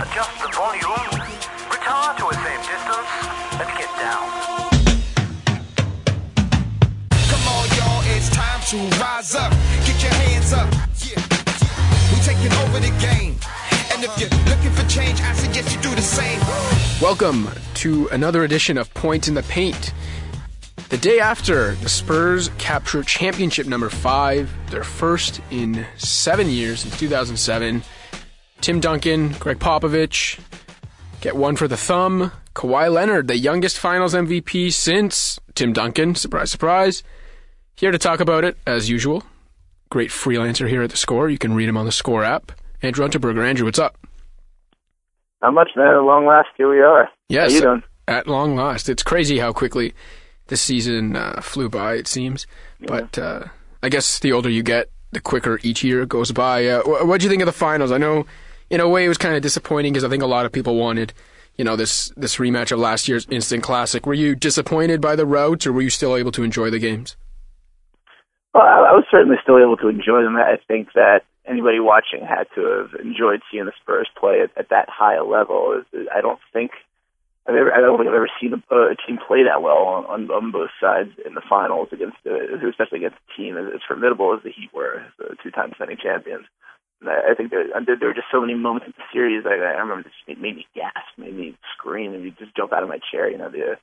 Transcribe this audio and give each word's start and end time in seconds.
adjust 0.00 0.32
the 0.40 0.48
volume, 0.56 1.20
retire 1.70 2.16
to 2.16 2.28
a 2.28 2.32
safe 2.32 2.64
distance, 2.64 3.10
and 3.60 3.68
get 3.76 3.90
down. 4.00 4.24
Come 7.28 7.44
on, 7.52 7.68
y'all, 7.76 8.02
it's 8.16 8.30
time 8.30 8.60
to 8.68 8.78
rise 8.96 9.34
up. 9.34 9.52
Get 9.84 10.02
your 10.02 10.12
hands 10.12 10.54
up. 10.54 10.72
Yeah, 11.04 11.20
yeah. 11.20 12.14
We 12.14 12.20
taking 12.22 12.52
over 12.64 12.80
the 12.80 12.96
game. 12.98 13.36
And 13.92 14.02
if 14.02 14.18
you're 14.18 14.30
looking 14.48 14.70
for 14.70 14.88
change, 14.88 15.20
I 15.20 15.34
suggest 15.34 15.76
you 15.76 15.82
do 15.82 15.94
the 15.94 16.00
same. 16.00 16.40
Welcome 17.02 17.50
to 17.74 18.08
another 18.08 18.44
edition 18.44 18.78
of 18.78 18.92
Points 18.94 19.28
in 19.28 19.34
the 19.34 19.42
Paint. 19.42 19.92
The 20.88 20.96
day 20.96 21.20
after 21.20 21.74
the 21.74 21.90
Spurs 21.90 22.50
capture 22.56 23.02
championship 23.02 23.66
number 23.66 23.90
five, 23.90 24.50
their 24.70 24.82
first 24.82 25.42
in 25.50 25.86
seven 25.98 26.48
years 26.48 26.86
in 26.86 26.90
2007. 26.92 27.82
Tim 28.60 28.80
Duncan, 28.80 29.30
Gregg 29.32 29.58
Popovich 29.58 30.38
get 31.20 31.36
one 31.36 31.56
for 31.56 31.68
the 31.68 31.76
thumb. 31.76 32.32
Kawhi 32.54 32.92
Leonard, 32.92 33.28
the 33.28 33.36
youngest 33.36 33.78
finals 33.78 34.14
MVP 34.14 34.72
since 34.72 35.38
Tim 35.54 35.72
Duncan, 35.72 36.14
surprise, 36.14 36.50
surprise. 36.50 37.02
Here 37.76 37.90
to 37.90 37.98
talk 37.98 38.20
about 38.20 38.44
it, 38.44 38.58
as 38.66 38.90
usual. 38.90 39.22
Great 39.88 40.10
freelancer 40.10 40.68
here 40.68 40.82
at 40.82 40.90
the 40.90 40.96
score. 40.96 41.30
You 41.30 41.38
can 41.38 41.54
read 41.54 41.68
him 41.68 41.76
on 41.76 41.86
the 41.86 41.92
score 41.92 42.22
app. 42.22 42.52
Andrew 42.82 43.06
Unterberger. 43.06 43.46
Andrew, 43.46 43.64
what's 43.66 43.78
up? 43.78 43.96
Not 45.42 45.54
much, 45.54 45.70
man. 45.76 45.94
At 45.94 46.02
long 46.02 46.26
last, 46.26 46.48
here 46.56 46.68
we 46.70 46.80
are. 46.80 47.08
Yes, 47.28 47.50
How 47.50 47.54
you 47.54 47.60
doing? 47.62 47.82
at 48.08 48.26
long 48.26 48.56
last. 48.56 48.88
It's 48.88 49.02
crazy 49.02 49.38
how 49.38 49.52
quickly 49.52 49.94
this 50.48 50.60
season 50.60 51.16
uh, 51.16 51.40
flew 51.40 51.68
by. 51.70 51.94
It 51.94 52.06
seems, 52.08 52.46
but 52.80 53.16
uh, 53.18 53.44
I 53.82 53.88
guess 53.88 54.18
the 54.18 54.32
older 54.32 54.50
you 54.50 54.62
get, 54.62 54.90
the 55.12 55.20
quicker 55.20 55.58
each 55.62 55.82
year 55.82 56.04
goes 56.04 56.30
by. 56.32 56.66
Uh, 56.66 56.82
what 57.04 57.20
do 57.20 57.24
you 57.24 57.30
think 57.30 57.42
of 57.42 57.46
the 57.46 57.52
finals? 57.52 57.90
I 57.92 57.98
know, 57.98 58.26
in 58.70 58.80
a 58.80 58.88
way, 58.88 59.04
it 59.04 59.08
was 59.08 59.18
kind 59.18 59.34
of 59.34 59.42
disappointing 59.42 59.92
because 59.92 60.04
I 60.04 60.08
think 60.08 60.22
a 60.22 60.26
lot 60.26 60.46
of 60.46 60.52
people 60.52 60.76
wanted, 60.76 61.12
you 61.56 61.64
know, 61.64 61.76
this 61.76 62.12
this 62.16 62.36
rematch 62.36 62.72
of 62.72 62.78
last 62.78 63.08
year's 63.08 63.26
instant 63.30 63.62
classic. 63.62 64.06
Were 64.06 64.14
you 64.14 64.34
disappointed 64.34 65.00
by 65.00 65.16
the 65.16 65.26
route, 65.26 65.66
or 65.66 65.72
were 65.72 65.82
you 65.82 65.90
still 65.90 66.16
able 66.16 66.32
to 66.32 66.42
enjoy 66.42 66.70
the 66.70 66.78
games? 66.78 67.16
Well, 68.54 68.64
I, 68.64 68.90
I 68.90 68.92
was 68.92 69.04
certainly 69.10 69.36
still 69.42 69.58
able 69.58 69.76
to 69.78 69.88
enjoy 69.88 70.22
them. 70.22 70.36
I 70.36 70.58
think 70.66 70.92
that 70.94 71.22
anybody 71.46 71.80
watching 71.80 72.20
had 72.20 72.46
to 72.54 72.62
have 72.62 73.00
enjoyed 73.00 73.42
seeing 73.50 73.64
the 73.64 73.72
Spurs 73.82 74.08
play 74.18 74.40
at, 74.42 74.50
at 74.56 74.68
that 74.70 74.88
high 74.88 75.16
a 75.16 75.24
level. 75.24 75.82
I 76.14 76.20
don't 76.20 76.38
think 76.52 76.70
I've 77.46 77.56
ever, 77.56 77.72
I 77.72 77.80
don't 77.80 77.98
think 77.98 78.08
I've 78.08 78.14
ever 78.14 78.30
seen 78.40 78.52
a, 78.54 78.74
a 78.74 78.94
team 79.06 79.18
play 79.26 79.44
that 79.44 79.62
well 79.62 79.78
on, 79.78 80.04
on, 80.06 80.30
on 80.30 80.52
both 80.52 80.70
sides 80.80 81.10
in 81.24 81.34
the 81.34 81.42
finals 81.48 81.88
against, 81.90 82.16
uh, 82.26 82.68
especially 82.68 82.98
against 82.98 83.18
a 83.18 83.36
team 83.36 83.56
as, 83.56 83.66
as 83.74 83.80
formidable 83.86 84.34
as 84.34 84.42
the 84.42 84.50
Heat 84.50 84.70
were, 84.72 85.02
the 85.18 85.36
two-time 85.42 85.70
defending 85.70 85.96
champions. 85.96 86.46
I 87.06 87.32
I 87.32 87.34
think 87.34 87.50
there, 87.50 87.64
uh, 87.74 87.80
there, 87.84 87.96
there 87.98 88.08
were 88.08 88.14
just 88.14 88.30
so 88.32 88.40
many 88.40 88.54
moments 88.54 88.86
in 88.86 88.94
the 88.96 89.04
series. 89.12 89.44
I, 89.46 89.54
I 89.54 89.80
remember 89.80 90.04
this 90.04 90.12
made, 90.28 90.40
made 90.40 90.56
me 90.56 90.66
gasp, 90.74 91.18
made 91.18 91.34
me 91.34 91.56
scream, 91.76 92.14
and 92.14 92.24
you 92.24 92.32
just 92.32 92.56
jump 92.56 92.72
out 92.72 92.82
of 92.82 92.88
my 92.88 92.98
chair. 93.10 93.30
You 93.30 93.38
know, 93.38 93.50
the, 93.50 93.72
uh, 93.72 93.76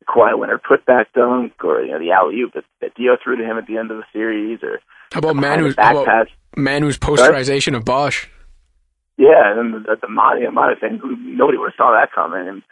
the 0.00 0.06
Kawhi 0.06 0.38
Leonard 0.38 0.62
putback 0.62 1.06
dunk, 1.14 1.52
or 1.64 1.82
you 1.82 1.92
know, 1.92 1.98
the 1.98 2.12
alley 2.12 2.40
oop 2.40 2.54
that, 2.54 2.64
that 2.80 2.96
Diaw 2.96 3.16
threw 3.22 3.36
to 3.36 3.44
him 3.44 3.58
at 3.58 3.66
the 3.66 3.76
end 3.76 3.90
of 3.90 3.98
the 3.98 4.04
series, 4.12 4.62
or 4.62 4.80
How 5.12 5.18
about 5.18 5.36
Manu's, 5.36 5.74
how 5.76 6.02
about. 6.02 6.28
Manu's 6.56 6.98
posterization 6.98 7.76
of 7.76 7.84
Bosh? 7.84 8.28
Yeah, 9.16 9.58
and 9.58 9.84
the, 9.84 9.96
the 10.00 10.08
Monty 10.08 10.46
Monty 10.50 10.80
thing, 10.80 11.00
nobody 11.36 11.58
would 11.58 11.70
have 11.70 11.78
saw 11.78 11.92
that 11.92 12.12
coming. 12.12 12.48
And 12.48 12.62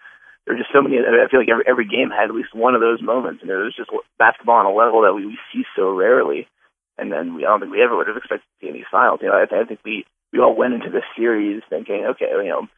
there 0.44 0.54
were 0.54 0.58
just 0.58 0.72
so 0.72 0.82
many. 0.82 0.98
I 0.98 1.30
feel 1.30 1.38
like 1.38 1.48
every 1.48 1.64
every 1.68 1.86
game 1.86 2.10
had 2.10 2.30
at 2.30 2.34
least 2.34 2.54
one 2.54 2.74
of 2.74 2.80
those 2.80 3.00
moments, 3.00 3.42
and 3.42 3.50
it 3.50 3.54
was 3.54 3.74
just 3.76 3.90
basketball 4.18 4.56
on 4.56 4.66
a 4.66 4.74
level 4.74 5.02
that 5.02 5.14
we, 5.14 5.26
we 5.26 5.38
see 5.52 5.62
so 5.76 5.90
rarely. 5.94 6.48
And 6.98 7.10
then 7.10 7.34
we, 7.34 7.44
I 7.44 7.48
don't 7.48 7.60
think 7.60 7.72
we 7.72 7.82
ever 7.82 7.96
would 7.96 8.08
have 8.08 8.16
expected 8.16 8.44
to 8.44 8.66
see 8.66 8.72
these 8.72 8.90
finals. 8.90 9.20
You 9.22 9.28
know, 9.28 9.38
I, 9.38 9.48
I 9.48 9.64
think 9.64 9.80
we 9.84 10.04
we 10.32 10.40
all 10.40 10.56
went 10.56 10.74
into 10.74 10.90
this 10.90 11.04
series 11.16 11.62
thinking, 11.68 12.04
okay, 12.16 12.28
you 12.30 12.48
know, 12.48 12.68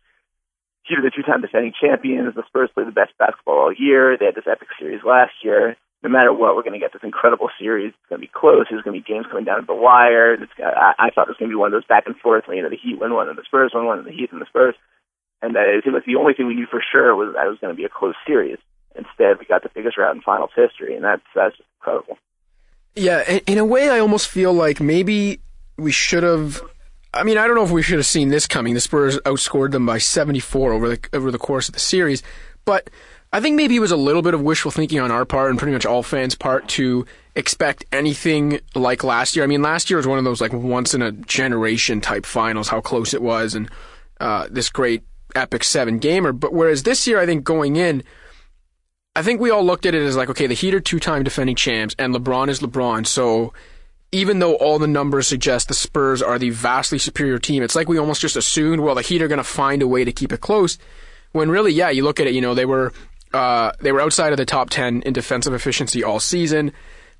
Heat 0.84 0.98
are 0.98 1.02
the 1.02 1.10
two-time 1.14 1.40
defending 1.40 1.72
champions. 1.72 2.34
The 2.34 2.44
Spurs 2.46 2.68
played 2.74 2.86
the 2.86 2.92
best 2.92 3.16
basketball 3.18 3.72
all 3.72 3.72
year. 3.72 4.18
They 4.18 4.26
had 4.26 4.34
this 4.34 4.50
epic 4.50 4.68
series 4.78 5.00
last 5.02 5.32
year. 5.42 5.76
No 6.02 6.10
matter 6.10 6.28
what, 6.28 6.54
we're 6.54 6.66
going 6.66 6.76
to 6.76 6.82
get 6.82 6.92
this 6.92 7.02
incredible 7.02 7.48
series. 7.58 7.96
It's 7.96 8.08
going 8.12 8.20
to 8.20 8.26
be 8.26 8.30
close. 8.30 8.68
There's 8.68 8.84
going 8.84 8.92
to 8.92 9.00
be 9.00 9.08
games 9.08 9.24
coming 9.24 9.48
down 9.48 9.60
to 9.60 9.66
the 9.66 9.72
wire. 9.72 10.34
It's, 10.34 10.52
I, 10.60 11.08
I 11.08 11.08
thought 11.08 11.32
it 11.32 11.32
was 11.32 11.40
going 11.40 11.48
to 11.48 11.56
be 11.56 11.58
one 11.58 11.72
of 11.72 11.76
those 11.76 11.88
back 11.88 12.04
and 12.04 12.16
forth. 12.20 12.44
You 12.52 12.60
know, 12.60 12.68
the 12.68 12.76
Heat 12.76 13.00
win 13.00 13.16
one 13.16 13.32
and 13.32 13.38
the 13.38 13.48
Spurs 13.48 13.72
win 13.72 13.88
one, 13.88 13.98
and 13.98 14.06
the 14.06 14.12
Heat 14.12 14.28
and 14.30 14.42
the 14.42 14.50
Spurs. 14.52 14.76
And 15.40 15.56
that 15.56 15.64
it 15.64 15.84
seemed 15.84 15.96
like 15.96 16.04
the 16.04 16.20
only 16.20 16.34
thing 16.34 16.46
we 16.46 16.54
knew 16.54 16.68
for 16.68 16.84
sure 16.84 17.16
was 17.16 17.32
that 17.32 17.46
it 17.46 17.48
was 17.48 17.58
going 17.64 17.72
to 17.72 17.80
be 17.80 17.88
a 17.88 17.88
close 17.88 18.16
series. 18.26 18.60
Instead, 18.92 19.40
we 19.40 19.48
got 19.48 19.64
the 19.64 19.72
biggest 19.72 19.96
rout 19.96 20.14
in 20.14 20.20
finals 20.20 20.52
history, 20.52 20.94
and 20.94 21.04
that's 21.04 21.24
that's 21.34 21.56
just 21.56 21.68
incredible. 21.80 22.20
Yeah, 22.96 23.38
in, 23.46 23.58
a 23.58 23.64
way, 23.64 23.90
I 23.90 23.98
almost 23.98 24.28
feel 24.28 24.52
like 24.52 24.80
maybe 24.80 25.40
we 25.76 25.90
should 25.90 26.22
have. 26.22 26.62
I 27.12 27.24
mean, 27.24 27.38
I 27.38 27.46
don't 27.46 27.56
know 27.56 27.64
if 27.64 27.70
we 27.70 27.82
should 27.82 27.98
have 27.98 28.06
seen 28.06 28.28
this 28.28 28.46
coming. 28.46 28.74
The 28.74 28.80
Spurs 28.80 29.18
outscored 29.20 29.72
them 29.72 29.86
by 29.86 29.98
74 29.98 30.72
over 30.72 30.88
the 30.88 31.08
over 31.12 31.30
the 31.30 31.38
course 31.38 31.68
of 31.68 31.74
the 31.74 31.80
series, 31.80 32.22
but 32.64 32.90
I 33.32 33.40
think 33.40 33.56
maybe 33.56 33.74
it 33.74 33.80
was 33.80 33.90
a 33.90 33.96
little 33.96 34.22
bit 34.22 34.34
of 34.34 34.42
wishful 34.42 34.70
thinking 34.70 35.00
on 35.00 35.10
our 35.10 35.24
part 35.24 35.50
and 35.50 35.58
pretty 35.58 35.72
much 35.72 35.84
all 35.84 36.04
fans' 36.04 36.36
part 36.36 36.68
to 36.68 37.04
expect 37.34 37.84
anything 37.90 38.60
like 38.76 39.02
last 39.02 39.34
year. 39.34 39.42
I 39.42 39.48
mean, 39.48 39.60
last 39.60 39.90
year 39.90 39.96
was 39.96 40.06
one 40.06 40.18
of 40.18 40.24
those 40.24 40.40
like 40.40 40.52
once 40.52 40.94
in 40.94 41.02
a 41.02 41.10
generation 41.10 42.00
type 42.00 42.26
finals, 42.26 42.68
how 42.68 42.80
close 42.80 43.12
it 43.12 43.22
was, 43.22 43.56
and 43.56 43.68
uh, 44.20 44.46
this 44.48 44.70
great 44.70 45.02
epic 45.34 45.64
seven 45.64 45.98
gamer. 45.98 46.32
But 46.32 46.52
whereas 46.52 46.84
this 46.84 47.08
year, 47.08 47.18
I 47.18 47.26
think 47.26 47.42
going 47.42 47.74
in, 47.74 48.04
I 49.16 49.22
think 49.22 49.40
we 49.40 49.50
all 49.50 49.64
looked 49.64 49.86
at 49.86 49.94
it 49.94 50.02
as 50.02 50.16
like, 50.16 50.28
okay, 50.30 50.48
the 50.48 50.54
Heat 50.54 50.74
are 50.74 50.80
two 50.80 50.98
time 50.98 51.22
defending 51.22 51.54
champs, 51.54 51.94
and 51.98 52.14
LeBron 52.14 52.48
is 52.48 52.60
LeBron. 52.60 53.06
So 53.06 53.52
even 54.10 54.40
though 54.40 54.54
all 54.56 54.78
the 54.78 54.88
numbers 54.88 55.26
suggest 55.26 55.68
the 55.68 55.74
Spurs 55.74 56.20
are 56.20 56.38
the 56.38 56.50
vastly 56.50 56.98
superior 56.98 57.38
team, 57.38 57.62
it's 57.62 57.76
like 57.76 57.88
we 57.88 57.98
almost 57.98 58.20
just 58.20 58.36
assumed, 58.36 58.80
well, 58.80 58.94
the 58.94 59.02
Heat 59.02 59.22
are 59.22 59.28
going 59.28 59.38
to 59.38 59.44
find 59.44 59.82
a 59.82 59.88
way 59.88 60.04
to 60.04 60.12
keep 60.12 60.32
it 60.32 60.40
close. 60.40 60.78
When 61.32 61.50
really, 61.50 61.72
yeah, 61.72 61.90
you 61.90 62.04
look 62.04 62.20
at 62.20 62.26
it, 62.26 62.34
you 62.34 62.40
know, 62.40 62.54
they 62.54 62.64
were 62.64 62.92
uh, 63.32 63.72
they 63.80 63.92
were 63.92 64.00
outside 64.00 64.32
of 64.32 64.36
the 64.36 64.44
top 64.44 64.70
ten 64.70 65.02
in 65.02 65.12
defensive 65.12 65.52
efficiency 65.52 66.02
all 66.02 66.20
season. 66.20 66.72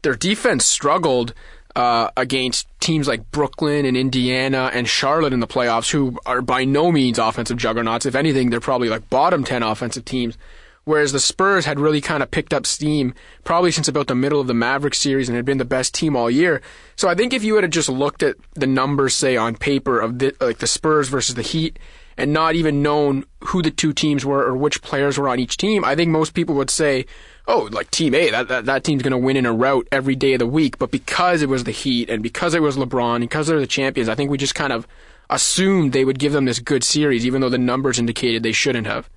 Their 0.03 0.15
defense 0.15 0.65
struggled 0.65 1.33
uh, 1.75 2.11
against 2.17 2.69
teams 2.79 3.09
like 3.09 3.31
Brooklyn 3.33 3.85
and 3.87 3.97
Indiana 3.97 4.71
and 4.73 4.89
Charlotte 4.89 5.33
in 5.33 5.41
the 5.41 5.47
playoffs, 5.47 5.91
who 5.91 6.19
are 6.27 6.43
by 6.43 6.65
no 6.65 6.93
means 6.93 7.19
offensive 7.19 7.57
juggernauts. 7.57 8.07
If 8.07 8.15
anything, 8.15 8.51
they're 8.51 8.61
probably 8.61 8.89
like 8.89 9.11
bottom 9.11 9.43
ten 9.43 9.63
offensive 9.63 10.05
teams. 10.05 10.39
Whereas 10.85 11.13
the 11.13 11.21
Spurs 11.21 11.65
had 11.65 11.81
really 11.81 12.01
kind 12.01 12.23
of 12.23 12.31
picked 12.31 12.53
up 12.53 12.67
steam 12.67 13.15
probably 13.43 13.71
since 13.71 13.89
about 13.89 14.07
the 14.07 14.15
middle 14.15 14.41
of 14.41 14.47
the 14.47 14.55
Mavericks 14.55 14.99
series 14.99 15.29
and 15.29 15.37
had 15.37 15.47
been 15.47 15.59
the 15.59 15.65
best 15.65 15.95
team 15.95 16.15
all 16.15 16.31
year. 16.31 16.61
So 16.95 17.09
I 17.09 17.15
think 17.15 17.33
if 17.33 17.43
you 17.43 17.57
had 17.57 17.71
just 17.73 17.89
looked 17.89 18.23
at 18.23 18.37
the 18.53 18.67
numbers, 18.67 19.15
say 19.15 19.37
on 19.37 19.57
paper 19.57 19.99
of 19.99 20.19
the, 20.19 20.35
like 20.41 20.59
the 20.59 20.67
Spurs 20.67 21.09
versus 21.09 21.35
the 21.35 21.43
Heat, 21.43 21.79
and 22.17 22.33
not 22.33 22.55
even 22.55 22.83
known 22.83 23.25
who 23.47 23.63
the 23.63 23.71
two 23.71 23.93
teams 23.93 24.25
were 24.25 24.45
or 24.45 24.57
which 24.57 24.83
players 24.83 25.19
were 25.19 25.29
on 25.29 25.41
each 25.41 25.57
team, 25.57 25.85
I 25.85 25.95
think 25.95 26.11
most 26.11 26.35
people 26.35 26.55
would 26.57 26.71
say, 26.71 27.07
"Oh, 27.49 27.69
like 27.73 27.91
Team 27.91 28.15
A, 28.15 28.31
that 28.31 28.49
that, 28.49 28.65
that 28.67 28.85
team's 28.85 29.03
going 29.03 29.11
to 29.11 29.19
win 29.19 29.37
in 29.37 29.47
a 29.47 29.53
rout 29.53 29.89
every 29.91 30.15
day 30.15 30.35
of 30.35 30.39
the 30.39 30.47
week." 30.47 30.79
But 30.79 30.91
because 30.91 31.43
it 31.43 31.49
was 31.49 31.65
the 31.65 31.73
Heat 31.73 32.09
and 32.09 32.23
because 32.23 32.55
it 32.55 32.63
was 32.63 32.77
LeBron, 32.77 33.17
and 33.17 33.29
because 33.29 33.49
they're 33.49 33.59
the 33.59 33.67
champions, 33.67 34.09
I 34.09 34.15
think 34.15 34.31
we 34.31 34.39
just 34.39 34.55
kind 34.55 34.73
of 34.73 34.87
assumed 35.31 35.93
they 35.93 36.05
would 36.05 36.19
give 36.19 36.33
them 36.33 36.45
this 36.45 36.61
good 36.61 36.85
series, 36.85 37.27
even 37.27 37.41
though 37.41 37.49
the 37.49 37.59
numbers 37.59 37.99
indicated 37.99 38.43
they 38.43 38.53
shouldn't 38.53 38.87
have. 38.87 39.09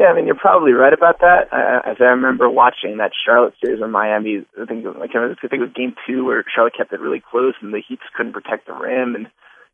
Yeah, 0.00 0.06
I 0.06 0.16
mean, 0.16 0.24
you're 0.24 0.34
probably 0.34 0.72
right 0.72 0.94
about 0.94 1.20
that. 1.20 1.52
As 1.52 2.00
I 2.00 2.16
remember 2.16 2.48
watching 2.48 2.96
that 2.96 3.12
Charlotte 3.12 3.52
series 3.60 3.82
in 3.84 3.90
Miami, 3.90 4.46
I 4.56 4.64
think, 4.64 4.86
like, 4.96 5.12
I 5.12 5.36
think 5.36 5.60
it 5.60 5.68
was 5.68 5.76
game 5.76 5.92
two 6.08 6.24
where 6.24 6.42
Charlotte 6.48 6.72
kept 6.74 6.94
it 6.94 7.04
really 7.04 7.20
close 7.20 7.52
and 7.60 7.68
the 7.68 7.82
Heat 7.86 8.00
just 8.00 8.14
couldn't 8.14 8.32
protect 8.32 8.66
the 8.66 8.72
rim 8.72 9.14
and 9.14 9.26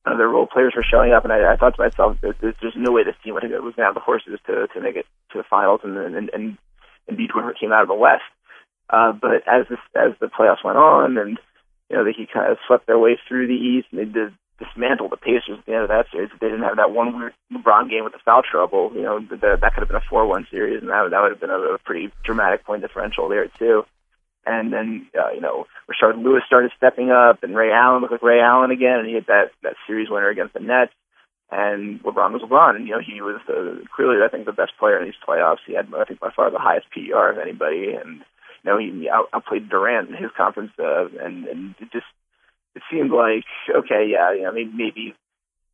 of 0.05 0.19
their 0.19 0.27
role 0.29 0.49
players 0.51 0.75
were 0.75 0.83
showing 0.83 1.13
up. 1.13 1.23
And 1.23 1.33
I, 1.33 1.55
I 1.55 1.57
thought 1.57 1.77
to 1.77 1.83
myself, 1.83 2.19
there's, 2.23 2.35
there's, 2.43 2.75
no 2.75 2.91
way 2.91 3.05
this 3.05 3.15
team 3.23 3.35
would 3.35 3.45
was 3.45 3.79
going 3.79 3.87
to 3.87 3.91
have 3.91 3.95
the 3.95 4.03
horses 4.03 4.39
to, 4.47 4.67
to 4.67 4.81
make 4.81 4.97
it 4.97 5.07
to 5.31 5.39
the 5.39 5.47
finals 5.49 5.83
and, 5.85 5.97
and, 5.97 6.29
and, 6.31 6.59
and 7.07 7.17
beat 7.17 7.31
whoever 7.33 7.55
came 7.55 7.71
out 7.71 7.83
of 7.83 7.89
the 7.89 7.95
West. 7.95 8.27
Uh, 8.91 9.13
but 9.13 9.47
as 9.47 9.71
this, 9.71 9.79
as 9.95 10.11
the 10.19 10.27
playoffs 10.27 10.65
went 10.65 10.79
on 10.79 11.19
and, 11.19 11.39
you 11.89 11.97
know, 11.97 12.03
the 12.03 12.13
Heat 12.13 12.35
kind 12.35 12.51
of 12.51 12.59
swept 12.67 12.89
their 12.89 12.99
way 12.99 13.17
through 13.29 13.47
the 13.47 13.55
East 13.55 13.87
and 13.93 14.01
they 14.01 14.11
did 14.11 14.35
dismantle 14.59 15.09
the 15.09 15.17
Pacers 15.17 15.59
at 15.59 15.67
the 15.67 15.75
end 15.75 15.83
of 15.83 15.89
that 15.89 16.07
series. 16.11 16.31
If 16.33 16.41
they 16.41 16.49
didn't 16.49 16.65
have 16.65 16.77
that 16.77 16.91
one 16.91 17.19
weird 17.19 17.35
LeBron 17.53 17.91
game 17.91 18.05
with 18.05 18.13
the 18.13 18.25
foul 18.25 18.43
trouble, 18.43 18.91
you 18.95 19.03
know, 19.03 19.21
the, 19.21 19.37
that 19.37 19.75
could 19.75 19.81
have 19.81 19.89
been 19.89 20.01
a 20.01 20.13
4-1 20.13 20.51
series, 20.51 20.81
and 20.81 20.91
that, 20.91 21.11
that 21.11 21.21
would 21.21 21.33
have 21.33 21.41
been 21.41 21.51
a, 21.51 21.77
a 21.77 21.79
pretty 21.79 22.11
dramatic 22.25 22.65
point 22.65 22.83
differential 22.83 23.29
there, 23.29 23.49
too. 23.59 23.85
And 24.47 24.73
then, 24.73 25.09
uh, 25.19 25.33
you 25.35 25.41
know, 25.41 25.67
Rashard 25.91 26.23
Lewis 26.23 26.43
started 26.47 26.71
stepping 26.77 27.11
up, 27.11 27.43
and 27.43 27.57
Ray 27.57 27.73
Allen 27.73 28.01
looked 28.01 28.13
like 28.13 28.23
Ray 28.23 28.41
Allen 28.41 28.71
again, 28.71 29.01
and 29.01 29.09
he 29.09 29.15
had 29.15 29.27
that, 29.27 29.51
that 29.63 29.75
series 29.87 30.09
winner 30.09 30.31
against 30.31 30.55
the 30.55 30.61
Nets. 30.61 30.93
And 31.51 32.03
LeBron 32.03 32.33
was 32.33 32.43
LeBron, 32.43 32.75
and 32.75 32.89
you 32.89 32.95
know 32.95 33.01
he 33.01 33.21
was 33.21 33.41
the, 33.47 33.85
clearly, 33.95 34.19
I 34.25 34.29
think, 34.29 34.47
the 34.47 34.53
best 34.53 34.73
player 34.81 34.99
in 34.99 35.05
these 35.05 35.23
playoffs. 35.27 35.63
He 35.65 35.75
had, 35.75 35.87
I 35.97 36.05
think, 36.05 36.19
by 36.19 36.31
far 36.35 36.51
the 36.51 36.59
highest 36.59 36.87
PER 36.91 37.31
of 37.31 37.39
anybody, 37.39 37.95
and 37.95 38.25
you 38.63 38.67
know 38.67 38.79
he 38.79 39.09
out, 39.09 39.29
outplayed 39.33 39.69
Durant 39.69 40.09
in 40.09 40.17
his 40.17 40.33
conference, 40.37 40.73
uh, 40.77 41.07
and 41.23 41.47
and 41.47 41.75
just 41.93 42.07
it 42.77 42.83
seemed 42.91 43.11
like 43.11 43.49
okay, 43.73 44.07
yeah, 44.07 44.33
you 44.33 44.43
know, 44.43 44.53
maybe, 44.53 44.71
maybe 44.73 45.01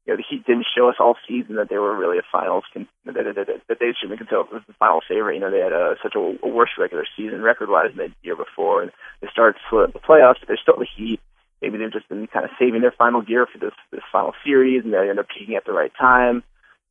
you 0.07 0.09
know 0.09 0.17
the 0.17 0.25
Heat 0.29 0.47
didn't 0.47 0.67
show 0.75 0.89
us 0.89 0.97
all 0.99 1.17
season 1.29 1.57
that 1.57 1.69
they 1.69 1.79
were 1.79 1.97
really 1.97 2.19
a 2.19 2.27
finals 2.31 2.65
con- 2.73 2.89
that, 3.05 3.15
that, 3.15 3.35
that, 3.35 3.49
that 3.69 3.79
they 3.79 3.93
should 3.99 4.11
be 4.11 4.17
considered 4.17 4.47
the 4.67 4.75
final 4.79 5.01
favorite. 5.07 5.35
You 5.35 5.41
know, 5.41 5.51
they 5.51 5.61
had 5.61 5.73
a, 5.73 5.97
such 6.03 6.15
a, 6.15 6.23
a 6.43 6.49
worse 6.49 6.71
regular 6.79 7.05
season 7.17 7.43
record 7.43 7.69
wise 7.69 7.91
than 7.95 8.09
the 8.09 8.15
year 8.23 8.37
before, 8.37 8.83
and 8.83 8.93
they 9.21 9.29
started 9.31 9.59
to 9.59 9.65
slip 9.69 9.93
the 9.93 9.99
playoffs. 9.99 10.41
But 10.41 10.49
they're 10.49 10.63
still 10.63 10.79
the 10.79 10.87
Heat. 10.97 11.21
Maybe 11.61 11.79
they've 11.79 11.93
just 11.93 12.09
been 12.09 12.27
kind 12.27 12.45
of 12.45 12.51
saving 12.59 12.81
their 12.81 12.95
final 12.97 13.23
gear 13.23 13.47
for 13.47 13.59
this 13.59 13.75
this 13.91 14.03
final 14.11 14.33
series, 14.45 14.85
and 14.85 14.93
they 14.93 15.11
end 15.11 15.19
up 15.19 15.27
peaking 15.29 15.57
at 15.57 15.67
the 15.67 15.73
right 15.73 15.93
time. 15.99 16.43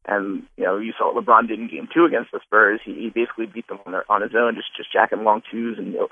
And 0.06 0.44
you 0.58 0.66
know, 0.66 0.78
you 0.78 0.94
saw 0.98 1.14
what 1.14 1.24
LeBron 1.24 1.48
did 1.48 1.60
in 1.60 1.70
Game 1.70 1.88
Two 1.94 2.06
against 2.06 2.32
the 2.32 2.40
Spurs. 2.44 2.82
He, 2.84 2.94
he 2.94 3.10
basically 3.14 3.46
beat 3.46 3.68
them 3.68 3.80
on, 3.86 3.92
their, 3.92 4.06
on 4.10 4.22
his 4.22 4.34
own, 4.34 4.56
just 4.56 4.76
just 4.76 4.92
jacking 4.92 5.24
long 5.24 5.44
twos 5.52 5.78
and 5.78 5.94
you 5.94 6.00
know, 6.00 6.08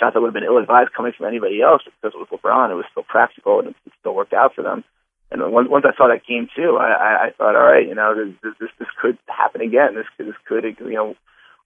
shots 0.00 0.14
that 0.14 0.20
would 0.20 0.32
have 0.32 0.34
been 0.34 0.48
ill-advised 0.48 0.96
coming 0.96 1.12
from 1.12 1.26
anybody 1.26 1.60
else 1.60 1.82
because 1.84 2.16
it 2.16 2.20
was 2.20 2.32
LeBron. 2.32 2.72
It 2.72 2.80
was 2.80 2.88
still 2.90 3.04
practical 3.04 3.60
and 3.60 3.68
it, 3.68 3.76
still 4.00 4.14
worked 4.14 4.32
out 4.32 4.54
for 4.54 4.62
them. 4.62 4.82
And 5.30 5.52
once 5.52 5.68
once 5.68 5.84
I 5.84 5.96
saw 5.96 6.08
that 6.08 6.24
game 6.26 6.48
too, 6.56 6.78
I, 6.80 6.88
I, 6.88 7.10
I 7.26 7.30
thought, 7.36 7.54
all 7.54 7.68
right, 7.68 7.86
you 7.86 7.94
know, 7.94 8.16
this 8.16 8.54
this 8.58 8.70
this 8.78 8.88
could 9.00 9.18
happen 9.28 9.60
again. 9.60 9.94
This 9.94 10.08
could 10.16 10.28
this 10.28 10.40
could 10.48 10.64
you 10.64 10.96
know 10.96 11.14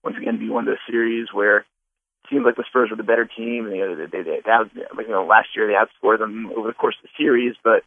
once 0.03 0.17
again 0.19 0.37
be 0.37 0.49
one 0.49 0.67
of 0.67 0.71
those 0.75 0.83
series 0.89 1.27
where 1.31 1.59
it 1.59 1.65
seems 2.29 2.43
like 2.43 2.55
the 2.55 2.67
Spurs 2.67 2.89
were 2.91 2.97
the 2.97 3.03
better 3.03 3.25
team. 3.25 3.67
And, 3.67 3.75
you 3.75 3.87
know, 3.87 3.95
they, 3.95 4.05
they, 4.05 4.23
they, 4.23 4.39
they 4.43 5.03
you 5.03 5.15
know, 5.15 5.25
last 5.25 5.55
year 5.55 5.67
they 5.67 5.79
outscored 5.79 6.19
them 6.19 6.51
over 6.55 6.67
the 6.67 6.73
course 6.73 6.95
of 6.99 7.07
the 7.07 7.23
series, 7.23 7.55
but 7.63 7.83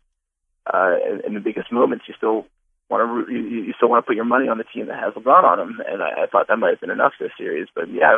uh, 0.67 0.97
in, 1.05 1.21
in 1.29 1.35
the 1.35 1.41
biggest 1.41 1.73
moments, 1.73 2.05
you 2.09 2.15
still 2.17 2.47
want 2.93 3.27
to 3.27 3.33
you, 3.33 3.65
you 3.67 3.73
still 3.77 3.89
want 3.89 4.05
to 4.05 4.06
put 4.06 4.17
your 4.17 4.29
money 4.29 4.49
on 4.49 4.59
the 4.59 4.69
team 4.69 4.87
that 4.87 5.00
has 5.00 5.15
LeBron 5.15 5.44
on 5.44 5.59
them, 5.59 5.81
and 5.81 6.03
I, 6.03 6.25
I 6.25 6.27
thought 6.31 6.47
that 6.49 6.59
might 6.59 6.77
have 6.77 6.81
been 6.81 6.94
enough 6.94 7.12
this 7.19 7.33
series. 7.37 7.69
But 7.75 7.89
yeah, 7.91 8.12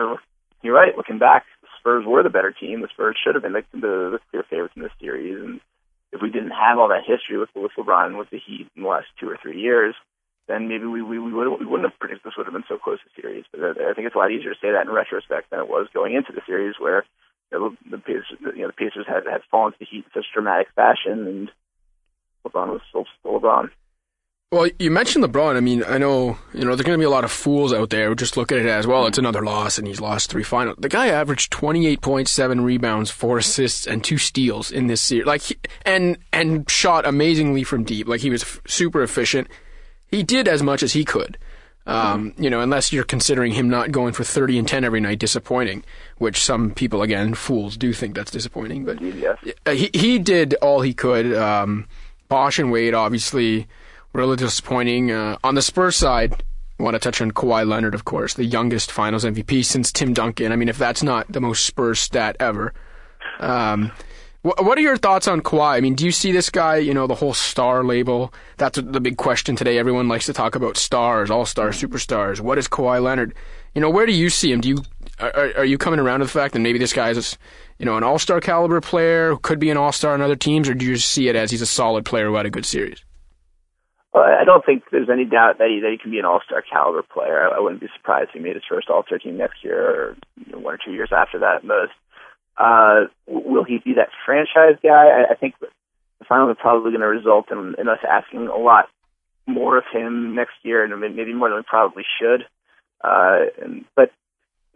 you're 0.63 0.75
right. 0.75 0.97
Looking 0.97 1.19
back, 1.19 1.45
the 1.63 1.69
Spurs 1.79 2.05
were 2.05 2.23
the 2.23 2.35
better 2.35 2.53
team. 2.53 2.83
The 2.83 2.93
Spurs 2.93 3.17
should 3.17 3.35
have 3.35 3.43
been 3.43 3.55
the, 3.55 3.65
the, 3.73 4.19
the 4.19 4.21
clear 4.31 4.45
favorites 4.51 4.75
in 4.77 4.83
this 4.83 4.99
series, 5.01 5.39
and 5.39 5.61
if 6.13 6.21
we 6.21 6.31
didn't 6.31 6.53
have 6.53 6.79
all 6.79 6.89
that 6.89 7.07
history 7.07 7.39
with 7.39 7.51
with 7.55 7.73
LeBron 7.79 8.19
with 8.19 8.31
the 8.31 8.43
Heat 8.43 8.69
in 8.77 8.83
the 8.83 8.89
last 8.89 9.07
two 9.19 9.31
or 9.31 9.39
three 9.41 9.61
years, 9.61 9.95
then 10.49 10.69
maybe 10.69 10.85
we 10.85 11.01
we, 11.01 11.19
we, 11.19 11.33
would, 11.33 11.49
we 11.61 11.67
wouldn't 11.67 11.89
have 11.89 11.99
predicted 11.99 12.27
this 12.27 12.37
would 12.37 12.47
have 12.47 12.55
been 12.55 12.69
so 12.69 12.77
close 12.77 12.99
to 12.99 13.21
series. 13.21 13.45
But 13.55 13.81
I 13.81 13.95
think 13.95 14.11
it's 14.11 14.17
a 14.17 14.19
lot 14.19 14.35
easier 14.35 14.53
to 14.53 14.61
say 14.61 14.75
that 14.75 14.85
in 14.85 14.93
retrospect 14.93 15.49
than 15.51 15.61
it 15.61 15.71
was 15.71 15.89
going 15.95 16.15
into 16.15 16.33
the 16.35 16.43
series, 16.45 16.75
where 16.79 17.05
know, 17.55 17.75
the 17.91 17.99
Pacers, 17.99 18.39
you 18.41 18.63
know, 18.63 18.69
the 18.69 18.73
Pacers 18.73 19.07
had 19.07 19.25
had 19.31 19.43
fallen 19.51 19.73
to 19.73 19.79
the 19.79 19.87
Heat 19.87 20.05
in 20.05 20.11
such 20.13 20.27
dramatic 20.33 20.69
fashion, 20.75 21.27
and 21.27 21.51
LeBron 22.47 22.69
was 22.69 22.81
still, 22.89 23.07
still 23.21 23.41
LeBron. 23.41 23.71
Well, 24.53 24.69
you 24.79 24.91
mentioned 24.91 25.25
LeBron. 25.25 25.57
I 25.57 25.61
mean, 25.61 25.83
I 25.85 25.99
know 25.99 26.39
you 26.53 26.61
know 26.61 26.77
there's 26.77 26.83
going 26.87 26.97
to 26.97 27.03
be 27.03 27.07
a 27.07 27.11
lot 27.11 27.25
of 27.25 27.33
fools 27.33 27.73
out 27.73 27.91
there 27.91 28.09
who 28.09 28.15
just 28.15 28.37
look 28.37 28.53
at 28.53 28.59
it 28.59 28.67
as 28.67 28.87
well. 28.87 29.07
It's 29.07 29.19
another 29.19 29.43
loss, 29.43 29.79
and 29.79 29.89
he's 29.89 30.01
lost 30.01 30.31
three 30.31 30.45
finals. 30.45 30.77
The 30.79 30.89
guy 30.89 31.09
averaged 31.09 31.53
28.7 31.53 32.65
rebounds, 32.65 33.11
four 33.11 33.39
assists, 33.39 33.85
and 33.85 34.05
two 34.05 34.17
steals 34.19 34.71
in 34.71 34.87
this 34.87 35.01
series. 35.01 35.27
Like, 35.27 35.69
and 35.85 36.19
and 36.33 36.71
shot 36.71 37.05
amazingly 37.05 37.65
from 37.65 37.83
deep. 37.83 38.07
Like 38.07 38.21
he 38.21 38.31
was 38.31 38.43
f- 38.43 38.61
super 38.67 39.03
efficient. 39.03 39.49
He 40.07 40.23
did 40.23 40.47
as 40.47 40.63
much 40.63 40.85
as 40.85 40.93
he 40.93 41.05
could. 41.05 41.37
Um, 41.87 42.33
you 42.39 42.49
know, 42.49 42.61
unless 42.61 42.93
you're 42.95 43.05
considering 43.05 43.53
him 43.53 43.69
not 43.69 43.93
going 43.93 44.15
for 44.15 44.25
30 44.25 44.59
and 44.59 44.67
10 44.67 44.85
every 44.85 45.01
night 45.01 45.19
disappointing, 45.19 45.85
which 46.17 46.43
some 46.43 46.71
people, 46.71 47.03
again, 47.03 47.35
fools 47.35 47.77
do 47.77 47.93
think 47.93 48.15
that's 48.15 48.31
disappointing. 48.31 48.87
But 48.87 49.03
yes. 49.03 49.39
he 49.67 49.91
he 49.93 50.19
did 50.19 50.55
all 50.63 50.81
he 50.81 50.95
could. 50.95 51.35
Um, 51.35 51.87
Bosh 52.29 52.59
and 52.59 52.73
Wade 52.73 52.95
obviously 52.95 53.67
really 54.15 54.37
disappointing. 54.37 55.11
Uh, 55.11 55.37
on 55.45 55.55
the 55.55 55.63
Spurs 55.63 55.97
side, 55.97 56.43
I 56.79 56.83
want 56.83 56.95
to 56.95 56.99
touch 56.99 57.21
on 57.21 57.33
Kawhi 57.33 57.67
Leonard, 57.69 57.95
of 57.95 58.05
course, 58.05 58.35
the 58.35 58.45
youngest 58.45 58.91
Finals 58.91 59.25
MVP 59.25 59.65
since 59.65 59.93
Tim 59.93 60.15
Duncan. 60.15 60.53
I 60.53 60.57
mean, 60.57 60.69
if 60.69 60.79
that's 60.79 61.03
not 61.03 61.31
the 61.31 61.41
most 61.41 61.67
Spurs 61.67 62.01
stat 62.01 62.37
ever. 62.41 62.73
Um, 63.41 63.93
what 64.43 64.77
are 64.77 64.83
your 64.83 64.99
thoughts 64.99 65.27
on 65.27 65.41
Kawhi? 65.41 65.77
I 65.77 65.81
mean, 65.81 65.95
do 65.95 66.05
you 66.05 66.13
see 66.13 66.31
this 66.31 66.51
guy, 66.51 66.77
you 66.77 66.93
know, 66.93 67.07
the 67.07 67.15
whole 67.15 67.33
star 67.33 67.83
label? 67.83 68.33
That's 68.59 68.79
the 68.79 69.01
big 69.01 69.17
question 69.17 69.57
today. 69.57 69.79
Everyone 69.79 70.07
likes 70.07 70.27
to 70.27 70.35
talk 70.35 70.55
about 70.55 70.77
stars, 70.77 71.31
all 71.31 71.47
stars, 71.47 71.81
superstars. 71.81 72.41
What 72.41 72.59
is 72.59 72.69
Kawhi 72.69 73.03
Leonard? 73.03 73.35
You 73.75 73.81
know, 73.81 73.89
where 73.89 74.05
do 74.05 74.13
you 74.13 74.29
see 74.29 74.53
him? 74.53 74.61
Do 74.61 74.69
you 74.69 74.83
are, 75.19 75.53
are 75.57 75.65
you 75.65 75.79
coming 75.79 75.99
around 75.99 76.21
to 76.21 76.27
the 76.27 76.31
fact 76.31 76.53
that 76.53 76.61
maybe 76.61 76.79
this 76.79 76.93
guy 76.93 77.09
is, 77.09 77.39
you 77.79 77.87
know, 77.87 77.97
an 77.97 78.03
all-star 78.03 78.41
caliber 78.41 78.83
player 78.83 79.31
who 79.31 79.39
could 79.39 79.59
be 79.59 79.71
an 79.71 79.79
all-star 79.79 80.13
on 80.13 80.21
other 80.21 80.37
teams, 80.37 80.69
or 80.69 80.75
do 80.75 80.85
you 80.85 80.97
see 80.99 81.29
it 81.29 81.37
as 81.37 81.51
he's 81.51 81.63
a 81.63 81.67
solid 81.67 82.05
player 82.05 82.27
who 82.27 82.35
had 82.35 82.45
a 82.45 82.51
good 82.51 82.67
series? 82.67 83.03
Well, 84.15 84.23
I 84.23 84.45
don't 84.45 84.65
think 84.65 84.85
there's 84.93 85.11
any 85.11 85.25
doubt 85.25 85.59
that 85.59 85.69
he, 85.69 85.81
that 85.81 85.91
he 85.91 85.99
can 85.99 86.13
be 86.13 86.21
an 86.21 86.25
all-star 86.25 86.63
caliber 86.63 87.03
player. 87.03 87.49
I, 87.49 87.57
I 87.57 87.61
wouldn't 87.61 87.81
be 87.81 87.89
surprised 87.97 88.29
if 88.29 88.35
he 88.35 88.41
made 88.41 88.55
his 88.55 88.63
first 88.69 88.89
all-star 88.89 89.19
team 89.19 89.37
next 89.37 89.65
year 89.65 89.83
or 89.83 90.17
you 90.37 90.53
know, 90.53 90.59
one 90.61 90.75
or 90.75 90.79
two 90.79 90.93
years 90.93 91.11
after 91.11 91.41
that 91.41 91.57
at 91.57 91.65
most. 91.65 91.93
Uh, 92.57 93.07
will 93.27 93.65
he 93.65 93.79
be 93.85 93.95
that 93.95 94.11
franchise 94.25 94.79
guy? 94.81 95.09
I, 95.09 95.33
I 95.33 95.35
think 95.35 95.55
the 95.61 95.67
finals 96.29 96.51
are 96.51 96.55
probably 96.55 96.93
going 96.93 97.01
to 97.01 97.09
result 97.09 97.51
in, 97.51 97.75
in 97.77 97.89
us 97.89 97.99
asking 98.09 98.47
a 98.47 98.57
lot 98.57 98.89
more 99.47 99.77
of 99.77 99.85
him 99.93 100.37
next 100.37 100.55
year, 100.63 100.85
and 100.85 101.01
maybe 101.01 101.35
more 101.35 101.49
than 101.49 101.59
we 101.59 101.65
probably 101.67 102.05
should. 102.21 102.45
Uh, 103.03 103.51
and, 103.61 103.85
but 103.97 104.13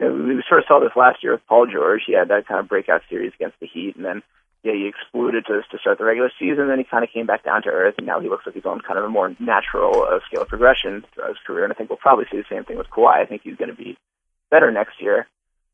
you 0.00 0.06
know, 0.08 0.12
we 0.12 0.42
sort 0.48 0.60
of 0.60 0.66
saw 0.66 0.80
this 0.80 0.96
last 0.96 1.22
year 1.22 1.32
with 1.32 1.46
Paul 1.48 1.66
George. 1.72 2.02
He 2.06 2.14
had 2.14 2.28
that 2.28 2.48
kind 2.48 2.60
of 2.60 2.68
breakout 2.68 3.02
series 3.08 3.32
against 3.34 3.58
the 3.60 3.66
Heat, 3.66 3.94
and 3.94 4.04
then 4.04 4.22
yeah, 4.64 4.72
he 4.72 4.88
exploded 4.88 5.46
to 5.46 5.62
to 5.70 5.78
start 5.78 5.98
the 5.98 6.04
regular 6.04 6.30
season. 6.38 6.68
Then 6.68 6.78
he 6.78 6.84
kind 6.84 7.04
of 7.04 7.10
came 7.10 7.26
back 7.26 7.44
down 7.44 7.62
to 7.62 7.68
earth, 7.68 7.94
and 7.98 8.06
now 8.06 8.20
he 8.20 8.28
looks 8.28 8.44
like 8.44 8.54
he's 8.54 8.66
on 8.66 8.80
kind 8.80 8.98
of 8.98 9.04
a 9.04 9.08
more 9.08 9.34
natural 9.38 10.02
uh, 10.02 10.18
scale 10.26 10.42
of 10.42 10.48
progression 10.48 11.04
throughout 11.14 11.28
his 11.28 11.38
career. 11.46 11.64
And 11.64 11.72
I 11.72 11.76
think 11.76 11.90
we'll 11.90 11.98
probably 11.98 12.26
see 12.30 12.38
the 12.38 12.50
same 12.50 12.64
thing 12.64 12.76
with 12.76 12.90
Kawhi. 12.90 13.22
I 13.22 13.26
think 13.26 13.42
he's 13.42 13.56
going 13.56 13.70
to 13.70 13.76
be 13.76 13.96
better 14.50 14.70
next 14.70 15.00
year. 15.00 15.28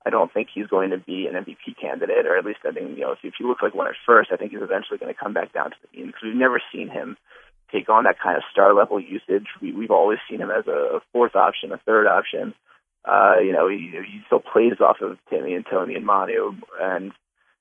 I 0.07 0.11
don't 0.11 0.33
think 0.33 0.49
he's 0.53 0.67
going 0.67 0.91
to 0.91 0.99
be 0.99 1.27
an 1.27 1.35
MVP 1.35 1.81
candidate, 1.81 2.27
or 2.27 2.37
at 2.37 2.45
least 2.45 2.61
I 2.69 2.73
think 2.73 2.99
you 2.99 3.05
know 3.05 3.13
if, 3.13 3.19
if 3.23 3.35
he 3.39 3.45
looks 3.45 3.63
like 3.63 3.75
one 3.75 3.87
at 3.87 3.95
first, 4.07 4.31
I 4.33 4.37
think 4.37 4.53
he's 4.53 4.61
eventually 4.61 4.99
going 4.99 5.13
to 5.13 5.19
come 5.19 5.33
back 5.33 5.53
down 5.53 5.71
to 5.71 5.77
the 5.81 5.97
mean 5.97 6.09
because 6.09 6.23
we've 6.25 6.37
never 6.37 6.61
seen 6.73 6.89
him 6.89 7.17
take 7.73 7.89
on 7.89 8.05
that 8.05 8.21
kind 8.23 8.37
of 8.37 8.43
star 8.53 8.75
level 8.75 9.01
usage. 9.01 9.47
We, 9.63 9.73
we've 9.73 9.91
always 9.91 10.19
seen 10.29 10.41
him 10.41 10.51
as 10.51 10.67
a 10.67 11.01
fourth 11.13 11.35
option, 11.35 11.73
a 11.73 11.79
third 11.79 12.07
option. 12.07 12.53
Uh, 13.05 13.37
you 13.43 13.53
know, 13.53 13.69
he, 13.69 13.93
he 13.93 14.21
still 14.27 14.41
plays 14.41 14.81
off 14.81 15.01
of 15.01 15.19
Timmy 15.31 15.55
and 15.55 15.65
Tony 15.69 15.95
and 15.95 16.07
Manu, 16.07 16.55
and 16.81 17.13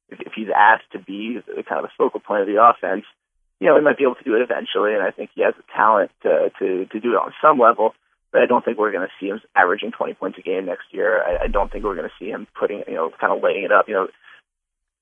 if, 0.09 0.19
if 0.21 0.33
he's 0.35 0.49
asked 0.55 0.91
to 0.91 0.99
be 0.99 1.39
the 1.45 1.63
kind 1.63 1.83
of 1.83 1.85
the 1.85 1.95
focal 1.97 2.19
point 2.19 2.41
of 2.41 2.47
the 2.47 2.61
offense, 2.61 3.05
you 3.59 3.67
know, 3.67 3.75
he 3.77 3.81
might 3.83 3.97
be 3.97 4.03
able 4.03 4.15
to 4.15 4.23
do 4.23 4.35
it 4.35 4.41
eventually. 4.41 4.93
And 4.93 5.03
I 5.03 5.11
think 5.11 5.31
he 5.35 5.41
has 5.43 5.53
the 5.55 5.63
talent 5.73 6.11
to 6.23 6.51
to, 6.59 6.85
to 6.85 6.99
do 6.99 7.13
it 7.13 7.17
on 7.21 7.33
some 7.41 7.59
level. 7.59 7.93
But 8.31 8.41
I 8.41 8.45
don't 8.47 8.65
think 8.65 8.79
we're 8.79 8.91
going 8.91 9.07
to 9.07 9.13
see 9.19 9.27
him 9.27 9.39
averaging 9.55 9.91
20 9.91 10.15
points 10.15 10.39
a 10.39 10.41
game 10.41 10.65
next 10.65 10.85
year. 10.91 11.21
I, 11.23 11.43
I 11.45 11.47
don't 11.47 11.71
think 11.71 11.83
we're 11.83 11.95
going 11.95 12.09
to 12.09 12.15
see 12.17 12.29
him 12.31 12.47
putting, 12.59 12.81
you 12.87 12.95
know, 12.95 13.11
kind 13.21 13.31
of 13.31 13.43
laying 13.43 13.63
it 13.63 13.71
up. 13.71 13.87
You 13.87 13.93
know, 13.93 14.07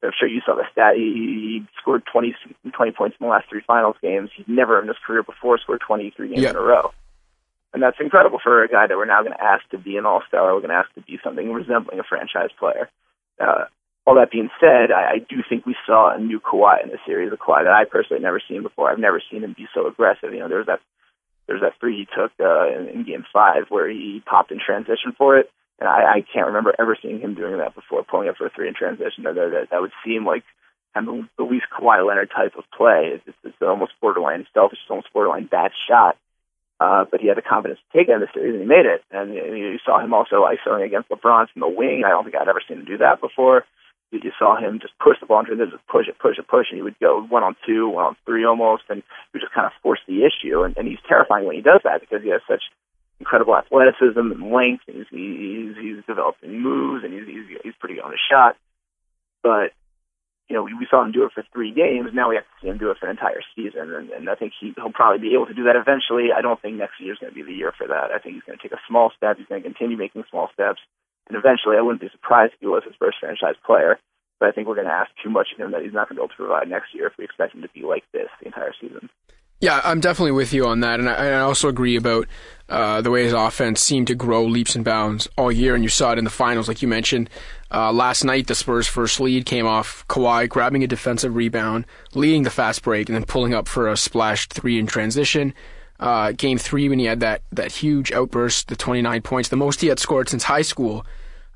I'm 0.03 0.11
sure 0.19 0.27
you 0.27 0.41
saw 0.45 0.55
the 0.55 0.65
stat. 0.71 0.95
He, 0.97 1.61
he 1.63 1.67
scored 1.81 2.03
20, 2.11 2.35
20 2.73 2.91
points 2.91 3.15
in 3.19 3.25
the 3.25 3.31
last 3.31 3.47
three 3.49 3.61
finals 3.65 3.95
games. 4.01 4.31
He's 4.35 4.47
never 4.49 4.81
in 4.81 4.87
his 4.89 4.97
career 5.07 5.23
before 5.23 5.57
scored 5.59 5.79
23 5.79 6.27
games 6.27 6.41
Yeah. 6.41 6.49
in 6.49 6.55
a 6.57 6.61
row. 6.61 6.91
And 7.73 7.81
that's 7.81 7.95
incredible 8.01 8.39
for 8.43 8.63
a 8.63 8.67
guy 8.67 8.87
that 8.87 8.97
we're 8.97 9.05
now 9.05 9.21
going 9.21 9.31
to 9.31 9.41
ask 9.41 9.63
to 9.69 9.77
be 9.77 9.95
an 9.95 10.05
all-star. 10.05 10.53
We're 10.53 10.59
going 10.59 10.71
to 10.71 10.75
ask 10.75 10.93
to 10.95 11.01
be 11.01 11.17
something 11.23 11.53
resembling 11.53 11.99
a 11.99 12.03
franchise 12.03 12.49
player. 12.59 12.89
Uh, 13.39 13.65
all 14.05 14.15
that 14.15 14.31
being 14.31 14.49
said, 14.59 14.91
I, 14.91 15.13
I 15.13 15.17
do 15.19 15.43
think 15.47 15.65
we 15.65 15.75
saw 15.85 16.15
a 16.15 16.19
new 16.19 16.39
Kawhi 16.39 16.83
in 16.83 16.89
the 16.89 16.97
series, 17.05 17.31
a 17.31 17.37
Kawhi 17.37 17.63
that 17.63 17.73
I 17.73 17.85
personally 17.85 18.21
never 18.21 18.41
seen 18.47 18.63
before. 18.63 18.89
I've 18.89 18.99
never 18.99 19.21
seen 19.31 19.43
him 19.43 19.53
be 19.55 19.67
so 19.73 19.87
aggressive. 19.87 20.33
You 20.33 20.39
know, 20.39 20.49
there 20.49 20.57
was 20.57 20.67
that 20.67 20.79
there's 21.47 21.61
that 21.61 21.73
three 21.79 21.97
he 21.97 22.05
took 22.05 22.31
uh, 22.39 22.67
in, 22.69 22.87
in 22.89 23.05
Game 23.05 23.25
Five 23.31 23.65
where 23.69 23.89
he 23.89 24.23
popped 24.25 24.51
in 24.51 24.59
transition 24.59 25.13
for 25.17 25.37
it, 25.37 25.51
and 25.79 25.87
I, 25.87 26.17
I 26.17 26.25
can't 26.33 26.47
remember 26.47 26.73
ever 26.79 26.97
seeing 27.01 27.19
him 27.19 27.35
doing 27.35 27.57
that 27.57 27.75
before, 27.75 28.03
pulling 28.03 28.29
up 28.29 28.37
for 28.37 28.47
a 28.47 28.49
three 28.49 28.67
in 28.67 28.73
transition. 28.73 29.23
That 29.23 29.35
that, 29.35 29.67
that 29.69 29.81
would 29.81 29.91
seem 30.05 30.25
like 30.25 30.43
kind 30.93 31.07
of 31.07 31.25
the 31.37 31.43
least 31.43 31.65
Kawhi 31.71 32.05
Leonard 32.05 32.31
type 32.35 32.53
of 32.57 32.63
play. 32.75 33.11
It's, 33.13 33.23
it's, 33.27 33.37
it's 33.43 33.61
almost 33.61 33.93
borderline 34.01 34.45
selfish, 34.53 34.79
it's 34.81 34.89
almost 34.89 35.13
borderline 35.13 35.45
bad 35.45 35.71
shot. 35.87 36.17
Uh, 36.79 37.05
but 37.09 37.21
he 37.21 37.27
had 37.27 37.37
the 37.37 37.43
confidence 37.43 37.79
to 37.79 37.97
take 37.97 38.09
it 38.09 38.11
in 38.11 38.21
the 38.21 38.27
series, 38.33 38.53
and 38.53 38.63
he 38.63 38.67
made 38.67 38.87
it. 38.87 39.03
And 39.11 39.35
you, 39.35 39.43
you 39.55 39.79
saw 39.85 40.03
him 40.03 40.15
also 40.15 40.43
isoing 40.49 40.83
against 40.83 41.09
LeBron 41.09 41.47
from 41.53 41.59
the 41.59 41.67
wing. 41.67 42.01
I 42.03 42.09
don't 42.09 42.23
think 42.23 42.35
I'd 42.35 42.47
ever 42.47 42.61
seen 42.67 42.79
him 42.79 42.85
do 42.85 42.97
that 42.97 43.21
before. 43.21 43.65
You 44.11 44.31
saw 44.37 44.59
him 44.59 44.79
just 44.79 44.93
push 44.99 45.17
the 45.19 45.25
ball 45.25 45.39
into 45.39 45.55
the 45.55 45.71
just 45.71 45.87
push 45.87 46.07
it, 46.07 46.19
push 46.19 46.37
it, 46.37 46.47
push, 46.47 46.67
and 46.69 46.77
he 46.77 46.83
would 46.83 46.99
go 46.99 47.23
one 47.23 47.43
on 47.43 47.55
two, 47.65 47.87
one 47.89 48.05
on 48.05 48.15
three 48.25 48.45
almost, 48.45 48.83
and 48.89 48.99
he 48.99 49.29
would 49.33 49.41
just 49.41 49.53
kind 49.53 49.65
of 49.65 49.71
force 49.81 49.99
the 50.07 50.27
issue. 50.27 50.63
And, 50.63 50.75
and 50.77 50.87
he's 50.87 50.99
terrifying 51.07 51.45
when 51.45 51.55
he 51.55 51.61
does 51.61 51.81
that 51.85 52.01
because 52.01 52.21
he 52.21 52.29
has 52.29 52.41
such 52.47 52.61
incredible 53.19 53.55
athleticism 53.55 54.19
and 54.19 54.51
length, 54.51 54.83
and 54.87 54.97
he's 54.97 55.07
he's, 55.09 55.75
he's 55.79 56.05
developing 56.05 56.59
moves, 56.59 57.03
and 57.03 57.13
he's 57.13 57.25
he's, 57.25 57.47
he's 57.63 57.79
pretty 57.79 57.95
good 57.95 58.03
on 58.03 58.11
his 58.11 58.19
shot. 58.29 58.57
But 59.41 59.71
you 60.51 60.57
know, 60.57 60.63
we, 60.63 60.73
we 60.73 60.87
saw 60.91 61.01
him 61.01 61.13
do 61.13 61.23
it 61.23 61.31
for 61.31 61.45
three 61.53 61.71
games. 61.71 62.11
Now 62.13 62.27
we 62.27 62.35
have 62.35 62.43
to 62.43 62.55
see 62.59 62.67
him 62.67 62.77
do 62.77 62.91
it 62.91 62.97
for 62.99 63.07
an 63.07 63.15
entire 63.15 63.39
season, 63.55 63.87
and, 63.95 64.09
and 64.09 64.29
I 64.29 64.35
think 64.35 64.51
he, 64.59 64.73
he'll 64.75 64.91
probably 64.91 65.23
be 65.23 65.33
able 65.33 65.47
to 65.47 65.55
do 65.55 65.63
that 65.71 65.79
eventually. 65.79 66.35
I 66.35 66.41
don't 66.41 66.61
think 66.61 66.75
next 66.75 66.99
year 66.99 67.13
is 67.13 67.19
going 67.19 67.31
to 67.31 67.39
be 67.39 67.47
the 67.47 67.55
year 67.55 67.71
for 67.71 67.87
that. 67.87 68.11
I 68.11 68.19
think 68.19 68.35
he's 68.35 68.43
going 68.43 68.59
to 68.59 68.61
take 68.61 68.75
a 68.75 68.83
small 68.83 69.15
step. 69.15 69.37
He's 69.37 69.47
going 69.47 69.63
to 69.63 69.69
continue 69.69 69.95
making 69.95 70.27
small 70.29 70.49
steps, 70.51 70.83
and 71.31 71.39
eventually, 71.39 71.77
I 71.77 71.81
wouldn't 71.81 72.01
be 72.01 72.09
surprised 72.11 72.53
if 72.53 72.59
he 72.59 72.67
was 72.67 72.83
his 72.83 72.95
first 72.99 73.17
franchise 73.21 73.55
player. 73.65 73.97
But 74.41 74.49
I 74.49 74.51
think 74.51 74.67
we're 74.67 74.75
going 74.75 74.87
to 74.87 74.93
ask 74.93 75.09
too 75.23 75.29
much 75.29 75.47
of 75.53 75.59
him 75.63 75.71
that 75.71 75.81
he's 75.81 75.93
not 75.93 76.09
going 76.09 76.17
to 76.17 76.21
be 76.21 76.23
able 76.23 76.29
to 76.29 76.35
provide 76.35 76.67
next 76.67 76.93
year 76.93 77.07
if 77.07 77.13
we 77.17 77.23
expect 77.23 77.55
him 77.55 77.61
to 77.61 77.69
be 77.69 77.83
like 77.83 78.03
this 78.11 78.27
the 78.41 78.47
entire 78.47 78.73
season. 78.81 79.09
Yeah, 79.61 79.79
I'm 79.83 79.99
definitely 79.99 80.31
with 80.31 80.51
you 80.51 80.65
on 80.65 80.79
that, 80.79 80.99
and 80.99 81.07
I, 81.07 81.27
I 81.27 81.39
also 81.41 81.69
agree 81.69 81.95
about 81.95 82.27
uh, 82.67 82.99
the 83.01 83.11
way 83.11 83.23
his 83.23 83.33
offense 83.33 83.79
seemed 83.79 84.07
to 84.07 84.15
grow 84.15 84.43
leaps 84.43 84.75
and 84.75 84.83
bounds 84.83 85.29
all 85.37 85.51
year, 85.51 85.75
and 85.75 85.83
you 85.83 85.89
saw 85.89 86.11
it 86.11 86.17
in 86.17 86.23
the 86.23 86.31
finals, 86.31 86.67
like 86.67 86.81
you 86.81 86.87
mentioned. 86.87 87.29
Uh, 87.71 87.93
last 87.93 88.23
night, 88.23 88.47
the 88.47 88.55
Spurs' 88.55 88.87
first 88.87 89.19
lead 89.19 89.45
came 89.45 89.67
off 89.67 90.05
Kawhi 90.07 90.49
grabbing 90.49 90.83
a 90.83 90.87
defensive 90.87 91.35
rebound, 91.35 91.85
leading 92.15 92.41
the 92.41 92.49
fast 92.49 92.81
break, 92.81 93.07
and 93.07 93.15
then 93.15 93.23
pulling 93.23 93.53
up 93.53 93.67
for 93.67 93.87
a 93.87 93.95
splashed 93.95 94.51
three 94.51 94.79
in 94.79 94.87
transition. 94.87 95.53
Uh, 95.99 96.31
game 96.31 96.57
three, 96.57 96.89
when 96.89 96.97
he 96.97 97.05
had 97.05 97.19
that, 97.19 97.43
that 97.51 97.71
huge 97.71 98.11
outburst, 98.11 98.67
the 98.67 98.75
29 98.75 99.21
points, 99.21 99.49
the 99.49 99.55
most 99.55 99.81
he 99.81 99.87
had 99.87 99.99
scored 99.99 100.27
since 100.27 100.43
high 100.43 100.63
school. 100.63 101.05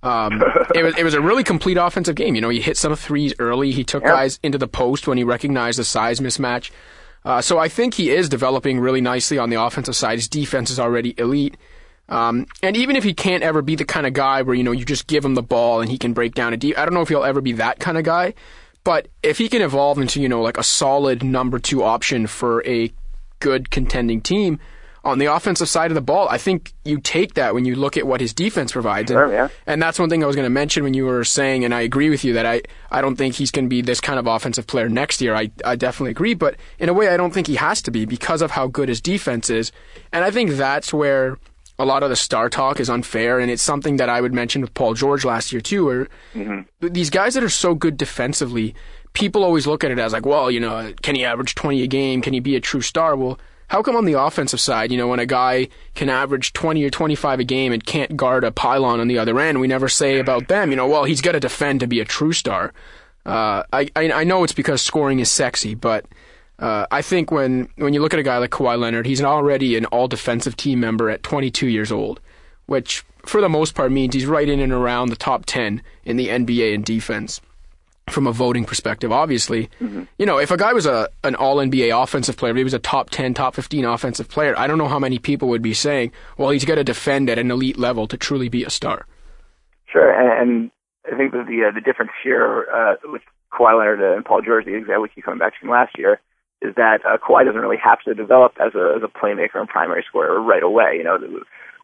Um, 0.06 0.42
it 0.76 0.84
was 0.84 0.98
it 0.98 1.04
was 1.04 1.14
a 1.16 1.22
really 1.22 1.44
complete 1.44 1.78
offensive 1.78 2.16
game. 2.16 2.36
You 2.36 2.42
know, 2.42 2.50
he 2.50 2.62
hit 2.62 2.78
some 2.78 2.96
threes 2.96 3.34
early. 3.40 3.72
He 3.72 3.84
took 3.84 4.04
Yep. 4.04 4.12
guys 4.12 4.40
into 4.44 4.58
the 4.58 4.68
post 4.68 5.08
when 5.08 5.18
he 5.18 5.24
recognized 5.24 5.80
the 5.80 5.84
size 5.84 6.20
mismatch. 6.20 6.70
Uh, 7.24 7.42
so 7.42 7.58
I 7.58 7.68
think 7.70 7.96
he 7.96 8.12
is 8.12 8.30
developing 8.30 8.80
really 8.80 9.02
nicely 9.02 9.40
on 9.40 9.50
the 9.50 9.60
offensive 9.62 9.96
side. 9.96 10.20
His 10.20 10.28
defense 10.28 10.70
is 10.70 10.80
already 10.80 11.16
elite. 11.18 11.58
Um, 12.08 12.46
and 12.62 12.78
even 12.78 12.96
if 12.96 13.04
he 13.04 13.16
can't 13.16 13.42
ever 13.42 13.64
be 13.64 13.76
the 13.76 13.84
kind 13.86 14.06
of 14.06 14.14
guy 14.14 14.44
where, 14.44 14.54
you 14.56 14.64
know, 14.64 14.72
you 14.72 14.86
just 14.86 15.08
give 15.08 15.26
him 15.26 15.34
the 15.34 15.42
ball 15.42 15.82
and 15.82 15.90
he 15.90 15.98
can 15.98 16.14
break 16.14 16.36
down 16.36 16.54
a 16.54 16.58
deep, 16.58 16.78
I 16.78 16.86
don't 16.86 16.94
know 16.94 17.02
if 17.02 17.10
he'll 17.10 17.24
ever 17.24 17.42
be 17.42 17.54
that 17.54 17.80
kind 17.80 17.98
of 17.98 18.04
guy. 18.04 18.36
But 18.84 19.08
if 19.24 19.40
he 19.40 19.50
can 19.50 19.64
evolve 19.64 19.98
into, 19.98 20.22
you 20.22 20.30
know, 20.30 20.44
like 20.44 20.60
a 20.60 20.64
solid 20.64 21.24
number 21.24 21.58
two 21.58 21.84
option 21.84 22.28
for 22.28 22.64
a 22.68 22.94
good 23.40 23.72
contending 23.72 24.22
team, 24.22 24.60
on 25.06 25.20
the 25.20 25.28
offensive 25.28 25.70
side 25.70 25.92
of 25.92 25.96
the 25.96 26.02
ball, 26.02 26.28
I 26.28 26.38
think 26.38 26.74
you 26.84 27.00
take 27.00 27.36
that 27.36 27.54
when 27.54 27.64
you 27.64 27.76
look 27.76 27.96
at 27.96 28.08
what 28.08 28.20
his 28.20 28.34
defense 28.34 28.72
provides. 28.72 29.12
Sure, 29.12 29.24
and, 29.26 29.32
yeah. 29.32 29.48
and 29.68 29.82
that's 29.82 30.00
one 30.00 30.10
thing 30.10 30.24
I 30.24 30.28
was 30.28 30.36
going 30.36 30.46
to 30.46 30.50
mention 30.50 30.84
when 30.84 30.94
you 30.96 31.06
were 31.06 31.24
saying, 31.24 31.64
and 31.64 31.74
I 31.74 31.82
agree 31.82 32.10
with 32.10 32.24
you 32.26 32.34
that 32.34 32.46
I, 32.46 32.64
I 32.92 33.02
don't 33.02 33.16
think 33.16 33.36
he's 33.36 33.52
going 33.52 33.66
to 33.66 33.70
be 33.70 33.82
this 33.82 34.02
kind 34.02 34.20
of 34.20 34.28
offensive 34.28 34.68
player 34.68 34.90
next 34.90 35.22
year. 35.22 35.36
I, 35.36 35.52
I 35.64 35.76
definitely 35.76 36.12
agree, 36.12 36.34
but 36.34 36.56
in 36.80 36.90
a 36.90 36.94
way, 36.94 37.08
I 37.10 37.18
don't 37.18 37.32
think 37.34 37.48
he 37.48 37.56
has 37.56 37.82
to 37.84 37.92
be 37.92 38.06
because 38.06 38.42
of 38.42 38.52
how 38.52 38.68
good 38.68 38.90
his 38.90 39.00
defense 39.00 39.50
is. 39.50 39.72
And 40.12 40.26
I 40.26 40.32
think 40.32 40.52
that's 40.52 40.92
where 40.92 41.38
a 41.78 41.86
lot 41.86 42.04
of 42.04 42.10
the 42.10 42.16
star 42.16 42.50
talk 42.50 42.80
is 42.80 42.90
unfair, 42.90 43.40
and 43.40 43.52
it's 43.52 43.62
something 43.62 43.98
that 43.98 44.10
I 44.10 44.22
would 44.22 44.34
mention 44.34 44.62
with 44.62 44.74
Paul 44.74 44.94
George 44.96 45.24
last 45.26 45.52
year 45.52 45.62
too, 45.62 45.86
where 45.86 46.08
Mm-hmm. 46.34 46.88
these 46.88 47.10
guys 47.10 47.34
that 47.36 47.44
are 47.44 47.50
so 47.50 47.76
good 47.76 47.96
defensively, 47.98 48.74
people 49.14 49.44
always 49.44 49.68
look 49.68 49.84
at 49.84 49.92
it 49.92 50.00
as 50.00 50.14
like, 50.14 50.26
well, 50.26 50.50
you 50.50 50.60
know, 50.60 50.94
can 51.02 51.16
he 51.16 51.24
average 51.26 51.54
20 51.56 51.82
a 51.84 51.88
game? 51.88 52.22
Can 52.22 52.34
he 52.34 52.40
be 52.40 52.56
a 52.56 52.60
true 52.60 52.82
star? 52.82 53.16
Well, 53.16 53.40
how 53.68 53.82
come 53.82 53.96
on 53.96 54.06
the 54.06 54.14
offensive 54.14 54.60
side, 54.60 54.92
you 54.92 54.98
know, 54.98 55.08
when 55.08 55.20
a 55.20 55.26
guy 55.26 55.68
can 55.96 56.10
average 56.10 56.54
20 56.54 56.84
or 56.84 56.90
25 56.90 57.40
a 57.40 57.44
game 57.44 57.72
and 57.72 57.86
can't 57.86 58.16
guard 58.16 58.44
a 58.44 58.52
pylon 58.52 59.00
on 59.00 59.08
the 59.08 59.18
other 59.18 59.40
end, 59.40 59.60
we 59.60 59.68
never 59.68 59.90
say 59.90 60.20
about 60.20 60.48
them, 60.48 60.70
you 60.70 60.76
know, 60.76 60.88
well, 60.88 61.04
he's 61.04 61.22
got 61.22 61.32
to 61.34 61.40
defend 61.40 61.80
to 61.80 61.88
be 61.88 62.00
a 62.00 62.06
true 62.06 62.34
star. 62.34 62.74
Uh, 63.26 63.64
I, 63.74 63.90
I 63.96 64.12
I 64.12 64.24
know 64.24 64.44
it's 64.44 64.54
because 64.54 64.82
scoring 64.82 65.20
is 65.20 65.32
sexy, 65.32 65.74
but 65.74 66.06
uh, 66.60 66.86
I 66.92 67.02
think 67.02 67.32
when 67.32 67.70
when 67.76 67.94
you 67.94 68.02
look 68.02 68.14
at 68.14 68.20
a 68.20 68.24
guy 68.24 68.38
like 68.38 68.52
Kawhi 68.52 68.80
Leonard, 68.80 69.08
he's 69.08 69.22
already 69.22 69.76
an 69.76 69.86
all 69.86 70.08
defensive 70.08 70.56
team 70.56 70.80
member 70.80 71.10
at 71.10 71.24
22 71.24 71.68
years 71.68 71.92
old, 71.92 72.20
which 72.68 73.04
for 73.26 73.42
the 73.42 73.50
most 73.50 73.74
part 73.74 73.92
means 73.92 74.14
he's 74.14 74.28
right 74.28 74.48
in 74.48 74.60
and 74.60 74.72
around 74.72 75.10
the 75.10 75.16
top 75.16 75.46
10 75.48 75.82
in 76.04 76.18
the 76.18 76.28
NBA 76.28 76.76
in 76.76 76.84
defense 76.84 77.42
from 78.10 78.28
a 78.28 78.32
voting 78.32 78.66
perspective, 78.66 79.12
obviously, 79.12 79.70
you 80.18 80.26
know, 80.26 80.38
if 80.38 80.52
a 80.52 80.58
guy 80.58 80.74
was 80.74 80.86
a 80.86 81.10
an 81.24 81.36
all 81.36 81.58
NBA 81.58 82.04
offensive 82.04 82.38
player, 82.38 82.52
if 82.52 82.58
he 82.58 82.64
was 82.64 82.74
a 82.74 82.80
top 82.80 83.10
ten, 83.10 83.34
top 83.34 83.56
fifteen 83.56 83.84
offensive 83.84 84.30
player, 84.30 84.58
I 84.58 84.68
don't 84.68 84.78
know 84.78 84.88
how 84.88 85.00
many 85.00 85.18
people 85.20 85.50
would 85.50 85.62
be 85.62 85.74
saying, 85.74 86.12
"Well, 86.38 86.52
he's 86.52 86.66
got 86.66 86.76
to 86.76 86.84
defend 86.84 87.30
at 87.30 87.40
an 87.40 87.50
elite 87.50 87.78
level 87.78 88.08
to 88.08 88.18
truly 88.18 88.50
be 88.50 88.64
a 88.64 88.70
star." 88.70 89.08
Sure, 89.92 90.12
and, 90.12 90.72
I 91.06 91.16
think 91.16 91.34
that 91.34 91.46
the 91.48 91.70
uh, 91.70 91.72
the 91.74 91.82
difference 91.82 92.12
here 92.24 92.66
uh, 92.74 92.96
with 93.06 93.22
Kawhi 93.54 93.78
Leonard 93.78 94.02
and 94.02 94.26
Paul 94.26 94.42
George, 94.42 94.66
the 94.66 94.74
example 94.74 95.04
we 95.04 95.10
keep 95.10 95.24
coming 95.24 95.40
back 95.40 95.54
to 95.54 95.60
from 95.60 95.70
last 95.70 95.98
year, 95.98 96.20
is 96.62 96.74
that 96.76 97.06
uh, 97.06 97.18
Kawhi 97.18 97.46
doesn't 97.46 97.62
really 97.62 97.78
have 97.84 98.02
to 98.02 98.14
develop 98.14 98.54
as 98.60 98.74
a 98.76 98.94
as 98.98 99.04
a 99.04 99.08
playmaker 99.08 99.56
and 99.56 99.70
primary 99.70 100.04
scorer 100.08 100.42
right 100.42 100.64
away. 100.64 100.96
You 100.98 101.04
know, 101.04 101.18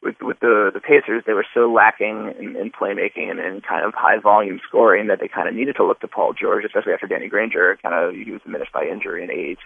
with 0.03 0.15
with 0.21 0.39
the 0.39 0.71
the 0.73 0.79
Pacers, 0.79 1.23
they 1.25 1.33
were 1.33 1.45
so 1.53 1.71
lacking 1.71 2.33
in, 2.39 2.55
in 2.55 2.71
playmaking 2.71 3.29
and 3.29 3.39
in 3.39 3.61
kind 3.61 3.85
of 3.85 3.93
high 3.93 4.19
volume 4.19 4.59
scoring 4.67 5.07
that 5.07 5.19
they 5.19 5.27
kind 5.27 5.47
of 5.47 5.55
needed 5.55 5.75
to 5.77 5.85
look 5.85 5.99
to 6.01 6.07
Paul 6.07 6.33
George, 6.33 6.65
especially 6.65 6.93
after 6.93 7.07
Danny 7.07 7.27
Granger 7.27 7.77
kind 7.81 7.95
of 7.95 8.15
he 8.15 8.31
was 8.31 8.41
diminished 8.41 8.73
by 8.73 8.85
injury 8.85 9.21
and 9.23 9.31
age. 9.31 9.59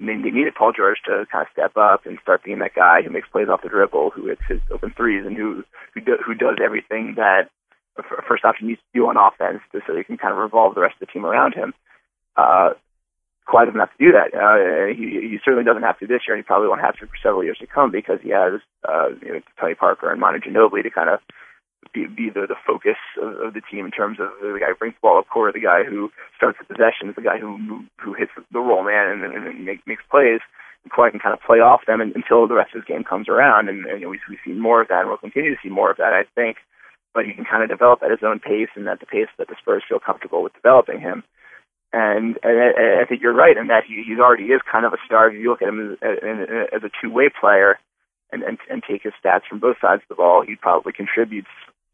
I 0.00 0.04
mean, 0.04 0.22
they 0.22 0.30
needed 0.30 0.54
Paul 0.54 0.72
George 0.72 0.98
to 1.06 1.26
kind 1.30 1.42
of 1.42 1.52
step 1.52 1.76
up 1.76 2.06
and 2.06 2.18
start 2.22 2.44
being 2.44 2.60
that 2.60 2.74
guy 2.74 3.02
who 3.02 3.10
makes 3.10 3.28
plays 3.28 3.48
off 3.48 3.62
the 3.62 3.68
dribble, 3.68 4.10
who 4.10 4.28
hits 4.28 4.42
his 4.48 4.60
open 4.70 4.92
threes, 4.96 5.26
and 5.26 5.36
who 5.36 5.64
who, 5.94 6.00
do, 6.00 6.16
who 6.24 6.34
does 6.34 6.58
everything 6.62 7.14
that 7.16 7.50
a 7.98 8.22
first 8.28 8.44
option 8.44 8.68
needs 8.68 8.80
to 8.80 9.00
do 9.00 9.08
on 9.08 9.16
offense, 9.16 9.60
so 9.72 9.92
they 9.92 10.04
can 10.04 10.18
kind 10.18 10.32
of 10.32 10.38
revolve 10.38 10.74
the 10.74 10.80
rest 10.80 10.94
of 11.00 11.08
the 11.08 11.12
team 11.12 11.26
around 11.26 11.54
him. 11.54 11.74
Uh, 12.36 12.70
Kawhi 13.48 13.64
doesn't 13.64 13.80
to 13.80 13.96
do 13.98 14.12
that. 14.12 14.36
Uh, 14.36 14.92
he, 14.92 15.32
he 15.32 15.38
certainly 15.42 15.64
doesn't 15.64 15.82
have 15.82 15.98
to 15.98 16.06
this 16.06 16.28
year, 16.28 16.36
and 16.36 16.44
he 16.44 16.46
probably 16.46 16.68
won't 16.68 16.84
have 16.84 16.96
to 17.00 17.06
for 17.08 17.16
several 17.22 17.42
years 17.42 17.56
to 17.58 17.66
come 17.66 17.90
because 17.90 18.20
he 18.22 18.28
has 18.28 18.60
uh, 18.84 19.08
you 19.24 19.32
know, 19.32 19.40
Tony 19.58 19.74
Parker 19.74 20.12
and 20.12 20.20
Manu 20.20 20.38
Ginobili 20.38 20.84
to 20.84 20.90
kind 20.90 21.08
of 21.08 21.20
be, 21.94 22.04
be 22.04 22.28
the, 22.28 22.44
the 22.44 22.60
focus 22.66 23.00
of, 23.16 23.48
of 23.48 23.54
the 23.54 23.64
team 23.64 23.86
in 23.86 23.90
terms 23.90 24.20
of 24.20 24.28
the 24.40 24.60
guy 24.60 24.68
who 24.68 24.76
brings 24.76 24.94
the 24.94 25.00
ball 25.00 25.18
up 25.18 25.28
court, 25.32 25.54
the 25.54 25.64
guy 25.64 25.84
who 25.84 26.12
starts 26.36 26.58
the 26.60 26.68
possessions, 26.68 27.16
the 27.16 27.24
guy 27.24 27.38
who 27.38 27.56
who, 27.96 28.12
hits 28.12 28.32
the 28.36 28.60
roll 28.60 28.84
man 28.84 29.08
and, 29.08 29.24
and, 29.24 29.46
and 29.46 29.64
make, 29.64 29.80
makes 29.86 30.04
plays. 30.10 30.44
And 30.84 30.92
Kawhi 30.92 31.10
can 31.10 31.20
kind 31.20 31.32
of 31.32 31.40
play 31.40 31.58
off 31.64 31.86
them 31.86 32.00
and, 32.00 32.12
until 32.14 32.46
the 32.46 32.54
rest 32.54 32.76
of 32.76 32.84
his 32.84 32.88
game 32.88 33.02
comes 33.02 33.28
around, 33.28 33.68
and, 33.68 33.86
and 33.86 34.00
you 34.00 34.06
know, 34.06 34.12
we, 34.12 34.20
we 34.28 34.38
see 34.44 34.52
more 34.52 34.82
of 34.82 34.88
that, 34.88 35.00
and 35.00 35.08
we'll 35.08 35.18
continue 35.18 35.54
to 35.54 35.62
see 35.62 35.72
more 35.72 35.90
of 35.90 35.96
that, 35.96 36.12
I 36.12 36.28
think. 36.34 36.58
But 37.14 37.24
he 37.24 37.32
can 37.32 37.48
kind 37.48 37.64
of 37.64 37.72
develop 37.72 38.02
at 38.04 38.12
his 38.12 38.20
own 38.22 38.38
pace 38.38 38.68
and 38.76 38.86
at 38.86 39.00
the 39.00 39.06
pace 39.06 39.32
that 39.38 39.48
the 39.48 39.56
Spurs 39.58 39.82
feel 39.88 39.98
comfortable 39.98 40.42
with 40.42 40.52
developing 40.52 41.00
him. 41.00 41.24
And, 41.92 42.38
and 42.42 43.00
I, 43.00 43.06
think 43.08 43.22
you're 43.22 43.32
right 43.32 43.56
in 43.56 43.68
that 43.68 43.84
he, 43.88 44.04
he 44.06 44.20
already 44.20 44.44
is 44.44 44.60
kind 44.70 44.84
of 44.84 44.92
a 44.92 45.00
star. 45.06 45.30
If 45.30 45.40
you 45.40 45.48
look 45.48 45.62
at 45.62 45.68
him 45.68 45.96
as, 46.02 46.68
as 46.72 46.82
a 46.84 46.90
two-way 47.00 47.30
player 47.32 47.78
and, 48.30 48.42
and, 48.42 48.58
and 48.68 48.82
take 48.82 49.04
his 49.04 49.14
stats 49.24 49.48
from 49.48 49.58
both 49.58 49.76
sides 49.80 50.02
of 50.02 50.08
the 50.08 50.20
ball, 50.20 50.44
he 50.46 50.54
probably 50.54 50.92
contributes 50.92 51.48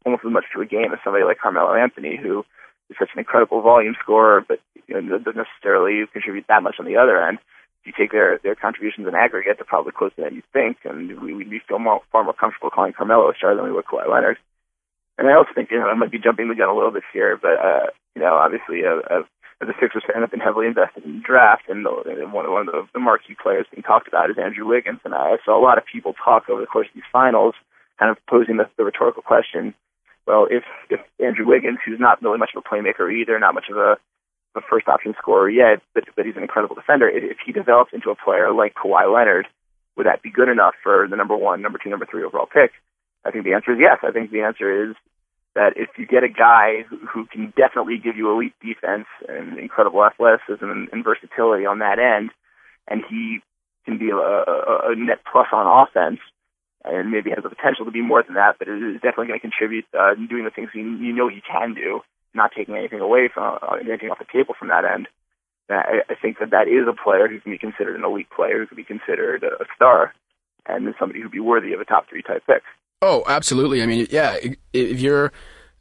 almost 0.05 0.25
as 0.25 0.31
much 0.31 0.45
to 0.53 0.61
a 0.61 0.65
game 0.65 0.91
as 0.91 0.99
somebody 1.03 1.23
like 1.23 1.39
Carmelo 1.39 1.73
Anthony, 1.73 2.19
who 2.21 2.43
is 2.89 2.97
such 2.99 3.09
an 3.13 3.19
incredible 3.19 3.61
volume 3.61 3.95
scorer, 4.01 4.43
but 4.45 4.59
you 4.87 5.01
know, 5.01 5.17
doesn't 5.17 5.35
necessarily 5.35 6.05
contribute 6.11 6.45
that 6.47 6.63
much 6.63 6.75
on 6.79 6.85
the 6.85 6.97
other 6.97 7.21
end. 7.21 7.39
If 7.81 7.87
you 7.87 7.93
take 7.97 8.11
their 8.11 8.39
their 8.43 8.55
contributions 8.55 9.07
in 9.07 9.15
aggregate, 9.15 9.57
they're 9.57 9.65
probably 9.65 9.91
closer 9.91 10.15
than 10.17 10.35
you 10.35 10.43
think, 10.53 10.77
and 10.85 11.21
we 11.21 11.33
we 11.33 11.61
feel 11.67 11.79
more 11.79 12.01
far 12.11 12.23
more 12.23 12.33
comfortable 12.33 12.69
calling 12.69 12.93
Carmelo 12.93 13.29
a 13.29 13.35
star 13.35 13.55
than 13.55 13.65
we 13.65 13.71
would 13.71 13.85
Kawhi 13.85 14.09
Leonard. 14.09 14.37
And 15.17 15.27
I 15.27 15.35
also 15.35 15.51
think 15.53 15.71
you 15.71 15.79
know 15.79 15.87
I 15.87 15.93
might 15.93 16.11
be 16.11 16.19
jumping 16.19 16.49
the 16.49 16.55
gun 16.55 16.69
a 16.69 16.75
little 16.75 16.91
bit 16.91 17.03
here, 17.13 17.37
but 17.37 17.57
uh, 17.57 17.87
you 18.15 18.21
know 18.21 18.35
obviously 18.35 18.81
uh, 18.85 19.01
uh, 19.05 19.23
a 19.61 19.73
Sixers 19.79 20.03
fan, 20.05 20.21
I've 20.21 20.31
been 20.31 20.39
heavily 20.39 20.67
invested 20.67 21.05
in 21.05 21.17
the 21.17 21.25
draft, 21.25 21.69
and, 21.69 21.85
the, 21.85 21.91
one, 22.27 22.51
one 22.51 22.67
of 22.67 22.73
the, 22.73 22.87
the 22.93 22.99
marquee 22.99 23.35
players 23.41 23.65
being 23.71 23.83
talked 23.83 24.07
about 24.07 24.29
is 24.29 24.37
Andrew 24.37 24.67
Wiggins. 24.67 24.99
And 25.05 25.13
I 25.13 25.37
saw 25.45 25.57
a 25.57 25.63
lot 25.63 25.77
of 25.77 25.85
people 25.85 26.13
talk 26.13 26.49
over 26.49 26.61
the 26.61 26.67
course 26.67 26.87
of 26.87 26.95
these 26.95 27.11
finals, 27.11 27.55
kind 27.97 28.11
of 28.11 28.17
posing 28.27 28.57
the, 28.57 28.69
the 28.77 28.83
rhetorical 28.83 29.23
question: 29.23 29.73
Well, 30.27 30.47
if 30.49 30.63
if 30.89 30.99
Andrew 31.23 31.47
Wiggins, 31.47 31.79
who's 31.85 31.99
not 31.99 32.21
really 32.21 32.37
much 32.37 32.51
of 32.55 32.63
a 32.63 32.67
playmaker 32.67 33.11
either, 33.11 33.39
not 33.39 33.53
much 33.55 33.71
of 33.71 33.77
a, 33.77 33.97
a 34.55 34.61
first 34.69 34.87
option 34.87 35.15
scorer 35.17 35.49
yet, 35.49 35.81
but 35.93 36.03
but 36.15 36.25
he's 36.25 36.35
an 36.35 36.43
incredible 36.43 36.75
defender, 36.75 37.07
if, 37.07 37.23
if 37.23 37.37
he 37.45 37.51
develops 37.51 37.93
into 37.93 38.09
a 38.09 38.15
player 38.15 38.51
like 38.51 38.75
Kawhi 38.75 39.11
Leonard, 39.11 39.47
would 39.95 40.05
that 40.05 40.21
be 40.21 40.31
good 40.31 40.49
enough 40.49 40.75
for 40.83 41.07
the 41.09 41.15
number 41.15 41.35
one, 41.35 41.61
number 41.61 41.79
two, 41.81 41.89
number 41.89 42.05
three 42.05 42.23
overall 42.23 42.45
pick? 42.45 42.71
I 43.23 43.31
think 43.31 43.45
the 43.45 43.53
answer 43.53 43.71
is 43.71 43.79
yes. 43.79 43.99
I 44.03 44.11
think 44.11 44.31
the 44.31 44.41
answer 44.41 44.89
is 44.91 44.95
that 45.55 45.73
if 45.77 45.89
you 45.97 46.05
get 46.05 46.23
a 46.23 46.29
guy 46.29 46.83
who, 46.83 47.25
can 47.25 47.53
definitely 47.55 47.97
give 47.97 48.17
you 48.17 48.31
elite 48.31 48.53
defense 48.61 49.07
and 49.27 49.57
incredible 49.57 50.03
athleticism 50.03 50.63
and, 50.63 51.03
versatility 51.03 51.65
on 51.65 51.79
that 51.79 51.97
end, 51.97 52.31
and 52.87 53.01
he 53.09 53.39
can 53.85 53.97
be 53.97 54.09
a, 54.11 54.15
a, 54.15 54.95
net 54.95 55.19
plus 55.31 55.47
on 55.53 55.65
offense, 55.65 56.19
and 56.83 57.09
maybe 57.09 57.29
has 57.31 57.43
the 57.43 57.49
potential 57.49 57.85
to 57.85 57.91
be 57.91 58.01
more 58.01 58.21
than 58.21 58.35
that, 58.35 58.59
but 58.59 58.67
is 58.67 58.99
definitely 59.01 59.27
going 59.27 59.39
to 59.39 59.47
contribute 59.47 59.85
uh, 59.97 60.13
in 60.13 60.27
doing 60.27 60.43
the 60.43 60.51
things 60.51 60.69
you, 60.73 60.83
you 60.97 61.13
know 61.13 61.29
he 61.29 61.41
can 61.41 61.73
do, 61.73 62.01
not 62.33 62.51
taking 62.55 62.75
anything 62.75 62.99
away 62.99 63.29
from 63.33 63.57
uh, 63.61 63.75
anything 63.79 64.09
off 64.09 64.19
the 64.19 64.27
table 64.31 64.53
from 64.59 64.67
that 64.67 64.83
end. 64.83 65.07
I, 65.69 66.03
I 66.09 66.15
think 66.21 66.37
that 66.39 66.51
that 66.51 66.67
is 66.67 66.85
a 66.87 66.93
player 66.93 67.27
who 67.27 67.39
can 67.39 67.51
be 67.51 67.57
considered 67.57 67.95
an 67.95 68.05
elite 68.05 68.29
player, 68.29 68.59
who 68.59 68.67
can 68.67 68.77
be 68.77 68.83
considered 68.83 69.43
a, 69.43 69.63
a 69.63 69.65
star, 69.75 70.13
and 70.67 70.87
is 70.87 70.93
somebody 70.99 71.21
who'd 71.21 71.31
be 71.31 71.39
worthy 71.39 71.73
of 71.73 71.79
a 71.79 71.85
top 71.85 72.09
three 72.09 72.21
type 72.21 72.43
pick. 72.45 72.61
Oh, 73.05 73.23
absolutely. 73.27 73.83
I 73.83 73.85
mean, 73.85 74.07
yeah, 74.09 74.37
if 74.73 74.99
you're 74.99 75.31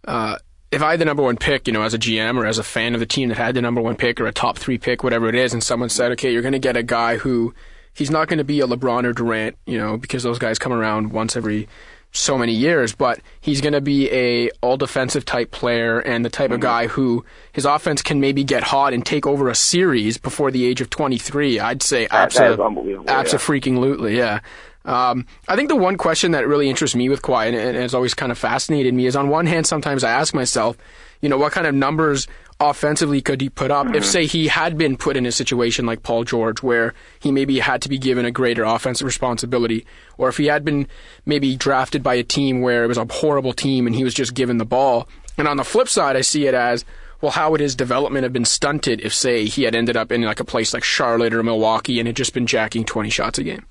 uh, 0.06 0.36
if 0.70 0.82
I 0.82 0.90
had 0.90 1.00
the 1.00 1.06
number 1.06 1.22
one 1.22 1.36
pick, 1.36 1.66
you 1.66 1.72
know, 1.72 1.82
as 1.82 1.94
a 1.94 1.98
GM 1.98 2.36
or 2.36 2.44
as 2.44 2.58
a 2.58 2.62
fan 2.62 2.92
of 2.92 3.00
the 3.00 3.06
team 3.06 3.30
that 3.30 3.38
had 3.38 3.54
the 3.54 3.62
number 3.62 3.80
one 3.80 3.96
pick 3.96 4.20
or 4.20 4.26
a 4.26 4.32
top 4.32 4.58
three 4.58 4.76
pick, 4.76 5.02
whatever 5.02 5.28
it 5.28 5.34
is, 5.34 5.54
and 5.54 5.62
someone 5.62 5.88
said, 5.88 6.12
okay, 6.12 6.32
you're 6.32 6.42
going 6.42 6.52
to 6.52 6.58
get 6.58 6.76
a 6.76 6.82
guy 6.82 7.16
who 7.16 7.54
he's 7.94 8.10
not 8.10 8.28
going 8.28 8.38
to 8.38 8.44
be 8.44 8.60
a 8.60 8.66
LeBron 8.66 9.04
or 9.04 9.14
Durant, 9.14 9.56
you 9.66 9.78
know, 9.78 9.96
because 9.96 10.22
those 10.22 10.38
guys 10.38 10.58
come 10.58 10.72
around 10.72 11.12
once 11.12 11.34
every 11.34 11.66
so 12.12 12.36
many 12.36 12.52
years, 12.52 12.94
but 12.94 13.20
he's 13.40 13.60
going 13.60 13.72
to 13.72 13.80
be 13.80 14.10
a 14.12 14.50
all 14.60 14.76
defensive 14.76 15.24
type 15.24 15.50
player 15.50 16.00
and 16.00 16.24
the 16.24 16.30
type 16.30 16.46
mm-hmm. 16.46 16.54
of 16.54 16.60
guy 16.60 16.86
who 16.88 17.24
his 17.52 17.64
offense 17.64 18.02
can 18.02 18.20
maybe 18.20 18.44
get 18.44 18.62
hot 18.62 18.92
and 18.92 19.04
take 19.04 19.26
over 19.26 19.48
a 19.48 19.54
series 19.54 20.18
before 20.18 20.50
the 20.50 20.64
age 20.64 20.80
of 20.80 20.90
23. 20.90 21.58
I'd 21.58 21.82
say 21.82 22.06
absolutely, 22.10 22.96
absolutely, 23.08 23.60
freaking 23.60 23.78
lootly, 23.78 24.16
yeah. 24.16 24.40
Um, 24.84 25.26
I 25.48 25.56
think 25.56 25.68
the 25.68 25.76
one 25.76 25.96
question 25.96 26.32
that 26.32 26.46
really 26.46 26.68
interests 26.68 26.94
me 26.94 27.08
with 27.08 27.22
Kawhi 27.22 27.46
and, 27.46 27.56
and 27.56 27.76
has 27.76 27.94
always 27.94 28.14
kind 28.14 28.30
of 28.30 28.38
fascinated 28.38 28.92
me 28.92 29.06
is 29.06 29.16
on 29.16 29.28
one 29.28 29.46
hand, 29.46 29.66
sometimes 29.66 30.04
I 30.04 30.10
ask 30.10 30.34
myself, 30.34 30.76
you 31.22 31.28
know, 31.28 31.38
what 31.38 31.52
kind 31.52 31.66
of 31.66 31.74
numbers 31.74 32.26
offensively 32.60 33.20
could 33.22 33.40
he 33.40 33.48
put 33.48 33.70
up 33.70 33.86
mm-hmm. 33.86 33.96
if, 33.96 34.04
say, 34.04 34.26
he 34.26 34.48
had 34.48 34.76
been 34.76 34.96
put 34.96 35.16
in 35.16 35.24
a 35.24 35.32
situation 35.32 35.86
like 35.86 36.02
Paul 36.02 36.24
George 36.24 36.62
where 36.62 36.92
he 37.18 37.32
maybe 37.32 37.58
had 37.60 37.80
to 37.82 37.88
be 37.88 37.98
given 37.98 38.26
a 38.26 38.30
greater 38.30 38.62
offensive 38.62 39.06
responsibility, 39.06 39.86
or 40.18 40.28
if 40.28 40.36
he 40.36 40.46
had 40.46 40.64
been 40.64 40.86
maybe 41.24 41.56
drafted 41.56 42.02
by 42.02 42.14
a 42.14 42.22
team 42.22 42.60
where 42.60 42.84
it 42.84 42.88
was 42.88 42.98
a 42.98 43.06
horrible 43.10 43.54
team 43.54 43.86
and 43.86 43.96
he 43.96 44.04
was 44.04 44.14
just 44.14 44.34
given 44.34 44.58
the 44.58 44.64
ball. 44.66 45.08
And 45.38 45.48
on 45.48 45.56
the 45.56 45.64
flip 45.64 45.88
side, 45.88 46.14
I 46.14 46.20
see 46.20 46.46
it 46.46 46.54
as, 46.54 46.84
well, 47.20 47.32
how 47.32 47.50
would 47.50 47.60
his 47.60 47.74
development 47.74 48.24
have 48.24 48.34
been 48.34 48.44
stunted 48.44 49.00
if, 49.00 49.14
say, 49.14 49.46
he 49.46 49.62
had 49.62 49.74
ended 49.74 49.96
up 49.96 50.12
in 50.12 50.22
like 50.22 50.40
a 50.40 50.44
place 50.44 50.74
like 50.74 50.84
Charlotte 50.84 51.32
or 51.32 51.42
Milwaukee 51.42 51.98
and 51.98 52.06
had 52.06 52.16
just 52.16 52.34
been 52.34 52.46
jacking 52.46 52.84
20 52.84 53.08
shots 53.08 53.38
a 53.38 53.44
game? 53.44 53.64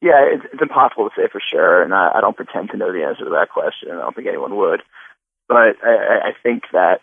Yeah, 0.00 0.24
it's, 0.32 0.44
it's 0.52 0.62
impossible 0.62 1.10
to 1.10 1.14
say 1.14 1.28
for 1.30 1.40
sure, 1.40 1.82
and 1.82 1.92
I, 1.92 2.12
I 2.16 2.20
don't 2.20 2.36
pretend 2.36 2.70
to 2.70 2.78
know 2.78 2.92
the 2.92 3.04
answer 3.04 3.24
to 3.24 3.30
that 3.30 3.50
question. 3.52 3.90
I 3.90 4.00
don't 4.00 4.16
think 4.16 4.28
anyone 4.28 4.56
would, 4.56 4.82
but 5.46 5.76
I, 5.84 6.30
I 6.30 6.32
think 6.42 6.64
that 6.72 7.00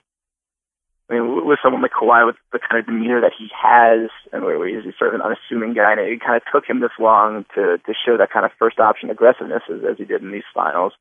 I 1.09 1.13
mean, 1.13 1.45
with 1.47 1.59
someone 1.63 1.81
like 1.81 1.93
Kawhi, 1.93 2.25
with 2.25 2.35
the 2.51 2.59
kind 2.59 2.79
of 2.79 2.85
demeanor 2.85 3.21
that 3.21 3.31
he 3.37 3.47
has, 3.55 4.09
and 4.33 4.43
where 4.43 4.59
he's 4.67 4.83
sort 4.99 5.13
of 5.13 5.19
an 5.19 5.25
unassuming 5.25 5.73
guy, 5.73 5.91
and 5.91 6.01
it 6.01 6.19
kind 6.19 6.35
of 6.35 6.43
took 6.51 6.67
him 6.67 6.81
this 6.81 6.91
long 6.99 7.45
to 7.55 7.77
to 7.77 7.93
show 8.05 8.17
that 8.17 8.31
kind 8.31 8.45
of 8.45 8.51
first 8.59 8.79
option 8.79 9.09
aggressiveness 9.09 9.63
as, 9.71 9.79
as 9.89 9.97
he 9.97 10.03
did 10.03 10.21
in 10.21 10.31
these 10.31 10.47
finals. 10.53 10.93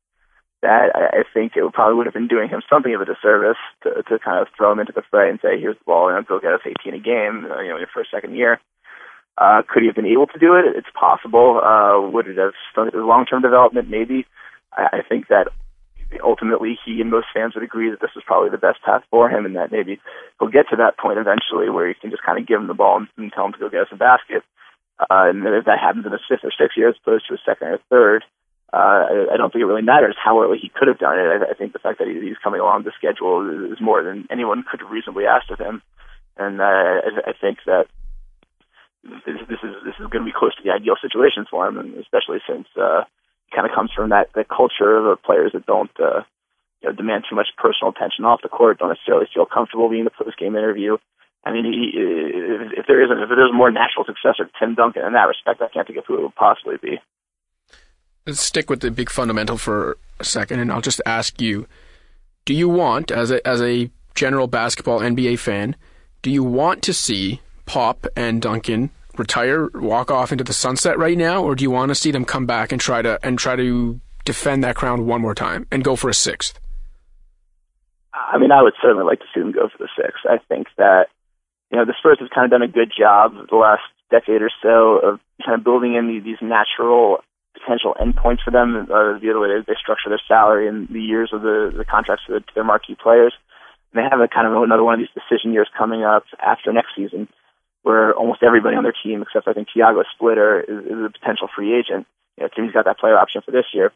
That 0.61 0.95
I, 0.95 1.19
I 1.19 1.23
think 1.33 1.53
it 1.55 1.63
would 1.63 1.73
probably 1.73 1.95
would 1.95 2.07
have 2.07 2.15
been 2.15 2.29
doing 2.31 2.47
him 2.47 2.61
something 2.69 2.93
of 2.95 3.01
a 3.01 3.05
disservice 3.05 3.59
to 3.83 4.01
to 4.03 4.19
kind 4.19 4.39
of 4.39 4.47
throw 4.55 4.71
him 4.71 4.79
into 4.79 4.93
the 4.93 5.03
fray 5.11 5.29
and 5.29 5.39
say, 5.41 5.59
"Here's 5.59 5.77
the 5.77 5.83
ball, 5.85 6.07
and 6.07 6.25
go 6.25 6.39
get 6.39 6.53
us 6.53 6.63
18 6.63 6.93
a 6.93 6.99
game," 6.99 7.45
uh, 7.51 7.59
you 7.59 7.69
know, 7.69 7.77
your 7.77 7.91
first 7.93 8.11
second 8.11 8.35
year. 8.35 8.61
Uh, 9.37 9.61
could 9.67 9.83
he 9.83 9.87
have 9.87 9.95
been 9.95 10.07
able 10.09 10.27
to 10.27 10.39
do 10.39 10.55
it? 10.55 10.65
It's 10.75 10.87
possible. 10.97 11.61
Uh, 11.61 12.09
would 12.09 12.27
it 12.27 12.37
have 12.37 12.53
stunted 12.71 12.95
his 12.95 13.03
long-term 13.03 13.41
development? 13.41 13.89
Maybe. 13.89 14.25
I, 14.73 14.99
I 14.99 15.01
think 15.07 15.27
that 15.27 15.49
ultimately 16.23 16.79
he 16.85 17.01
and 17.01 17.11
most 17.11 17.27
fans 17.33 17.53
would 17.53 17.63
agree 17.63 17.91
that 17.91 18.01
this 18.01 18.15
is 18.15 18.23
probably 18.25 18.49
the 18.49 18.57
best 18.57 18.81
path 18.81 19.03
for 19.11 19.29
him 19.29 19.45
and 19.45 19.55
that 19.55 19.71
maybe 19.71 19.99
he'll 20.39 20.49
get 20.49 20.69
to 20.69 20.77
that 20.77 20.97
point 20.97 21.19
eventually 21.19 21.69
where 21.69 21.87
you 21.87 21.95
can 21.99 22.09
just 22.09 22.23
kind 22.23 22.39
of 22.39 22.47
give 22.47 22.59
him 22.59 22.67
the 22.67 22.73
ball 22.73 22.97
and, 22.97 23.07
and 23.17 23.31
tell 23.31 23.45
him 23.45 23.53
to 23.53 23.59
go 23.59 23.69
get 23.69 23.81
us 23.81 23.91
a 23.91 23.97
basket. 23.97 24.41
Uh, 24.99 25.29
and 25.29 25.45
if 25.45 25.65
that 25.65 25.79
happens 25.79 26.05
in 26.05 26.13
a 26.13 26.19
fifth 26.27 26.43
or 26.43 26.51
sixth 26.57 26.77
year 26.77 26.89
as 26.89 26.95
opposed 27.01 27.27
to 27.27 27.35
a 27.35 27.45
second 27.45 27.67
or 27.67 27.79
third, 27.89 28.23
uh, 28.73 29.05
I, 29.05 29.33
I 29.33 29.37
don't 29.37 29.53
think 29.53 29.61
it 29.61 29.69
really 29.69 29.85
matters 29.85 30.15
how 30.17 30.41
early 30.41 30.57
he 30.57 30.71
could 30.73 30.87
have 30.87 30.97
done 30.97 31.19
it. 31.19 31.27
I, 31.27 31.51
I 31.51 31.53
think 31.53 31.73
the 31.73 31.79
fact 31.79 31.99
that 31.99 32.07
he, 32.07 32.19
he's 32.19 32.41
coming 32.43 32.59
along 32.59 32.83
the 32.83 32.97
schedule 32.97 33.45
is 33.71 33.79
more 33.79 34.01
than 34.01 34.27
anyone 34.31 34.65
could 34.69 34.81
have 34.81 34.89
reasonably 34.89 35.25
asked 35.25 35.51
of 35.51 35.59
him. 35.59 35.83
And 36.37 36.59
uh, 36.61 36.63
I, 36.65 37.29
I 37.29 37.33
think 37.39 37.59
that 37.65 37.85
this, 39.25 39.39
this 39.47 39.61
is 39.63 39.73
this 39.85 39.95
is 39.99 40.07
going 40.11 40.23
to 40.23 40.29
be 40.29 40.35
close 40.35 40.55
to 40.55 40.63
the 40.63 40.71
ideal 40.71 40.95
situation 41.01 41.45
for 41.49 41.67
him, 41.67 41.77
and 41.77 41.95
especially 41.95 42.39
since 42.47 42.67
uh, 42.75 43.03
kind 43.53 43.67
of 43.67 43.73
comes 43.73 43.91
from 43.95 44.09
that 44.09 44.29
that 44.35 44.49
culture 44.49 45.11
of 45.11 45.21
players 45.23 45.51
that 45.53 45.65
don't 45.65 45.91
uh, 45.99 46.21
you 46.81 46.89
know, 46.89 46.95
demand 46.95 47.25
too 47.29 47.35
much 47.35 47.47
personal 47.57 47.91
attention 47.91 48.25
off 48.25 48.41
the 48.41 48.49
court, 48.49 48.79
don't 48.79 48.89
necessarily 48.89 49.27
feel 49.33 49.45
comfortable 49.45 49.89
being 49.89 50.03
the 50.03 50.11
post 50.11 50.37
game 50.37 50.55
interview. 50.55 50.97
I 51.43 51.51
mean, 51.51 51.65
he, 51.65 51.91
if, 51.95 52.79
if 52.79 52.85
there 52.87 53.01
isn't, 53.03 53.17
if 53.23 53.29
there's 53.29 53.51
a 53.51 53.55
more 53.55 53.71
natural 53.71 54.03
successor 54.05 54.45
to 54.45 54.51
Tim 54.59 54.75
Duncan 54.75 55.05
in 55.05 55.13
that 55.13 55.31
respect, 55.31 55.61
I 55.61 55.69
can't 55.69 55.87
think 55.87 55.99
of 55.99 56.05
who 56.05 56.17
it 56.17 56.21
would 56.21 56.35
possibly 56.35 56.75
be. 56.81 56.99
Let's 58.25 58.41
stick 58.41 58.69
with 58.69 58.81
the 58.81 58.91
big 58.91 59.09
fundamental 59.09 59.57
for 59.57 59.97
a 60.19 60.25
second, 60.25 60.59
and 60.59 60.71
I'll 60.71 60.81
just 60.81 61.01
ask 61.05 61.39
you: 61.39 61.67
Do 62.45 62.53
you 62.53 62.67
want, 62.67 63.11
as 63.11 63.31
a 63.31 63.45
as 63.47 63.61
a 63.61 63.89
general 64.15 64.47
basketball 64.47 64.99
NBA 64.99 65.39
fan, 65.39 65.75
do 66.21 66.29
you 66.29 66.43
want 66.43 66.81
to 66.83 66.93
see 66.93 67.39
Pop 67.65 68.07
and 68.15 68.41
Duncan 68.41 68.89
retire, 69.19 69.69
walk 69.73 70.11
off 70.11 70.31
into 70.31 70.43
the 70.43 70.53
sunset 70.53 70.97
right 70.97 71.17
now, 71.17 71.43
or 71.43 71.55
do 71.55 71.63
you 71.63 71.71
want 71.71 71.89
to 71.89 71.95
see 71.95 72.11
them 72.11 72.25
come 72.25 72.45
back 72.45 72.71
and 72.71 72.79
try 72.79 73.01
to 73.01 73.19
and 73.23 73.37
try 73.37 73.55
to 73.55 73.99
defend 74.25 74.63
that 74.63 74.75
crown 74.75 75.05
one 75.05 75.21
more 75.21 75.35
time 75.35 75.67
and 75.71 75.83
go 75.83 75.95
for 75.95 76.09
a 76.09 76.13
sixth? 76.13 76.59
I 78.13 78.37
mean, 78.37 78.51
I 78.51 78.61
would 78.61 78.73
certainly 78.81 79.05
like 79.05 79.19
to 79.19 79.25
see 79.33 79.39
them 79.39 79.51
go 79.51 79.69
for 79.69 79.77
the 79.77 79.89
sixth. 79.95 80.25
I 80.25 80.37
think 80.49 80.67
that 80.77 81.07
you 81.71 81.77
know 81.77 81.85
the 81.85 81.93
Spurs 81.99 82.17
have 82.19 82.29
kind 82.29 82.45
of 82.45 82.51
done 82.51 82.67
a 82.67 82.71
good 82.71 82.91
job 82.97 83.33
the 83.49 83.55
last 83.55 83.83
decade 84.09 84.41
or 84.41 84.51
so 84.61 84.99
of 84.99 85.19
kind 85.45 85.57
of 85.57 85.63
building 85.63 85.95
in 85.95 86.07
these 86.23 86.37
natural 86.41 87.19
potential 87.53 87.95
endpoints 87.99 88.43
for 88.43 88.51
them 88.51 88.87
uh, 88.89 89.19
the 89.19 89.39
way 89.39 89.49
they 89.65 89.73
structure 89.81 90.09
their 90.09 90.21
salary 90.27 90.67
and 90.67 90.87
the 90.89 91.01
years 91.01 91.31
of 91.33 91.41
the, 91.41 91.73
the 91.75 91.85
contracts 91.85 92.23
to, 92.27 92.39
to 92.39 92.53
their 92.55 92.63
marquee 92.63 92.95
players. 92.95 93.33
And 93.91 93.99
they 93.99 94.07
have 94.09 94.19
a 94.19 94.27
kind 94.27 94.47
of 94.47 94.61
another 94.61 94.83
one 94.83 94.93
of 94.93 94.99
these 94.99 95.13
decision 95.15 95.53
years 95.53 95.69
coming 95.77 96.03
up 96.03 96.23
after 96.39 96.71
next 96.71 96.95
season 96.95 97.27
where 97.87 98.11
almost 98.11 98.43
everybody 98.43 98.75
on 98.75 98.83
their 98.83 98.99
team, 98.99 99.21
except 99.21 99.47
I 99.47 99.53
think 99.53 99.69
Tiago 99.71 100.03
Splitter, 100.13 100.59
is, 100.59 100.83
is 100.91 100.99
a 101.07 101.15
potential 101.15 101.47
free 101.47 101.71
agent. 101.71 102.03
You 102.35 102.43
know, 102.43 102.49
Timmy's 102.51 102.75
got 102.75 102.83
that 102.83 102.99
player 102.99 103.17
option 103.17 103.41
for 103.45 103.51
this 103.51 103.71
year. 103.73 103.87
If 103.87 103.93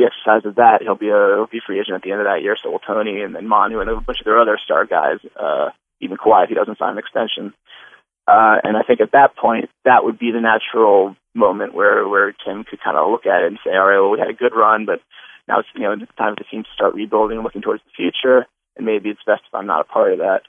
he 0.00 0.04
exercises 0.08 0.56
that, 0.56 0.80
he'll 0.80 0.96
be 0.96 1.12
a 1.12 1.36
he'll 1.36 1.52
be 1.52 1.60
free 1.60 1.78
agent 1.78 1.94
at 1.94 2.02
the 2.02 2.12
end 2.16 2.24
of 2.24 2.26
that 2.26 2.40
year. 2.40 2.56
So 2.56 2.72
will 2.72 2.80
Tony 2.80 3.20
and 3.20 3.36
then 3.36 3.46
Manu 3.46 3.80
and 3.80 3.90
a 3.90 4.00
bunch 4.00 4.20
of 4.20 4.24
their 4.24 4.40
other 4.40 4.56
star 4.64 4.86
guys, 4.88 5.20
uh, 5.36 5.76
even 6.00 6.16
Kawhi 6.16 6.44
if 6.44 6.48
he 6.48 6.56
doesn't 6.56 6.78
sign 6.78 6.96
an 6.96 7.04
extension. 7.04 7.52
Uh, 8.26 8.56
and 8.64 8.80
I 8.80 8.82
think 8.82 9.04
at 9.04 9.12
that 9.12 9.36
point, 9.36 9.68
that 9.84 10.02
would 10.02 10.18
be 10.18 10.32
the 10.32 10.40
natural 10.40 11.14
moment 11.36 11.74
where 11.74 12.08
where 12.08 12.32
Tim 12.32 12.64
could 12.64 12.80
kind 12.80 12.96
of 12.96 13.12
look 13.12 13.28
at 13.28 13.44
it 13.44 13.52
and 13.52 13.60
say, 13.60 13.76
all 13.76 13.84
right, 13.84 14.00
well, 14.00 14.10
we 14.10 14.18
had 14.18 14.32
a 14.32 14.40
good 14.40 14.56
run, 14.56 14.88
but 14.88 15.04
now 15.46 15.60
it's 15.60 15.68
you 15.76 15.84
know 15.84 15.92
it's 15.92 16.16
time 16.16 16.32
for 16.32 16.40
the 16.40 16.48
team 16.48 16.64
to 16.64 16.74
start 16.74 16.96
rebuilding, 16.96 17.44
looking 17.44 17.60
towards 17.60 17.84
the 17.84 17.92
future, 17.92 18.48
and 18.76 18.88
maybe 18.88 19.10
it's 19.10 19.28
best 19.28 19.44
if 19.44 19.54
I'm 19.54 19.68
not 19.68 19.84
a 19.84 19.92
part 19.92 20.16
of 20.16 20.24
that. 20.24 20.48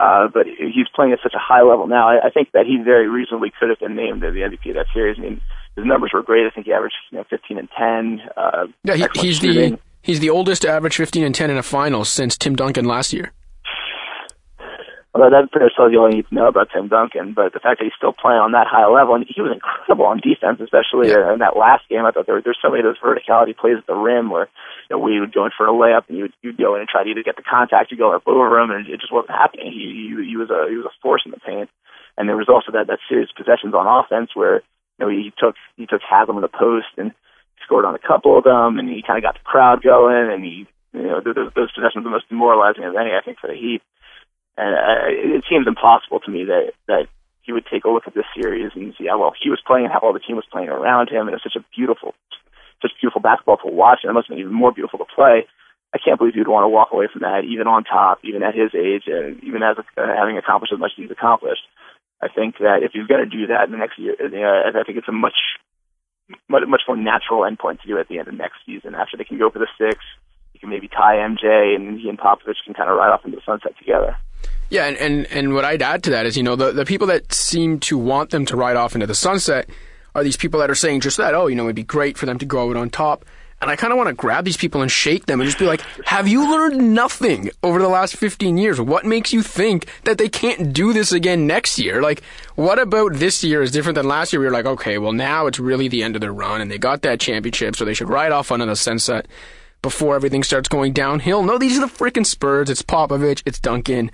Uh, 0.00 0.28
but 0.32 0.46
he's 0.46 0.88
playing 0.94 1.12
at 1.12 1.18
such 1.22 1.34
a 1.34 1.38
high 1.38 1.60
level 1.60 1.86
now. 1.86 2.08
I, 2.08 2.28
I 2.28 2.30
think 2.30 2.52
that 2.52 2.64
he 2.64 2.78
very 2.82 3.06
reasonably 3.06 3.52
could 3.60 3.68
have 3.68 3.80
been 3.80 3.94
named 3.94 4.22
the 4.22 4.28
MVP 4.28 4.70
of 4.70 4.76
that 4.76 4.86
series. 4.94 5.18
I 5.18 5.20
mean, 5.20 5.40
his 5.76 5.84
numbers 5.84 6.12
were 6.14 6.22
great. 6.22 6.46
I 6.46 6.50
think 6.50 6.64
he 6.64 6.72
averaged 6.72 6.96
you 7.10 7.18
know 7.18 7.24
15 7.28 7.58
and 7.58 7.68
10. 7.76 8.20
Uh, 8.34 8.66
yeah, 8.82 8.94
he, 8.94 9.06
he's 9.20 9.36
shooting. 9.36 9.72
the 9.72 9.78
he's 10.00 10.20
the 10.20 10.30
oldest 10.30 10.62
to 10.62 10.70
average 10.70 10.96
15 10.96 11.22
and 11.22 11.34
10 11.34 11.50
in 11.50 11.58
a 11.58 11.62
final 11.62 12.06
since 12.06 12.38
Tim 12.38 12.56
Duncan 12.56 12.86
last 12.86 13.12
year. 13.12 13.30
Well, 15.12 15.28
that 15.28 15.50
pretty 15.52 15.66
much 15.66 15.74
tells 15.76 15.92
you 15.92 16.00
all 16.00 16.08
you 16.08 16.16
need 16.16 16.28
to 16.28 16.34
know 16.34 16.48
about 16.48 16.68
Tim 16.72 16.88
Duncan. 16.88 17.34
But 17.34 17.52
the 17.52 17.60
fact 17.60 17.80
that 17.80 17.84
he's 17.84 17.98
still 17.98 18.14
playing 18.14 18.40
on 18.40 18.52
that 18.52 18.68
high 18.70 18.86
level, 18.86 19.16
and 19.16 19.26
he 19.28 19.42
was 19.42 19.52
incredible 19.52 20.06
on 20.06 20.22
defense, 20.24 20.64
especially 20.64 21.10
yeah. 21.10 21.34
in 21.34 21.40
that 21.40 21.58
last 21.58 21.84
game. 21.90 22.06
I 22.06 22.10
thought 22.12 22.24
there 22.24 22.36
were 22.36 22.42
there's 22.42 22.58
so 22.62 22.70
many 22.70 22.80
of 22.80 22.88
those 22.88 23.02
verticality 23.04 23.52
plays 23.52 23.76
at 23.76 23.86
the 23.86 23.94
rim 23.94 24.30
where 24.30 24.48
you 24.90 24.96
know 24.96 25.02
we 25.02 25.20
would 25.20 25.32
go 25.32 25.44
in 25.44 25.52
for 25.56 25.66
a 25.66 25.72
layup 25.72 26.08
and 26.08 26.18
you 26.18 26.24
would 26.24 26.34
you'd 26.42 26.58
go 26.58 26.74
in 26.74 26.80
and 26.80 26.88
try 26.88 27.04
to 27.04 27.10
either 27.10 27.22
get 27.22 27.36
the 27.36 27.46
contact, 27.46 27.90
you 27.90 27.96
go 27.96 28.12
up 28.14 28.26
over 28.26 28.58
him, 28.58 28.70
and 28.70 28.88
it 28.88 29.00
just 29.00 29.12
wasn't 29.12 29.30
happening. 29.30 29.72
He, 29.72 30.10
he 30.10 30.30
he 30.30 30.36
was 30.36 30.50
a 30.50 30.66
he 30.68 30.76
was 30.76 30.86
a 30.86 31.00
force 31.00 31.22
in 31.24 31.30
the 31.30 31.38
paint. 31.38 31.70
And 32.18 32.28
there 32.28 32.36
was 32.36 32.48
also 32.50 32.72
that 32.72 32.88
that 32.88 32.98
series 33.08 33.28
of 33.30 33.36
possessions 33.36 33.72
on 33.72 33.86
offense 33.86 34.30
where 34.34 34.62
you 34.98 35.00
know 35.00 35.08
he 35.08 35.32
took 35.38 35.54
he 35.76 35.86
took 35.86 36.02
Haslem 36.02 36.36
in 36.36 36.42
the 36.42 36.52
post 36.52 36.90
and 36.98 37.12
scored 37.64 37.84
on 37.84 37.94
a 37.94 38.02
couple 38.02 38.36
of 38.36 38.44
them, 38.44 38.78
and 38.78 38.88
he 38.88 39.02
kind 39.06 39.16
of 39.16 39.22
got 39.22 39.34
the 39.34 39.46
crowd 39.46 39.82
going, 39.82 40.28
and 40.28 40.44
he 40.44 40.66
you 40.92 41.02
know 41.02 41.20
those, 41.22 41.52
those 41.54 41.72
possessions 41.72 42.02
were 42.02 42.10
the 42.10 42.18
most 42.18 42.28
demoralizing 42.28 42.84
of 42.84 42.96
any 42.96 43.14
I 43.14 43.22
think 43.24 43.38
for 43.38 43.46
the 43.46 43.54
Heat. 43.54 43.82
And 44.58 44.74
uh, 44.74 45.38
it 45.38 45.44
seems 45.48 45.66
impossible 45.66 46.20
to 46.20 46.30
me 46.30 46.44
that 46.44 46.72
that 46.88 47.06
he 47.42 47.52
would 47.52 47.66
take 47.66 47.84
a 47.84 47.90
look 47.90 48.06
at 48.06 48.14
this 48.14 48.28
series 48.34 48.70
and 48.74 48.94
see 48.98 49.06
how 49.06 49.18
well 49.18 49.32
he 49.40 49.48
was 49.48 49.62
playing 49.66 49.86
and 49.86 49.92
how 49.92 50.00
well 50.02 50.12
the 50.12 50.20
team 50.20 50.36
was 50.36 50.44
playing 50.50 50.68
around 50.68 51.08
him. 51.08 51.26
And 51.26 51.34
it's 51.34 51.42
such 51.42 51.56
a 51.56 51.64
beautiful, 51.74 52.14
such 52.82 52.92
beautiful 53.00 53.20
basketball 53.20 53.58
to 53.58 53.70
watch, 53.70 54.00
and 54.02 54.10
it 54.10 54.14
must 54.14 54.28
have 54.28 54.36
been 54.36 54.44
even 54.44 54.56
more 54.56 54.72
beautiful 54.72 54.98
to 54.98 55.08
play. 55.08 55.46
I 55.92 55.98
can't 55.98 56.18
believe 56.18 56.34
he'd 56.34 56.46
want 56.46 56.64
to 56.64 56.68
walk 56.70 56.92
away 56.92 57.08
from 57.10 57.22
that, 57.22 57.42
even 57.44 57.66
on 57.66 57.84
top, 57.84 58.20
even 58.22 58.42
at 58.42 58.54
his 58.54 58.70
age, 58.74 59.04
and 59.06 59.42
even 59.42 59.62
as 59.62 59.76
uh, 59.78 60.06
having 60.14 60.38
accomplished 60.38 60.72
as 60.72 60.78
much 60.78 60.92
as 60.96 61.02
he's 61.02 61.10
accomplished. 61.10 61.66
I 62.22 62.28
think 62.28 62.58
that 62.58 62.84
if 62.84 62.92
he's 62.92 63.08
going 63.08 63.24
to 63.24 63.30
do 63.30 63.48
that 63.48 63.64
in 63.64 63.72
the 63.72 63.80
next 63.80 63.98
year, 63.98 64.14
uh, 64.14 64.78
I 64.78 64.84
think 64.84 64.98
it's 64.98 65.08
a 65.08 65.12
much, 65.12 65.58
much, 66.48 66.62
much 66.68 66.82
more 66.86 66.96
natural 66.96 67.42
endpoint 67.42 67.80
to 67.82 67.88
do 67.88 67.98
at 67.98 68.08
the 68.08 68.18
end 68.18 68.28
of 68.28 68.34
next 68.34 68.62
season. 68.66 68.94
After 68.94 69.16
they 69.16 69.24
can 69.24 69.38
go 69.38 69.50
for 69.50 69.58
the 69.58 69.66
six, 69.78 69.98
you 70.54 70.60
can 70.60 70.70
maybe 70.70 70.86
tie 70.86 71.16
MJ, 71.16 71.74
and 71.74 71.98
he 71.98 72.08
and 72.08 72.18
Popovich 72.18 72.62
can 72.64 72.74
kind 72.74 72.90
of 72.90 72.96
ride 72.96 73.10
off 73.10 73.24
into 73.24 73.36
the 73.36 73.42
sunset 73.44 73.72
together. 73.78 74.16
Yeah, 74.68 74.86
and, 74.86 74.96
and, 74.98 75.26
and 75.26 75.54
what 75.54 75.64
I'd 75.64 75.82
add 75.82 76.04
to 76.04 76.10
that 76.10 76.26
is, 76.26 76.36
you 76.36 76.44
know, 76.44 76.54
the, 76.54 76.70
the 76.70 76.84
people 76.84 77.08
that 77.08 77.32
seem 77.32 77.80
to 77.80 77.98
want 77.98 78.30
them 78.30 78.46
to 78.46 78.56
ride 78.56 78.76
off 78.76 78.94
into 78.94 79.06
the 79.06 79.14
sunset 79.14 79.68
are 80.14 80.24
these 80.24 80.36
people 80.36 80.60
that 80.60 80.70
are 80.70 80.74
saying 80.74 81.00
just 81.00 81.16
that, 81.16 81.34
oh, 81.34 81.46
you 81.46 81.56
know, 81.56 81.64
it'd 81.64 81.76
be 81.76 81.82
great 81.82 82.18
for 82.18 82.26
them 82.26 82.38
to 82.38 82.46
go 82.46 82.70
out 82.70 82.76
on 82.76 82.90
top. 82.90 83.24
And 83.62 83.70
I 83.70 83.76
kind 83.76 83.92
of 83.92 83.98
want 83.98 84.08
to 84.08 84.14
grab 84.14 84.46
these 84.46 84.56
people 84.56 84.80
and 84.80 84.90
shake 84.90 85.26
them 85.26 85.38
and 85.38 85.46
just 85.46 85.58
be 85.58 85.66
like, 85.66 85.82
have 86.06 86.26
you 86.26 86.50
learned 86.50 86.94
nothing 86.94 87.50
over 87.62 87.78
the 87.78 87.88
last 87.88 88.16
15 88.16 88.56
years? 88.56 88.80
What 88.80 89.04
makes 89.04 89.34
you 89.34 89.42
think 89.42 89.86
that 90.04 90.16
they 90.16 90.30
can't 90.30 90.72
do 90.72 90.94
this 90.94 91.12
again 91.12 91.46
next 91.46 91.78
year? 91.78 92.00
Like, 92.00 92.22
what 92.54 92.78
about 92.78 93.14
this 93.14 93.44
year 93.44 93.60
is 93.60 93.70
different 93.70 93.96
than 93.96 94.08
last 94.08 94.32
year? 94.32 94.40
We 94.40 94.46
were 94.46 94.52
like, 94.52 94.64
okay, 94.64 94.96
well, 94.96 95.12
now 95.12 95.46
it's 95.46 95.58
really 95.58 95.88
the 95.88 96.02
end 96.02 96.16
of 96.16 96.22
their 96.22 96.32
run 96.32 96.62
and 96.62 96.70
they 96.70 96.78
got 96.78 97.02
that 97.02 97.20
championship, 97.20 97.76
so 97.76 97.84
they 97.84 97.92
should 97.92 98.08
ride 98.08 98.32
off 98.32 98.50
onto 98.50 98.64
the 98.64 98.76
sunset 98.76 99.26
before 99.82 100.14
everything 100.14 100.42
starts 100.42 100.68
going 100.68 100.94
downhill. 100.94 101.42
No, 101.42 101.58
these 101.58 101.76
are 101.76 101.86
the 101.86 101.92
freaking 101.92 102.26
Spurs. 102.26 102.70
It's 102.70 102.82
Popovich. 102.82 103.42
It's 103.44 103.60
Duncan. 103.60 104.10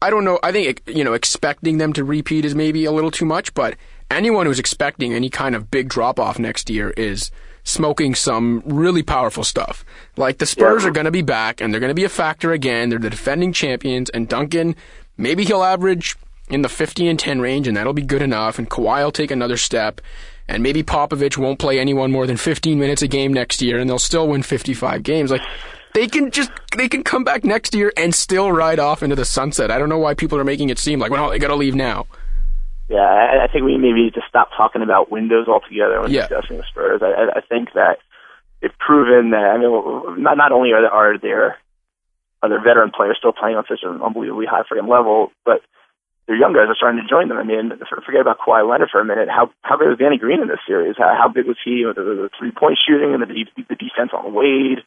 I 0.00 0.10
don't 0.10 0.24
know. 0.24 0.38
I 0.42 0.52
think 0.52 0.82
you 0.86 1.04
know 1.04 1.14
expecting 1.14 1.78
them 1.78 1.92
to 1.94 2.04
repeat 2.04 2.44
is 2.44 2.54
maybe 2.54 2.84
a 2.84 2.92
little 2.92 3.10
too 3.10 3.24
much, 3.24 3.54
but 3.54 3.76
anyone 4.10 4.46
who's 4.46 4.58
expecting 4.58 5.12
any 5.12 5.30
kind 5.30 5.54
of 5.54 5.70
big 5.70 5.88
drop 5.88 6.18
off 6.18 6.38
next 6.38 6.70
year 6.70 6.90
is 6.90 7.30
smoking 7.64 8.14
some 8.14 8.62
really 8.64 9.02
powerful 9.02 9.44
stuff. 9.44 9.84
Like 10.16 10.38
the 10.38 10.46
Spurs 10.46 10.82
yeah. 10.82 10.88
are 10.88 10.92
going 10.92 11.06
to 11.06 11.10
be 11.10 11.22
back 11.22 11.60
and 11.60 11.72
they're 11.72 11.80
going 11.80 11.90
to 11.90 11.94
be 11.94 12.04
a 12.04 12.08
factor 12.08 12.52
again. 12.52 12.88
They're 12.88 12.98
the 12.98 13.10
defending 13.10 13.52
champions, 13.52 14.08
and 14.10 14.28
Duncan 14.28 14.76
maybe 15.16 15.44
he'll 15.44 15.64
average 15.64 16.16
in 16.48 16.62
the 16.62 16.68
50 16.68 17.08
and 17.08 17.18
10 17.18 17.40
range, 17.40 17.66
and 17.66 17.76
that'll 17.76 17.92
be 17.92 18.02
good 18.02 18.22
enough. 18.22 18.58
And 18.58 18.70
Kawhi 18.70 19.04
will 19.04 19.12
take 19.12 19.32
another 19.32 19.56
step, 19.56 20.00
and 20.48 20.62
maybe 20.62 20.82
Popovich 20.82 21.36
won't 21.36 21.58
play 21.58 21.80
anyone 21.80 22.12
more 22.12 22.26
than 22.26 22.36
15 22.36 22.78
minutes 22.78 23.02
a 23.02 23.08
game 23.08 23.32
next 23.32 23.60
year, 23.60 23.78
and 23.78 23.90
they'll 23.90 23.98
still 23.98 24.28
win 24.28 24.42
55 24.42 25.02
games. 25.02 25.30
Like 25.32 25.42
they 25.94 26.06
can 26.06 26.30
just 26.30 26.50
they 26.76 26.88
can 26.88 27.02
come 27.02 27.24
back 27.24 27.42
next 27.42 27.74
year 27.74 27.92
and 27.96 28.14
still 28.14 28.52
ride 28.52 28.78
off 28.78 29.02
into 29.02 29.16
the 29.16 29.24
sunset. 29.24 29.70
I 29.70 29.78
don't 29.78 29.88
know 29.88 29.98
why 29.98 30.14
people 30.14 30.38
are 30.38 30.44
making 30.44 30.70
it 30.70 30.78
seem 30.78 31.00
like 31.00 31.10
well 31.10 31.30
they 31.30 31.38
got 31.38 31.48
to 31.48 31.56
leave 31.56 31.74
now. 31.74 32.06
Yeah, 32.88 33.02
I, 33.02 33.44
I 33.44 33.48
think 33.48 33.64
we 33.64 33.76
maybe 33.76 34.04
need 34.04 34.14
to 34.14 34.22
stop 34.28 34.50
talking 34.56 34.82
about 34.82 35.10
windows 35.10 35.48
altogether 35.48 36.00
when 36.00 36.12
yeah. 36.12 36.28
discussing 36.28 36.58
the 36.58 36.64
Spurs. 36.70 37.02
I, 37.02 37.38
I 37.38 37.40
think 37.40 37.72
that 37.74 37.98
they've 38.62 38.78
proven 38.78 39.30
that. 39.30 39.42
I 39.42 39.58
mean, 39.58 40.22
not 40.22 40.36
not 40.36 40.52
only 40.52 40.72
are 40.72 40.82
there, 40.82 40.92
are 40.92 41.18
there 41.18 41.58
are 42.42 42.62
veteran 42.62 42.92
players 42.94 43.16
still 43.18 43.32
playing 43.32 43.56
on 43.56 43.64
such 43.68 43.80
an 43.82 44.00
unbelievably 44.02 44.46
high 44.46 44.62
freaking 44.70 44.88
level, 44.88 45.32
but 45.44 45.62
their 46.26 46.36
young 46.36 46.52
guys 46.52 46.66
are 46.68 46.74
starting 46.74 47.02
to 47.02 47.08
join 47.08 47.28
them. 47.28 47.38
I 47.38 47.44
mean, 47.44 47.70
forget 48.04 48.20
about 48.20 48.38
Kawhi 48.38 48.68
Leonard 48.68 48.90
for 48.90 49.00
a 49.00 49.04
minute. 49.04 49.28
How 49.28 49.50
how 49.62 49.78
big 49.78 49.88
was 49.88 49.98
Danny 49.98 50.18
Green 50.18 50.42
in 50.42 50.48
this 50.48 50.62
series? 50.66 50.96
How, 50.98 51.14
how 51.14 51.28
big 51.28 51.46
was 51.46 51.58
he 51.64 51.86
with 51.86 51.96
the, 51.96 52.02
the 52.02 52.30
three 52.38 52.50
point 52.50 52.78
shooting 52.78 53.14
and 53.14 53.22
the, 53.22 53.46
the 53.66 53.78
defense 53.78 54.10
on 54.12 54.34
Wade? 54.34 54.82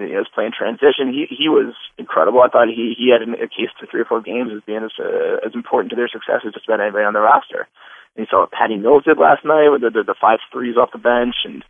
You 0.00 0.14
know, 0.14 0.24
was 0.24 0.34
playing 0.34 0.52
transition. 0.56 1.12
He 1.12 1.26
he 1.28 1.48
was 1.48 1.74
incredible. 1.98 2.40
I 2.40 2.48
thought 2.48 2.68
he 2.68 2.94
he 2.96 3.12
had 3.12 3.22
a 3.22 3.48
case 3.48 3.72
to 3.80 3.86
three 3.86 4.00
or 4.00 4.08
four 4.08 4.20
games 4.20 4.50
as 4.54 4.62
being 4.66 4.84
as 4.84 4.92
uh, 4.98 5.44
as 5.46 5.54
important 5.54 5.90
to 5.90 5.96
their 5.96 6.08
success 6.08 6.42
as 6.46 6.54
just 6.54 6.66
about 6.66 6.80
anybody 6.80 7.04
on 7.04 7.14
the 7.14 7.20
roster. 7.20 7.68
And 8.16 8.24
you 8.24 8.28
saw 8.30 8.40
what 8.42 8.52
Patty 8.52 8.76
Mills 8.76 9.04
did 9.04 9.18
last 9.18 9.44
night 9.44 9.68
with 9.68 9.82
the, 9.82 9.90
the 9.90 10.02
the 10.02 10.18
five 10.20 10.40
threes 10.50 10.76
off 10.76 10.92
the 10.92 10.98
bench, 10.98 11.36
and 11.44 11.62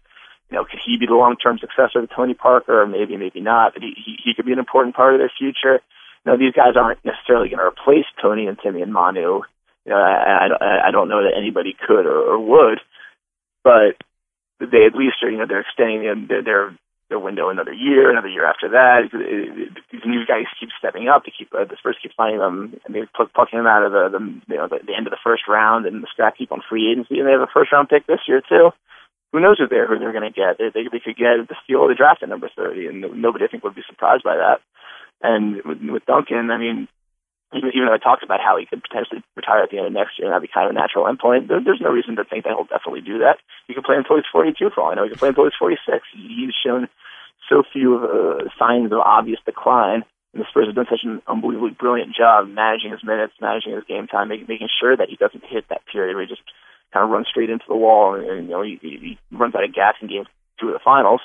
you 0.51 0.57
know, 0.57 0.65
could 0.65 0.81
he 0.85 0.99
be 0.99 1.07
the 1.07 1.15
long 1.15 1.37
term 1.37 1.59
successor 1.59 2.01
to 2.01 2.09
Tony 2.09 2.35
Parker, 2.35 2.83
or 2.83 2.87
maybe 2.87 3.17
maybe 3.17 3.41
not? 3.41 3.75
But 3.75 3.83
he 3.83 3.93
he, 3.95 4.17
he 4.25 4.35
could 4.35 4.47
be 4.47 4.53
an 4.53 4.59
important 4.59 4.97
part 4.97 5.15
of 5.15 5.21
their 5.21 5.33
future. 5.37 5.83
You 6.25 6.27
know, 6.33 6.39
these 6.39 6.53
guys 6.53 6.77
aren't 6.77 7.05
necessarily 7.05 7.49
going 7.49 7.61
to 7.61 7.73
replace 7.73 8.07
Tony 8.21 8.47
and 8.47 8.59
Timmy 8.59 8.83
and 8.83 8.93
Manu. 8.93 9.43
You 9.87 9.93
know, 9.93 9.97
I, 9.97 10.49
I 10.53 10.89
I 10.89 10.91
don't 10.91 11.09
know 11.09 11.23
that 11.25 11.39
anybody 11.39 11.75
could 11.75 12.05
or, 12.05 12.35
or 12.35 12.39
would, 12.39 12.81
but 13.65 13.97
they 14.61 14.85
at 14.85 14.95
least 14.95 15.23
are 15.23 15.31
you 15.31 15.39
know 15.39 15.47
they're 15.47 15.65
extending 15.65 16.27
their 16.29 16.43
their 16.43 16.79
their 17.11 17.19
window 17.19 17.51
another 17.51 17.75
year, 17.75 18.09
another 18.09 18.31
year 18.31 18.47
after 18.47 18.71
that. 18.71 19.11
These 19.13 20.07
new 20.07 20.25
guys 20.25 20.47
keep 20.59 20.71
stepping 20.79 21.09
up. 21.11 21.27
They 21.27 21.35
keep 21.37 21.53
uh, 21.53 21.67
the 21.67 21.77
Spurs 21.77 21.99
keep 22.01 22.15
finding 22.17 22.39
them, 22.39 22.79
and 22.87 22.95
they 22.95 23.03
pluck, 23.15 23.35
plucking 23.35 23.59
them 23.59 23.67
out 23.67 23.85
of 23.85 23.93
the, 23.93 24.09
the 24.09 24.23
you 24.49 24.57
know 24.57 24.69
the, 24.71 24.79
the 24.87 24.97
end 24.97 25.07
of 25.07 25.11
the 25.11 25.21
first 25.23 25.45
round, 25.51 25.85
and 25.85 26.03
the 26.03 26.09
Strat 26.09 26.39
keep 26.39 26.53
on 26.53 26.63
free 26.65 26.91
agency, 26.91 27.19
and 27.19 27.27
they 27.27 27.35
have 27.35 27.45
a 27.45 27.53
first 27.53 27.73
round 27.73 27.91
pick 27.91 28.07
this 28.07 28.25
year 28.27 28.41
too. 28.41 28.71
Who 29.33 29.41
knows 29.41 29.59
who 29.59 29.69
they're 29.69 29.87
who 29.87 29.99
they're 29.99 30.17
going 30.17 30.31
to 30.31 30.35
get? 30.35 30.57
They, 30.57 30.71
they 30.73 30.89
they 30.89 31.03
could 31.05 31.19
get 31.19 31.45
the 31.51 31.61
steal 31.63 31.83
of 31.85 31.91
the 31.91 31.99
draft 31.99 32.23
at 32.23 32.31
number 32.31 32.49
thirty, 32.49 32.87
and 32.87 33.03
nobody 33.21 33.45
I 33.45 33.49
think 33.49 33.63
would 33.67 33.75
be 33.75 33.85
surprised 33.91 34.25
by 34.25 34.39
that. 34.39 34.63
And 35.21 35.61
with, 35.67 35.79
with 35.83 36.07
Duncan, 36.07 36.51
I 36.51 36.57
mean, 36.57 36.89
even, 37.55 37.71
even 37.75 37.87
though 37.87 37.99
I 37.99 38.03
talked 38.03 38.23
about 38.23 38.41
how 38.41 38.59
he 38.59 38.67
could 38.67 38.83
potentially 38.83 39.23
retire 39.35 39.63
at 39.63 39.71
the 39.71 39.79
end 39.79 39.87
of 39.87 39.93
next 39.93 40.19
year, 40.19 40.27
and 40.27 40.33
that'd 40.33 40.47
be 40.47 40.53
kind 40.53 40.71
of 40.71 40.75
a 40.75 40.79
natural 40.79 41.07
endpoint. 41.11 41.49
There, 41.49 41.59
there's 41.59 41.83
no 41.83 41.91
reason 41.91 42.17
to 42.17 42.25
think 42.25 42.45
that 42.45 42.55
he'll 42.55 42.71
definitely 42.71 43.03
do 43.03 43.27
that. 43.27 43.43
He 43.67 43.75
could 43.75 43.85
play 43.85 43.97
until 43.99 44.17
he's 44.17 44.31
42 44.31 44.71
for 44.71 44.83
all 44.83 44.93
I 44.93 44.95
know. 44.95 45.05
He 45.05 45.11
could 45.11 45.19
play 45.19 45.35
until 45.35 45.45
he's 45.45 45.59
46. 45.59 46.07
He's 46.15 46.55
shown 46.55 46.87
so 47.51 47.63
few 47.73 47.99
uh, 47.99 48.47
signs 48.59 48.93
of 48.93 49.03
obvious 49.03 49.41
decline. 49.45 50.07
And 50.33 50.39
the 50.39 50.47
Spurs 50.49 50.71
have 50.71 50.79
done 50.79 50.87
such 50.87 51.03
an 51.03 51.23
unbelievably 51.27 51.75
brilliant 51.75 52.15
job 52.15 52.47
managing 52.47 52.93
his 52.93 53.03
minutes, 53.03 53.35
managing 53.41 53.75
his 53.75 53.83
game 53.83 54.07
time, 54.07 54.29
making, 54.29 54.47
making 54.47 54.71
sure 54.71 54.97
that 54.97 55.11
he 55.11 55.17
doesn't 55.17 55.43
hit 55.43 55.67
that 55.71 55.83
period 55.91 56.15
where 56.15 56.23
he 56.23 56.31
just 56.31 56.47
kind 56.95 57.03
of 57.03 57.11
runs 57.11 57.27
straight 57.27 57.51
into 57.51 57.65
the 57.67 57.77
wall 57.77 58.15
and, 58.15 58.27
and 58.27 58.47
you 58.47 58.51
know 58.51 58.63
he, 58.63 58.79
he 58.81 59.19
runs 59.31 59.55
out 59.55 59.65
of 59.65 59.75
gas 59.75 59.95
in 60.01 60.09
game 60.09 60.25
two 60.61 60.69
of 60.69 60.73
the 60.75 60.85
finals. 60.85 61.21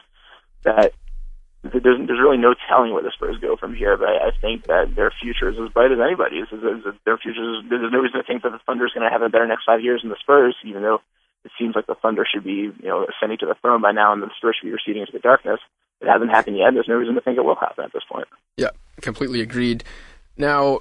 That 0.64 0.94
there's 1.72 1.98
there's 2.06 2.22
really 2.22 2.38
no 2.38 2.54
telling 2.70 2.94
where 2.94 3.04
the 3.04 3.12
Spurs 3.12 3.38
go 3.42 3.56
from 3.56 3.74
here. 3.76 3.98
But 3.98 4.10
I, 4.10 4.32
think 4.42 4.68
that 4.68 4.96
their 4.96 5.12
future 5.12 5.50
is 5.50 5.58
as 5.58 5.72
bright 5.74 5.92
as 5.92 6.00
anybody's. 6.00 6.46
Is, 6.52 6.62
is, 6.62 6.86
is 6.86 6.96
their 7.06 7.18
future 7.18 7.42
is, 7.42 7.66
there's 7.70 7.92
no 7.92 8.00
reason 8.00 8.20
to 8.20 8.28
think 8.28 8.44
that 8.44 8.52
the 8.52 8.62
Thunder 8.66 8.86
is 8.86 8.94
going 8.94 9.06
to 9.06 9.12
have 9.12 9.22
a 9.22 9.30
better 9.30 9.48
next 9.48 9.66
five 9.66 9.82
years 9.82 10.02
than 10.02 10.10
the 10.10 10.20
Spurs, 10.20 10.56
even 10.64 10.82
though 10.82 11.02
it 11.44 11.52
seems 11.58 11.76
like 11.76 11.88
the 11.88 11.96
Thunder 11.96 12.26
should 12.26 12.44
be 12.44 12.70
you 12.70 12.90
know 12.90 13.06
ascending 13.06 13.40
to 13.40 13.46
the 13.46 13.56
throne 13.62 13.82
by 13.82 13.92
now, 13.92 14.14
and 14.14 14.22
the 14.22 14.30
Spurs 14.38 14.58
should 14.60 14.68
be 14.68 14.74
receding 14.74 15.02
into 15.02 15.14
the 15.14 15.20
darkness. 15.20 15.60
It 16.02 16.08
hasn't 16.08 16.30
happened 16.30 16.58
yet. 16.58 16.74
There's 16.74 16.88
no 16.88 16.96
reason 16.96 17.16
to 17.16 17.22
think 17.22 17.38
it 17.38 17.46
will 17.46 17.56
happen 17.56 17.86
at 17.86 17.94
this 17.94 18.04
point. 18.10 18.28
Yeah, 18.58 18.72
completely 19.02 19.42
agreed. 19.42 19.84
Now, 20.38 20.80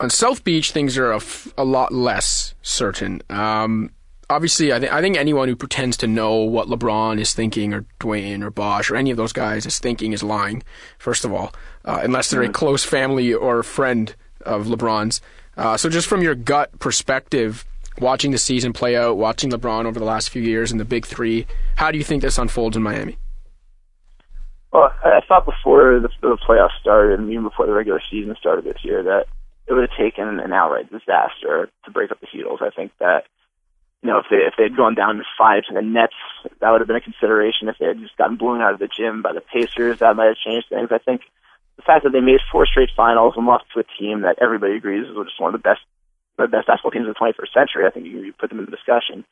on 0.00 0.10
South 0.10 0.42
Beach, 0.42 0.72
things 0.72 0.98
are 0.98 1.12
a, 1.12 1.16
f- 1.16 1.52
a 1.56 1.64
lot 1.64 1.92
less 1.92 2.54
certain. 2.62 3.22
Um, 3.30 3.90
obviously, 4.30 4.72
I, 4.72 4.78
th- 4.78 4.92
I 4.92 5.00
think 5.02 5.16
anyone 5.16 5.48
who 5.48 5.56
pretends 5.56 5.96
to 5.98 6.06
know 6.06 6.36
what 6.36 6.68
LeBron 6.68 7.20
is 7.20 7.34
thinking, 7.34 7.74
or 7.74 7.84
Dwayne 7.98 8.42
or 8.42 8.50
Bosh, 8.50 8.90
or 8.90 8.96
any 8.96 9.10
of 9.10 9.16
those 9.16 9.32
guys 9.32 9.66
is 9.66 9.78
thinking 9.78 10.12
is 10.12 10.22
lying. 10.22 10.62
First 10.98 11.24
of 11.24 11.32
all, 11.32 11.52
uh, 11.84 12.00
unless 12.02 12.30
they're 12.30 12.42
a 12.42 12.48
close 12.48 12.84
family 12.84 13.34
or 13.34 13.62
friend 13.62 14.14
of 14.46 14.66
LeBron's. 14.66 15.20
Uh, 15.56 15.76
so, 15.76 15.90
just 15.90 16.06
from 16.06 16.22
your 16.22 16.34
gut 16.34 16.78
perspective, 16.78 17.66
watching 17.98 18.30
the 18.30 18.38
season 18.38 18.72
play 18.72 18.96
out, 18.96 19.18
watching 19.18 19.50
LeBron 19.50 19.84
over 19.84 19.98
the 19.98 20.06
last 20.06 20.30
few 20.30 20.40
years 20.40 20.72
in 20.72 20.78
the 20.78 20.84
Big 20.84 21.04
Three, 21.04 21.46
how 21.76 21.90
do 21.90 21.98
you 21.98 22.04
think 22.04 22.22
this 22.22 22.38
unfolds 22.38 22.76
in 22.76 22.82
Miami? 22.82 23.18
Well, 24.72 24.92
I 25.04 25.20
thought 25.26 25.44
before 25.44 25.98
the, 25.98 26.08
the 26.22 26.38
playoffs 26.48 26.80
started, 26.80 27.18
and 27.18 27.30
even 27.30 27.42
before 27.42 27.66
the 27.66 27.72
regular 27.72 28.00
season 28.08 28.36
started 28.38 28.64
this 28.64 28.78
year, 28.84 29.02
that 29.02 29.26
it 29.66 29.72
would 29.72 29.88
have 29.90 29.98
taken 29.98 30.40
an 30.40 30.52
outright 30.52 30.90
disaster 30.90 31.68
to 31.84 31.90
break 31.90 32.12
up 32.12 32.20
the 32.20 32.26
Heatles. 32.26 32.62
I 32.62 32.70
think 32.70 32.92
that 33.00 33.24
you 34.02 34.08
know, 34.08 34.18
if 34.18 34.26
they 34.30 34.36
if 34.36 34.54
they 34.56 34.64
had 34.64 34.76
gone 34.76 34.94
down 34.94 35.16
to 35.16 35.24
five 35.36 35.64
to 35.68 35.74
the 35.74 35.82
Nets, 35.82 36.16
that 36.60 36.70
would 36.70 36.80
have 36.80 36.88
been 36.88 36.96
a 36.96 37.04
consideration. 37.04 37.68
If 37.68 37.76
they 37.78 37.86
had 37.86 38.00
just 38.00 38.16
gotten 38.16 38.36
blown 38.36 38.62
out 38.62 38.72
of 38.72 38.80
the 38.80 38.88
gym 38.88 39.20
by 39.20 39.32
the 39.32 39.42
Pacers, 39.42 39.98
that 39.98 40.16
might 40.16 40.32
have 40.32 40.40
changed 40.40 40.68
things. 40.68 40.88
I 40.90 40.98
think 40.98 41.22
the 41.76 41.82
fact 41.82 42.04
that 42.04 42.10
they 42.12 42.20
made 42.20 42.40
four 42.50 42.66
straight 42.66 42.90
finals 42.96 43.34
and 43.36 43.46
lost 43.46 43.64
to 43.74 43.80
a 43.80 43.84
team 43.98 44.22
that 44.22 44.38
everybody 44.40 44.76
agrees 44.76 45.06
is 45.06 45.16
just 45.16 45.40
one 45.40 45.54
of 45.54 45.60
the 45.60 45.64
best 45.64 45.80
the 46.38 46.48
best 46.48 46.66
basketball 46.66 46.92
teams 46.92 47.08
of 47.08 47.12
the 47.12 47.20
21st 47.20 47.52
century. 47.52 47.84
I 47.84 47.90
think 47.90 48.06
you, 48.06 48.20
you 48.24 48.32
put 48.32 48.48
them 48.48 48.58
in 48.60 48.64
the 48.64 48.70
discussion. 48.70 49.24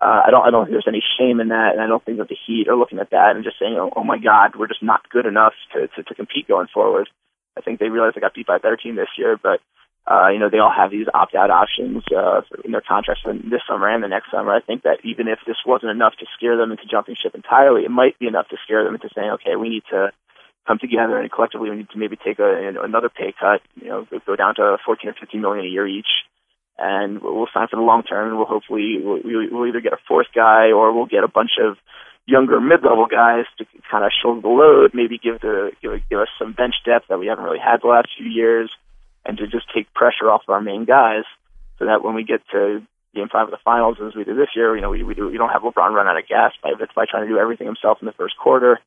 Uh, 0.00 0.22
I 0.26 0.30
don't 0.30 0.46
I 0.46 0.50
don't 0.50 0.66
think 0.66 0.74
there's 0.74 0.86
any 0.86 1.02
shame 1.18 1.40
in 1.40 1.48
that, 1.48 1.74
and 1.74 1.82
I 1.82 1.86
don't 1.86 2.04
think 2.04 2.18
that 2.18 2.28
the 2.28 2.38
Heat 2.46 2.68
are 2.68 2.76
looking 2.76 2.98
at 2.98 3.10
that 3.10 3.34
and 3.34 3.42
just 3.42 3.58
saying, 3.58 3.74
oh, 3.74 3.90
oh 3.96 4.04
my 4.04 4.18
God, 4.18 4.54
we're 4.54 4.70
just 4.70 4.82
not 4.82 5.08
good 5.10 5.26
enough 5.26 5.54
to, 5.72 5.88
to 5.88 6.02
to 6.02 6.14
compete 6.14 6.46
going 6.46 6.68
forward. 6.72 7.08
I 7.56 7.62
think 7.62 7.80
they 7.80 7.88
realize 7.88 8.12
they 8.14 8.20
got 8.20 8.34
beat 8.34 8.46
by 8.46 8.56
a 8.56 8.60
better 8.60 8.76
team 8.76 8.94
this 8.94 9.14
year, 9.18 9.38
but 9.40 9.58
uh, 10.06 10.28
you 10.28 10.38
know, 10.38 10.50
they 10.52 10.58
all 10.58 10.72
have 10.72 10.90
these 10.90 11.06
opt-out 11.14 11.48
options 11.50 12.04
uh, 12.12 12.42
in 12.64 12.72
their 12.72 12.84
contracts 12.84 13.24
this 13.24 13.64
summer 13.66 13.88
and 13.88 14.04
the 14.04 14.08
next 14.08 14.30
summer. 14.30 14.52
I 14.52 14.60
think 14.60 14.82
that 14.82 15.00
even 15.02 15.28
if 15.28 15.38
this 15.46 15.56
wasn't 15.64 15.92
enough 15.92 16.12
to 16.20 16.26
scare 16.36 16.58
them 16.58 16.72
into 16.72 16.84
jumping 16.84 17.16
ship 17.16 17.34
entirely, 17.34 17.84
it 17.84 17.90
might 17.90 18.18
be 18.18 18.26
enough 18.28 18.48
to 18.48 18.60
scare 18.64 18.84
them 18.84 18.94
into 18.94 19.08
saying, 19.14 19.30
okay, 19.40 19.56
we 19.56 19.70
need 19.70 19.84
to 19.90 20.12
come 20.66 20.78
together 20.78 21.16
and 21.16 21.32
collectively 21.32 21.70
we 21.70 21.76
need 21.76 21.90
to 21.90 21.98
maybe 21.98 22.16
take 22.16 22.38
a, 22.38 22.60
you 22.60 22.72
know, 22.72 22.82
another 22.84 23.08
pay 23.08 23.32
cut, 23.32 23.64
you 23.80 23.88
know, 23.88 24.06
go 24.26 24.36
down 24.36 24.54
to 24.56 24.76
14 24.84 25.08
or 25.08 25.14
15 25.18 25.40
million 25.40 25.64
a 25.64 25.68
year 25.68 25.88
each, 25.88 26.28
and 26.76 27.22
we'll 27.22 27.48
sign 27.54 27.68
for 27.68 27.76
the 27.76 27.82
long 27.82 28.02
term, 28.02 28.28
and 28.28 28.36
we'll 28.36 28.46
hopefully 28.46 29.00
we'll, 29.00 29.20
we'll 29.24 29.68
either 29.68 29.80
get 29.80 29.92
a 29.92 30.04
fourth 30.08 30.28
guy 30.34 30.72
or 30.76 30.92
we'll 30.92 31.06
get 31.06 31.24
a 31.24 31.28
bunch 31.32 31.56
of 31.60 31.76
younger 32.26 32.60
mid-level 32.60 33.06
guys 33.08 33.44
to 33.56 33.64
kind 33.90 34.04
of 34.04 34.12
shoulder 34.12 34.40
the 34.40 34.48
load, 34.48 34.92
maybe 34.92 35.16
give 35.16 35.40
the 35.40 35.72
give, 35.80 35.92
give 36.10 36.20
us 36.20 36.28
some 36.38 36.52
bench 36.52 36.74
depth 36.84 37.08
that 37.08 37.18
we 37.18 37.26
haven't 37.26 37.44
really 37.44 37.60
had 37.60 37.80
the 37.80 37.88
last 37.88 38.08
few 38.16 38.28
years 38.28 38.70
and 39.24 39.38
to 39.38 39.46
just 39.46 39.66
take 39.74 39.92
pressure 39.94 40.30
off 40.30 40.42
of 40.46 40.52
our 40.52 40.60
main 40.60 40.84
guys 40.84 41.24
so 41.78 41.86
that 41.86 42.04
when 42.04 42.14
we 42.14 42.24
get 42.24 42.40
to 42.52 42.82
game 43.14 43.28
five 43.30 43.46
of 43.46 43.50
the 43.50 43.64
finals 43.64 43.96
as 44.04 44.14
we 44.14 44.24
did 44.24 44.36
this 44.36 44.54
year, 44.56 44.74
you 44.74 44.82
know, 44.82 44.90
we, 44.90 45.02
we, 45.02 45.14
do, 45.14 45.28
we 45.28 45.38
don't 45.38 45.50
have 45.50 45.62
LeBron 45.62 45.92
run 45.92 46.08
out 46.08 46.18
of 46.18 46.28
gas 46.28 46.52
by, 46.62 46.72
by 46.74 47.06
trying 47.08 47.26
to 47.26 47.32
do 47.32 47.38
everything 47.38 47.66
himself 47.66 47.98
in 48.00 48.06
the 48.06 48.12
first 48.12 48.36
quarter. 48.36 48.80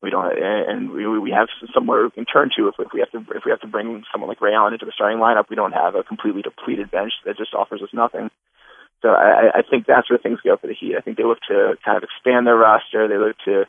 We 0.00 0.10
don't, 0.10 0.30
and 0.30 0.92
we 0.92 1.18
we 1.18 1.32
have 1.32 1.48
somewhere 1.74 2.04
we 2.04 2.10
can 2.12 2.24
turn 2.24 2.50
to 2.56 2.68
if, 2.68 2.74
if 2.78 2.92
we 2.94 3.00
have 3.00 3.10
to 3.10 3.18
if 3.34 3.42
we 3.44 3.50
have 3.50 3.60
to 3.62 3.66
bring 3.66 4.04
someone 4.12 4.28
like 4.28 4.40
Ray 4.40 4.54
Allen 4.54 4.72
into 4.72 4.86
the 4.86 4.92
starting 4.94 5.18
lineup. 5.18 5.50
We 5.50 5.56
don't 5.56 5.72
have 5.72 5.96
a 5.96 6.04
completely 6.04 6.42
depleted 6.42 6.88
bench 6.92 7.12
that 7.26 7.36
just 7.36 7.52
offers 7.52 7.82
us 7.82 7.88
nothing. 7.92 8.30
So 9.02 9.08
I, 9.08 9.58
I 9.58 9.62
think 9.68 9.86
that's 9.86 10.08
where 10.08 10.20
things 10.20 10.38
go 10.44 10.56
for 10.56 10.68
the 10.68 10.74
Heat. 10.74 10.94
I 10.96 11.00
think 11.00 11.16
they 11.16 11.24
look 11.24 11.40
to 11.48 11.74
kind 11.84 11.96
of 11.96 12.04
expand 12.04 12.46
their 12.46 12.54
roster. 12.56 13.08
They 13.08 13.18
look 13.18 13.36
to 13.46 13.66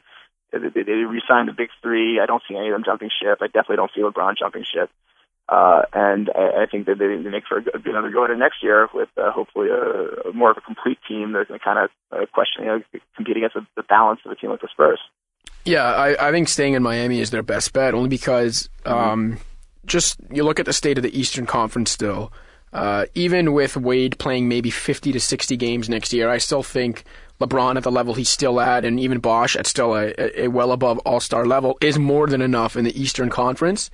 they, 0.52 0.69
they, 0.69 0.84
they 0.84 1.02
re-sign 1.02 1.48
the 1.48 1.54
big 1.54 1.69
three. 1.82 2.19
I 2.19 2.28
don't 2.28 2.43
see 2.48 2.56
any 2.56 2.69
of 2.69 2.74
them 2.74 2.84
jumping 2.86 3.10
ship. 3.10 3.39
I 3.41 3.48
definitely 3.48 3.78
don't 3.78 3.91
see 3.95 4.02
LeBron 4.02 4.38
jumping 4.38 4.65
ship. 4.72 4.89
Uh, 5.49 5.81
and 5.93 6.29
I, 6.35 6.63
I 6.63 6.65
think 6.69 6.85
that 6.85 6.99
they, 6.99 7.07
they 7.07 7.29
make 7.29 7.45
for 7.47 7.57
a 7.57 7.62
good, 7.63 7.85
another 7.85 8.12
go 8.12 8.23
at 8.23 8.29
it 8.29 8.38
next 8.38 8.62
year 8.62 8.88
with 8.93 9.09
uh, 9.17 9.31
hopefully 9.31 9.69
a, 9.69 10.29
a 10.29 10.33
more 10.33 10.51
of 10.51 10.57
a 10.57 10.62
complete 10.62 10.99
team 11.07 11.31
that's 11.33 11.47
going 11.47 11.59
to 11.59 11.63
kind 11.63 11.79
of 11.79 11.89
uh, 12.12 12.25
question, 12.31 12.63
you 12.63 12.67
know, 12.67 12.81
compete 13.15 13.38
against 13.38 13.55
the, 13.55 13.65
the 13.75 13.83
balance 13.83 14.19
of 14.25 14.31
a 14.31 14.35
team 14.35 14.51
like 14.51 14.62
the 14.62 14.67
Spurs. 14.71 14.99
Yeah, 15.65 15.83
I, 15.83 16.29
I 16.29 16.31
think 16.31 16.49
staying 16.49 16.73
in 16.73 16.83
Miami 16.83 17.19
is 17.19 17.31
their 17.31 17.41
best 17.41 17.73
bet, 17.73 17.93
only 17.93 18.09
because 18.09 18.69
mm-hmm. 18.85 18.93
um, 18.93 19.38
just 19.85 20.17
you 20.31 20.43
look 20.43 20.59
at 20.59 20.65
the 20.67 20.73
state 20.73 20.97
of 20.97 21.03
the 21.03 21.17
Eastern 21.17 21.45
Conference 21.45 21.89
still. 21.89 22.31
Uh, 22.71 23.07
even 23.15 23.53
with 23.53 23.75
Wade 23.75 24.19
playing 24.19 24.47
maybe 24.47 24.69
50 24.69 25.12
to 25.12 25.19
60 25.19 25.57
games 25.57 25.89
next 25.89 26.13
year, 26.13 26.29
I 26.29 26.38
still 26.38 26.62
think 26.62 27.03
LeBron 27.41 27.77
at 27.77 27.83
the 27.83 27.91
level 27.91 28.13
he's 28.13 28.29
still 28.29 28.62
at, 28.62 28.85
and 28.85 28.99
even 28.99 29.17
Bosh 29.17 29.55
at 29.55 29.65
still 29.65 29.95
a, 29.95 30.13
a 30.43 30.47
well 30.49 30.71
above 30.71 30.99
All 30.99 31.19
Star 31.19 31.47
level, 31.47 31.77
is 31.81 31.97
more 31.97 32.27
than 32.27 32.43
enough 32.43 32.75
in 32.75 32.85
the 32.85 33.01
Eastern 33.01 33.29
Conference 33.29 33.89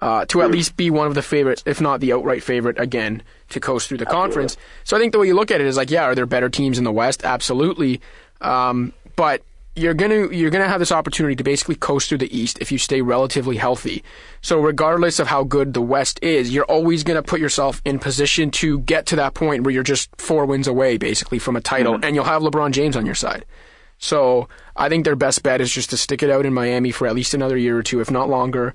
uh, 0.00 0.24
to 0.26 0.42
at 0.42 0.50
least 0.50 0.76
be 0.76 0.90
one 0.90 1.06
of 1.06 1.14
the 1.14 1.22
favorites, 1.22 1.62
if 1.66 1.80
not 1.80 2.00
the 2.00 2.12
outright 2.12 2.42
favorite 2.42 2.78
again, 2.78 3.22
to 3.50 3.60
coast 3.60 3.88
through 3.88 3.98
the 3.98 4.06
conference. 4.06 4.56
So 4.84 4.96
I 4.96 5.00
think 5.00 5.12
the 5.12 5.18
way 5.18 5.26
you 5.26 5.34
look 5.34 5.50
at 5.50 5.60
it 5.60 5.66
is 5.66 5.76
like, 5.76 5.90
yeah, 5.90 6.04
are 6.04 6.14
there 6.14 6.26
better 6.26 6.48
teams 6.48 6.78
in 6.78 6.84
the 6.84 6.92
West? 6.92 7.24
Absolutely. 7.24 8.00
Um, 8.40 8.94
but 9.16 9.42
you're 9.76 9.94
gonna 9.94 10.28
you're 10.28 10.50
gonna 10.50 10.68
have 10.68 10.80
this 10.80 10.90
opportunity 10.90 11.36
to 11.36 11.44
basically 11.44 11.74
coast 11.74 12.08
through 12.08 12.18
the 12.18 12.36
East 12.36 12.58
if 12.60 12.72
you 12.72 12.78
stay 12.78 13.02
relatively 13.02 13.56
healthy. 13.56 14.02
So 14.40 14.60
regardless 14.60 15.18
of 15.18 15.28
how 15.28 15.44
good 15.44 15.74
the 15.74 15.82
West 15.82 16.18
is, 16.22 16.52
you're 16.52 16.64
always 16.64 17.04
gonna 17.04 17.22
put 17.22 17.40
yourself 17.40 17.82
in 17.84 17.98
position 17.98 18.50
to 18.52 18.80
get 18.80 19.06
to 19.06 19.16
that 19.16 19.34
point 19.34 19.62
where 19.64 19.72
you're 19.72 19.82
just 19.82 20.10
four 20.16 20.46
wins 20.46 20.66
away 20.66 20.96
basically 20.96 21.38
from 21.38 21.56
a 21.56 21.60
title, 21.60 21.94
mm-hmm. 21.94 22.04
and 22.04 22.14
you'll 22.14 22.24
have 22.24 22.42
LeBron 22.42 22.72
James 22.72 22.96
on 22.96 23.06
your 23.06 23.14
side. 23.14 23.44
So 23.98 24.48
I 24.74 24.88
think 24.88 25.04
their 25.04 25.16
best 25.16 25.42
bet 25.42 25.60
is 25.60 25.70
just 25.70 25.90
to 25.90 25.98
stick 25.98 26.22
it 26.22 26.30
out 26.30 26.46
in 26.46 26.54
Miami 26.54 26.90
for 26.90 27.06
at 27.06 27.14
least 27.14 27.34
another 27.34 27.58
year 27.58 27.76
or 27.76 27.82
two, 27.82 28.00
if 28.00 28.10
not 28.10 28.30
longer 28.30 28.74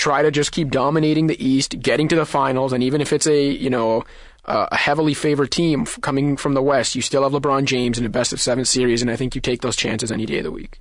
try 0.00 0.22
to 0.22 0.30
just 0.30 0.52
keep 0.52 0.70
dominating 0.70 1.26
the 1.26 1.44
East, 1.44 1.78
getting 1.78 2.08
to 2.08 2.16
the 2.16 2.24
finals, 2.24 2.72
and 2.72 2.82
even 2.82 3.00
if 3.00 3.12
it's 3.12 3.26
a 3.26 3.50
you 3.50 3.70
know 3.70 4.02
a 4.46 4.74
heavily 4.76 5.14
favored 5.14 5.50
team 5.50 5.84
coming 6.00 6.36
from 6.36 6.54
the 6.54 6.62
West, 6.62 6.96
you 6.96 7.02
still 7.02 7.22
have 7.22 7.32
LeBron 7.32 7.66
James 7.66 7.98
in 7.98 8.06
a 8.06 8.08
best 8.08 8.32
of 8.32 8.40
seven 8.40 8.64
series, 8.64 9.02
and 9.02 9.10
I 9.10 9.16
think 9.16 9.34
you 9.34 9.40
take 9.40 9.60
those 9.60 9.76
chances 9.76 10.10
any 10.10 10.24
day 10.24 10.38
of 10.38 10.44
the 10.44 10.50
week. 10.50 10.80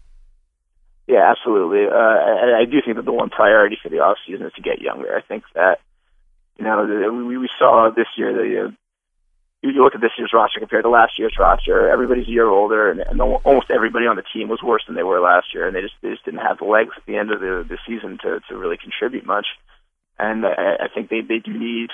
Yeah, 1.07 1.29
absolutely. 1.29 1.85
Uh, 1.85 2.55
I 2.61 2.65
do 2.65 2.81
think 2.85 2.95
that 2.95 3.05
the 3.05 3.11
one 3.11 3.29
priority 3.29 3.77
for 3.81 3.89
the 3.89 3.97
off 3.97 4.17
season 4.25 4.45
is 4.45 4.53
to 4.53 4.61
get 4.61 4.79
younger. 4.79 5.15
I 5.15 5.21
think 5.21 5.43
that 5.53 5.79
you 6.57 6.63
know 6.63 6.85
we, 7.27 7.37
we 7.37 7.49
saw 7.59 7.89
this 7.93 8.07
year 8.15 8.33
that 8.33 8.47
you 8.47 8.55
know, 8.55 8.71
you, 9.61 9.83
look 9.83 9.95
at 9.95 10.01
this 10.01 10.15
year's 10.17 10.31
roster 10.33 10.59
compared 10.59 10.83
to 10.83 10.89
last 10.89 11.19
year's 11.19 11.35
roster. 11.37 11.89
Everybody's 11.89 12.27
a 12.27 12.31
year 12.31 12.47
older, 12.47 12.89
and, 12.89 13.01
and 13.01 13.21
almost 13.21 13.69
everybody 13.69 14.05
on 14.05 14.15
the 14.15 14.23
team 14.33 14.47
was 14.47 14.63
worse 14.63 14.83
than 14.87 14.95
they 14.95 15.03
were 15.03 15.19
last 15.19 15.47
year, 15.53 15.67
and 15.67 15.75
they 15.75 15.81
just 15.81 15.95
they 16.01 16.11
just 16.11 16.25
didn't 16.25 16.45
have 16.45 16.59
the 16.59 16.65
legs 16.65 16.91
at 16.95 17.05
the 17.05 17.17
end 17.17 17.31
of 17.31 17.39
the 17.39 17.65
the 17.67 17.77
season 17.87 18.17
to 18.23 18.39
to 18.47 18.57
really 18.57 18.77
contribute 18.77 19.25
much. 19.25 19.47
And 20.17 20.45
I, 20.45 20.85
I 20.85 20.87
think 20.93 21.09
they 21.09 21.21
they 21.21 21.39
do 21.39 21.51
need 21.51 21.89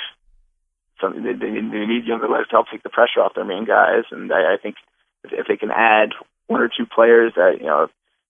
something. 1.02 1.24
They, 1.24 1.34
they 1.34 1.86
need 1.86 2.06
younger 2.06 2.30
legs 2.30 2.50
to 2.50 2.56
help 2.56 2.68
take 2.72 2.84
the 2.84 2.90
pressure 2.90 3.22
off 3.22 3.34
their 3.36 3.46
main 3.46 3.66
guys, 3.66 4.06
and 4.12 4.32
I, 4.32 4.56
I 4.56 4.58
think 4.62 4.76
if, 5.24 5.34
if 5.34 5.48
they 5.48 5.58
can 5.58 5.72
add 5.72 6.10
one 6.48 6.62
or 6.62 6.70
two 6.70 6.86
players 6.86 7.34
that 7.36 7.58
you 7.60 7.66
know 7.66 7.88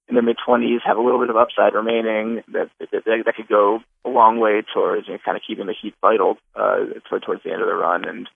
in 0.08 0.16
their 0.16 0.24
mid 0.24 0.38
twenties 0.46 0.80
have 0.86 0.98
a 0.98 1.02
little 1.02 1.20
bit 1.20 1.30
of 1.30 1.36
upside 1.36 1.74
remaining, 1.74 2.42
that 2.54 2.70
that, 2.80 3.04
that, 3.04 3.24
that 3.26 3.36
could 3.36 3.50
go 3.50 3.80
a 4.06 4.10
long 4.10 4.40
way 4.40 4.64
towards 4.74 5.08
you 5.08 5.14
know, 5.14 5.20
kind 5.26 5.36
of 5.36 5.44
keeping 5.46 5.68
the 5.68 5.76
Heat 5.76 5.96
vital 6.00 6.38
uh, 6.56 6.88
towards 7.10 7.44
the 7.44 7.52
end 7.52 7.62
of 7.62 7.68
the 7.68 7.76
run 7.76 8.08
and 8.08 8.30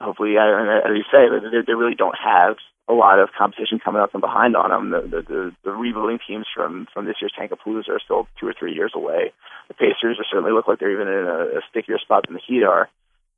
hopefully, 0.00 0.36
as 0.38 0.94
you 0.94 1.04
say, 1.10 1.28
they, 1.28 1.62
they 1.66 1.74
really 1.74 1.94
don't 1.94 2.16
have 2.16 2.56
a 2.88 2.94
lot 2.94 3.18
of 3.20 3.28
competition 3.36 3.78
coming 3.78 4.00
up 4.00 4.12
from 4.12 4.22
behind 4.22 4.56
on 4.56 4.70
them. 4.70 4.90
The, 4.90 5.00
the, 5.02 5.22
the, 5.22 5.52
the 5.64 5.72
rebuilding 5.72 6.18
teams 6.26 6.46
from, 6.54 6.86
from 6.94 7.04
this 7.04 7.16
year's 7.20 7.34
Tankapalooza 7.36 7.90
are 7.90 8.00
still 8.02 8.26
two 8.40 8.48
or 8.48 8.54
three 8.58 8.74
years 8.74 8.92
away. 8.94 9.32
The 9.68 9.74
Pacers 9.74 10.18
certainly 10.30 10.52
look 10.52 10.66
like 10.66 10.78
they're 10.80 10.92
even 10.92 11.08
in 11.08 11.24
a, 11.28 11.58
a 11.58 11.60
stickier 11.70 11.98
spot 11.98 12.24
than 12.26 12.34
the 12.34 12.46
Heat 12.46 12.64
are. 12.64 12.88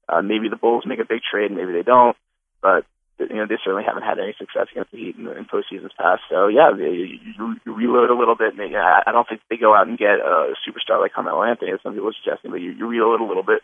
Uh, 0.09 0.23
maybe 0.23 0.49
the 0.49 0.57
Bulls 0.57 0.85
make 0.87 1.01
a 1.01 1.09
big 1.09 1.23
trade, 1.23 1.51
maybe 1.51 1.73
they 1.73 1.83
don't, 1.83 2.17
but 2.63 2.85
you 3.19 3.37
know 3.37 3.45
they 3.47 3.61
certainly 3.63 3.85
haven't 3.85 4.03
had 4.03 4.19
any 4.19 4.35
success 4.39 4.67
against 4.73 4.91
the 4.93 4.99
Heat 4.99 5.17
in, 5.17 5.27
in 5.29 5.45
postseasons 5.45 5.95
past. 5.99 6.23
So 6.31 6.47
yeah, 6.47 6.71
they, 6.71 7.19
you, 7.21 7.57
you 7.67 7.75
reload 7.75 8.11
a 8.11 8.19
little 8.19 8.35
bit. 8.35 8.55
And 8.55 8.61
they, 8.61 8.75
I 8.75 9.11
don't 9.13 9.29
think 9.29 9.43
they 9.51 9.57
go 9.57 9.75
out 9.75 9.89
and 9.89 9.99
get 9.99 10.23
a 10.23 10.55
superstar 10.63 11.01
like 11.01 11.13
Carmelo 11.13 11.43
Anthony, 11.43 11.73
as 11.73 11.81
some 11.83 11.95
people 11.95 12.09
are 12.09 12.23
suggesting, 12.23 12.51
but 12.51 12.63
you, 12.63 12.71
you 12.73 12.87
reload 12.87 13.21
a 13.21 13.27
little 13.27 13.43
bit 13.43 13.63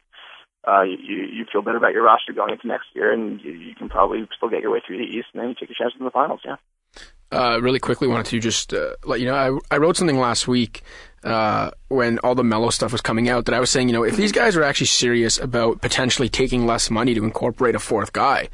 uh, 0.66 0.82
you 0.82 1.16
you 1.16 1.46
feel 1.50 1.62
better 1.62 1.76
about 1.76 1.92
your 1.92 2.04
roster 2.04 2.32
going 2.32 2.52
into 2.52 2.66
next 2.66 2.86
year, 2.94 3.12
and 3.12 3.40
you, 3.40 3.52
you 3.52 3.74
can 3.74 3.88
probably 3.88 4.26
still 4.36 4.48
get 4.48 4.62
your 4.62 4.72
way 4.72 4.82
through 4.86 4.98
the 4.98 5.04
East, 5.04 5.28
and 5.32 5.42
then 5.42 5.48
you 5.50 5.54
take 5.54 5.70
a 5.70 5.74
chance 5.74 5.94
in 5.98 6.04
the 6.04 6.10
finals. 6.10 6.40
Yeah. 6.44 6.56
Uh, 7.32 7.58
really 7.60 7.80
quickly, 7.80 8.06
wanted 8.06 8.26
to 8.26 8.38
just 8.38 8.72
uh, 8.72 8.94
let 9.04 9.20
you 9.20 9.26
know 9.26 9.60
I, 9.70 9.74
I 9.74 9.78
wrote 9.78 9.96
something 9.96 10.18
last 10.18 10.46
week 10.46 10.82
uh, 11.24 11.70
when 11.88 12.18
all 12.20 12.36
the 12.36 12.44
Melo 12.44 12.70
stuff 12.70 12.92
was 12.92 13.00
coming 13.00 13.28
out 13.28 13.46
that 13.46 13.54
I 13.54 13.60
was 13.60 13.68
saying, 13.68 13.88
you 13.88 13.92
know, 13.92 14.04
if 14.04 14.16
these 14.16 14.32
guys 14.32 14.56
are 14.56 14.62
actually 14.62 14.86
serious 14.86 15.38
about 15.38 15.80
potentially 15.80 16.28
taking 16.28 16.66
less 16.66 16.88
money 16.88 17.14
to 17.14 17.24
incorporate 17.24 17.74
a 17.74 17.80
fourth 17.80 18.12
guy, 18.12 18.48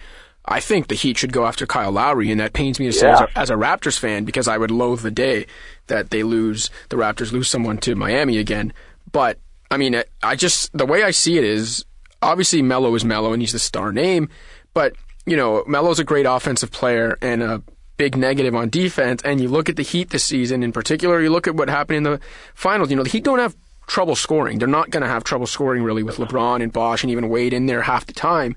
I 0.46 0.60
think 0.60 0.88
the 0.88 0.94
Heat 0.94 1.18
should 1.18 1.32
go 1.32 1.46
after 1.46 1.66
Kyle 1.66 1.92
Lowry, 1.92 2.30
and 2.30 2.40
that 2.40 2.54
pains 2.54 2.80
me 2.80 2.86
to 2.86 2.92
say 2.92 3.08
yeah. 3.08 3.14
as, 3.14 3.20
a, 3.20 3.38
as 3.38 3.50
a 3.50 3.54
Raptors 3.54 3.98
fan 3.98 4.24
because 4.24 4.48
I 4.48 4.56
would 4.58 4.70
loathe 4.70 5.00
the 5.00 5.10
day 5.10 5.46
that 5.86 6.10
they 6.10 6.22
lose, 6.22 6.70
the 6.88 6.96
Raptors 6.96 7.30
lose 7.30 7.48
someone 7.48 7.78
to 7.78 7.94
Miami 7.94 8.38
again. 8.38 8.72
But 9.12 9.38
I 9.70 9.76
mean, 9.76 10.02
I 10.22 10.36
just 10.36 10.76
the 10.76 10.86
way 10.86 11.02
I 11.02 11.10
see 11.10 11.38
it 11.38 11.44
is 11.44 11.84
obviously 12.22 12.62
Melo 12.62 12.94
is 12.94 13.04
Melo 13.04 13.32
and 13.32 13.42
he's 13.42 13.52
the 13.52 13.58
star 13.58 13.92
name, 13.92 14.28
but 14.74 14.94
you 15.26 15.36
know 15.36 15.64
Melo's 15.66 15.98
a 15.98 16.04
great 16.04 16.26
offensive 16.26 16.70
player 16.70 17.18
and 17.20 17.42
a 17.42 17.62
big 17.96 18.16
negative 18.16 18.54
on 18.54 18.70
defense. 18.70 19.22
And 19.24 19.40
you 19.40 19.48
look 19.48 19.68
at 19.68 19.76
the 19.76 19.82
Heat 19.82 20.10
this 20.10 20.24
season 20.24 20.62
in 20.62 20.72
particular. 20.72 21.20
You 21.20 21.30
look 21.30 21.46
at 21.46 21.54
what 21.54 21.68
happened 21.68 21.98
in 21.98 22.02
the 22.04 22.20
finals. 22.54 22.90
You 22.90 22.96
know 22.96 23.02
the 23.02 23.10
Heat 23.10 23.24
don't 23.24 23.38
have 23.38 23.56
trouble 23.86 24.16
scoring. 24.16 24.58
They're 24.58 24.68
not 24.68 24.90
going 24.90 25.02
to 25.02 25.08
have 25.08 25.24
trouble 25.24 25.46
scoring 25.46 25.82
really 25.82 26.02
with 26.02 26.16
LeBron 26.16 26.62
and 26.62 26.72
Bosh 26.72 27.02
and 27.02 27.10
even 27.10 27.28
Wade 27.28 27.52
in 27.52 27.66
there 27.66 27.82
half 27.82 28.06
the 28.06 28.12
time. 28.12 28.56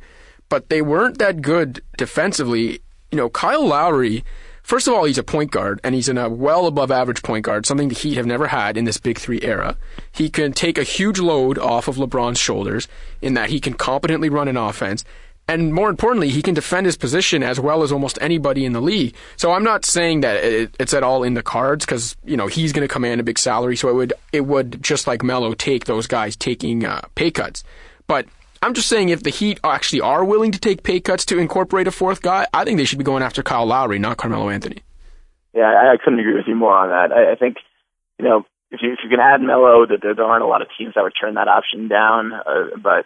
But 0.49 0.69
they 0.69 0.81
weren't 0.81 1.17
that 1.17 1.41
good 1.41 1.81
defensively. 1.97 2.79
You 3.11 3.17
know 3.17 3.29
Kyle 3.29 3.65
Lowry 3.65 4.23
First 4.65 4.87
of 4.87 4.95
all, 4.95 5.03
he's 5.05 5.19
a 5.19 5.23
point 5.23 5.51
guard, 5.51 5.79
and 5.83 5.93
he's 5.93 6.09
in 6.09 6.17
a 6.17 6.27
well 6.27 6.65
above 6.65 6.89
average 6.89 7.21
point 7.21 7.45
guard, 7.45 7.67
something 7.67 7.89
the 7.89 7.93
Heat 7.93 8.17
have 8.17 8.25
never 8.25 8.47
had 8.47 8.77
in 8.77 8.85
this 8.85 8.97
Big 8.97 9.19
Three 9.19 9.39
era. 9.43 9.77
He 10.11 10.27
can 10.27 10.53
take 10.53 10.79
a 10.79 10.83
huge 10.83 11.19
load 11.19 11.59
off 11.59 11.87
of 11.87 11.97
LeBron's 11.97 12.39
shoulders 12.39 12.87
in 13.21 13.35
that 13.35 13.51
he 13.51 13.59
can 13.59 13.75
competently 13.75 14.27
run 14.27 14.47
an 14.47 14.57
offense. 14.57 15.05
And 15.47 15.71
more 15.71 15.87
importantly, 15.87 16.29
he 16.29 16.41
can 16.41 16.55
defend 16.55 16.87
his 16.87 16.97
position 16.97 17.43
as 17.43 17.59
well 17.59 17.83
as 17.83 17.91
almost 17.91 18.17
anybody 18.19 18.65
in 18.65 18.73
the 18.73 18.81
league. 18.81 19.13
So 19.37 19.51
I'm 19.51 19.63
not 19.63 19.85
saying 19.85 20.21
that 20.21 20.43
it's 20.43 20.95
at 20.95 21.03
all 21.03 21.21
in 21.21 21.35
the 21.35 21.43
cards 21.43 21.85
because 21.85 22.17
you 22.25 22.35
know 22.35 22.47
he's 22.47 22.73
going 22.73 22.87
to 22.87 22.91
command 22.91 23.21
a 23.21 23.23
big 23.23 23.37
salary. 23.37 23.75
So 23.75 23.89
it 23.89 23.93
would 23.93 24.13
it 24.33 24.47
would 24.47 24.81
just 24.81 25.05
like 25.05 25.21
Melo 25.21 25.53
take 25.53 25.85
those 25.85 26.07
guys 26.07 26.35
taking 26.35 26.85
uh, 26.85 27.01
pay 27.13 27.29
cuts. 27.29 27.63
But 28.07 28.25
I'm 28.65 28.73
just 28.73 28.89
saying 28.89 29.09
if 29.09 29.21
the 29.21 29.29
Heat 29.29 29.59
actually 29.63 30.01
are 30.01 30.25
willing 30.25 30.51
to 30.51 30.59
take 30.59 30.81
pay 30.81 30.99
cuts 30.99 31.23
to 31.25 31.37
incorporate 31.37 31.85
a 31.85 31.91
fourth 31.91 32.23
guy, 32.23 32.47
I 32.51 32.63
think 32.63 32.77
they 32.77 32.85
should 32.85 32.97
be 32.97 33.03
going 33.03 33.21
after 33.21 33.43
Kyle 33.43 33.67
Lowry, 33.67 33.99
not 33.99 34.17
Carmelo 34.17 34.49
Anthony. 34.49 34.81
Yeah, 35.53 35.67
I, 35.67 35.97
couldn't 36.03 36.19
agree 36.19 36.33
with 36.33 36.47
you 36.47 36.55
more 36.55 36.75
on 36.75 36.89
that. 36.89 37.15
I, 37.15 37.33
I 37.33 37.35
think, 37.35 37.57
you 38.17 38.25
know, 38.25 38.43
if 38.71 38.79
you 38.81 38.93
if 38.93 38.99
you 39.03 39.09
can 39.11 39.19
add 39.19 39.39
Melo, 39.39 39.85
that 39.85 39.99
there, 40.01 40.15
there 40.15 40.25
aren't 40.25 40.43
a 40.43 40.47
lot 40.47 40.63
of 40.63 40.67
teams 40.79 40.95
that 40.95 41.03
would 41.03 41.13
turn 41.13 41.35
that 41.35 41.47
option 41.47 41.87
down. 41.87 42.33
Uh, 42.33 42.75
but 42.81 43.05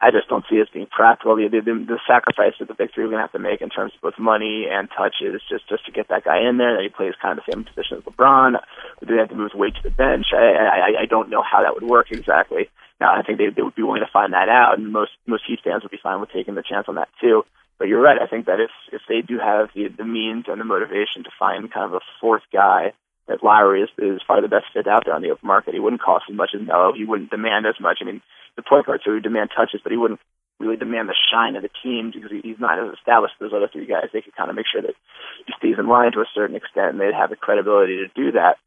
I 0.00 0.10
just 0.10 0.28
don't 0.28 0.44
see 0.48 0.56
it 0.56 0.68
being 0.72 0.86
practical. 0.86 1.36
The, 1.36 1.48
the, 1.48 1.60
the 1.60 2.00
sacrifice 2.08 2.54
that 2.58 2.68
the 2.68 2.74
three 2.74 3.04
are 3.04 3.12
going 3.12 3.20
to 3.20 3.28
have 3.28 3.32
to 3.32 3.38
make 3.38 3.60
in 3.60 3.68
terms 3.68 3.92
of 3.94 4.00
both 4.00 4.18
money 4.18 4.64
and 4.70 4.88
touches, 4.88 5.42
just 5.48 5.68
just 5.68 5.84
to 5.86 5.92
get 5.92 6.08
that 6.08 6.24
guy 6.24 6.48
in 6.48 6.56
there, 6.56 6.76
that 6.76 6.82
he 6.82 6.88
plays 6.88 7.12
kind 7.20 7.38
of 7.38 7.44
the 7.44 7.52
same 7.52 7.64
position 7.64 7.98
as 7.98 8.04
LeBron. 8.04 8.56
Do 9.00 9.12
they 9.12 9.20
have 9.20 9.28
to 9.28 9.36
move 9.36 9.52
his 9.52 9.60
weight 9.60 9.76
to 9.76 9.82
the 9.84 9.94
bench? 9.94 10.32
I, 10.32 10.56
I 10.56 11.02
I 11.02 11.06
don't 11.06 11.28
know 11.28 11.42
how 11.44 11.62
that 11.62 11.74
would 11.74 11.84
work 11.84 12.10
exactly. 12.10 12.70
Now, 13.00 13.16
I 13.16 13.22
think 13.22 13.38
they, 13.38 13.48
they 13.48 13.62
would 13.62 13.74
be 13.74 13.82
willing 13.82 14.04
to 14.04 14.12
find 14.12 14.32
that 14.32 14.48
out, 14.48 14.78
and 14.78 14.92
most 14.92 15.12
most 15.26 15.44
Heat 15.46 15.60
fans 15.64 15.82
would 15.82 15.92
be 15.92 16.00
fine 16.02 16.20
with 16.20 16.32
taking 16.32 16.54
the 16.54 16.62
chance 16.62 16.86
on 16.88 16.96
that 16.96 17.08
too. 17.20 17.44
But 17.78 17.88
you're 17.88 18.00
right. 18.00 18.20
I 18.20 18.26
think 18.26 18.46
that 18.46 18.60
if 18.60 18.70
if 18.92 19.02
they 19.08 19.20
do 19.20 19.38
have 19.38 19.68
the 19.74 19.88
the 19.88 20.04
means 20.04 20.44
and 20.48 20.60
the 20.60 20.64
motivation 20.64 21.24
to 21.24 21.30
find 21.38 21.72
kind 21.72 21.86
of 21.86 21.94
a 21.94 22.04
fourth 22.20 22.42
guy, 22.52 22.92
that 23.30 23.44
Lowry 23.46 23.82
is 23.86 23.90
is 23.96 24.20
probably 24.26 24.42
the 24.42 24.56
best 24.58 24.66
fit 24.74 24.90
out 24.90 25.06
there 25.06 25.14
on 25.14 25.22
the 25.22 25.30
open 25.30 25.46
market. 25.46 25.72
He 25.72 25.80
wouldn't 25.80 26.02
cost 26.02 26.26
as 26.28 26.34
much 26.34 26.50
as 26.50 26.66
Melo. 26.66 26.92
He 26.92 27.06
wouldn't 27.06 27.30
demand 27.30 27.64
as 27.64 27.78
much. 27.78 27.98
I 28.02 28.04
mean, 28.04 28.20
the 28.56 28.66
point 28.66 28.86
guard, 28.86 29.00
so 29.04 29.10
he 29.10 29.14
would 29.14 29.22
demand 29.22 29.50
touches, 29.54 29.80
but 29.82 29.92
he 29.92 29.98
wouldn't 29.98 30.18
really 30.58 30.76
demand 30.76 31.08
the 31.08 31.14
shine 31.30 31.54
of 31.54 31.62
the 31.62 31.70
team 31.82 32.10
because 32.10 32.30
he's 32.42 32.58
not 32.58 32.82
as 32.82 32.92
established 32.98 33.38
as 33.38 33.46
those 33.46 33.56
other 33.56 33.70
three 33.70 33.86
guys. 33.86 34.10
They 34.12 34.20
could 34.20 34.34
kind 34.34 34.50
of 34.50 34.56
make 34.56 34.66
sure 34.66 34.82
that 34.82 34.98
he 35.46 35.54
stays 35.56 35.78
in 35.78 35.86
line 35.86 36.10
to 36.12 36.26
a 36.26 36.34
certain 36.34 36.56
extent, 36.56 36.90
and 36.90 37.00
they'd 37.00 37.14
have 37.14 37.30
the 37.30 37.38
credibility 37.38 38.02
to 38.02 38.10
do 38.12 38.32
that. 38.32 38.58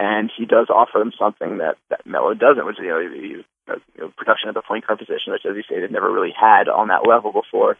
And 0.00 0.32
he 0.32 0.48
does 0.48 0.72
offer 0.72 0.98
them 0.98 1.12
something 1.12 1.58
that 1.58 1.76
that 1.92 2.08
Melo 2.08 2.32
doesn't, 2.32 2.64
which 2.64 2.80
is 2.80 2.84
you 2.84 2.88
know, 2.88 3.04
he, 3.04 3.28
you 3.36 3.44
know, 4.00 4.08
production 4.16 4.48
at 4.48 4.56
the 4.56 4.64
point 4.64 4.86
guard 4.86 4.98
position, 4.98 5.36
which, 5.36 5.44
as 5.44 5.54
you 5.54 5.62
say, 5.68 5.78
they've 5.78 5.92
never 5.92 6.10
really 6.10 6.32
had 6.32 6.72
on 6.72 6.88
that 6.88 7.06
level 7.06 7.36
before. 7.36 7.76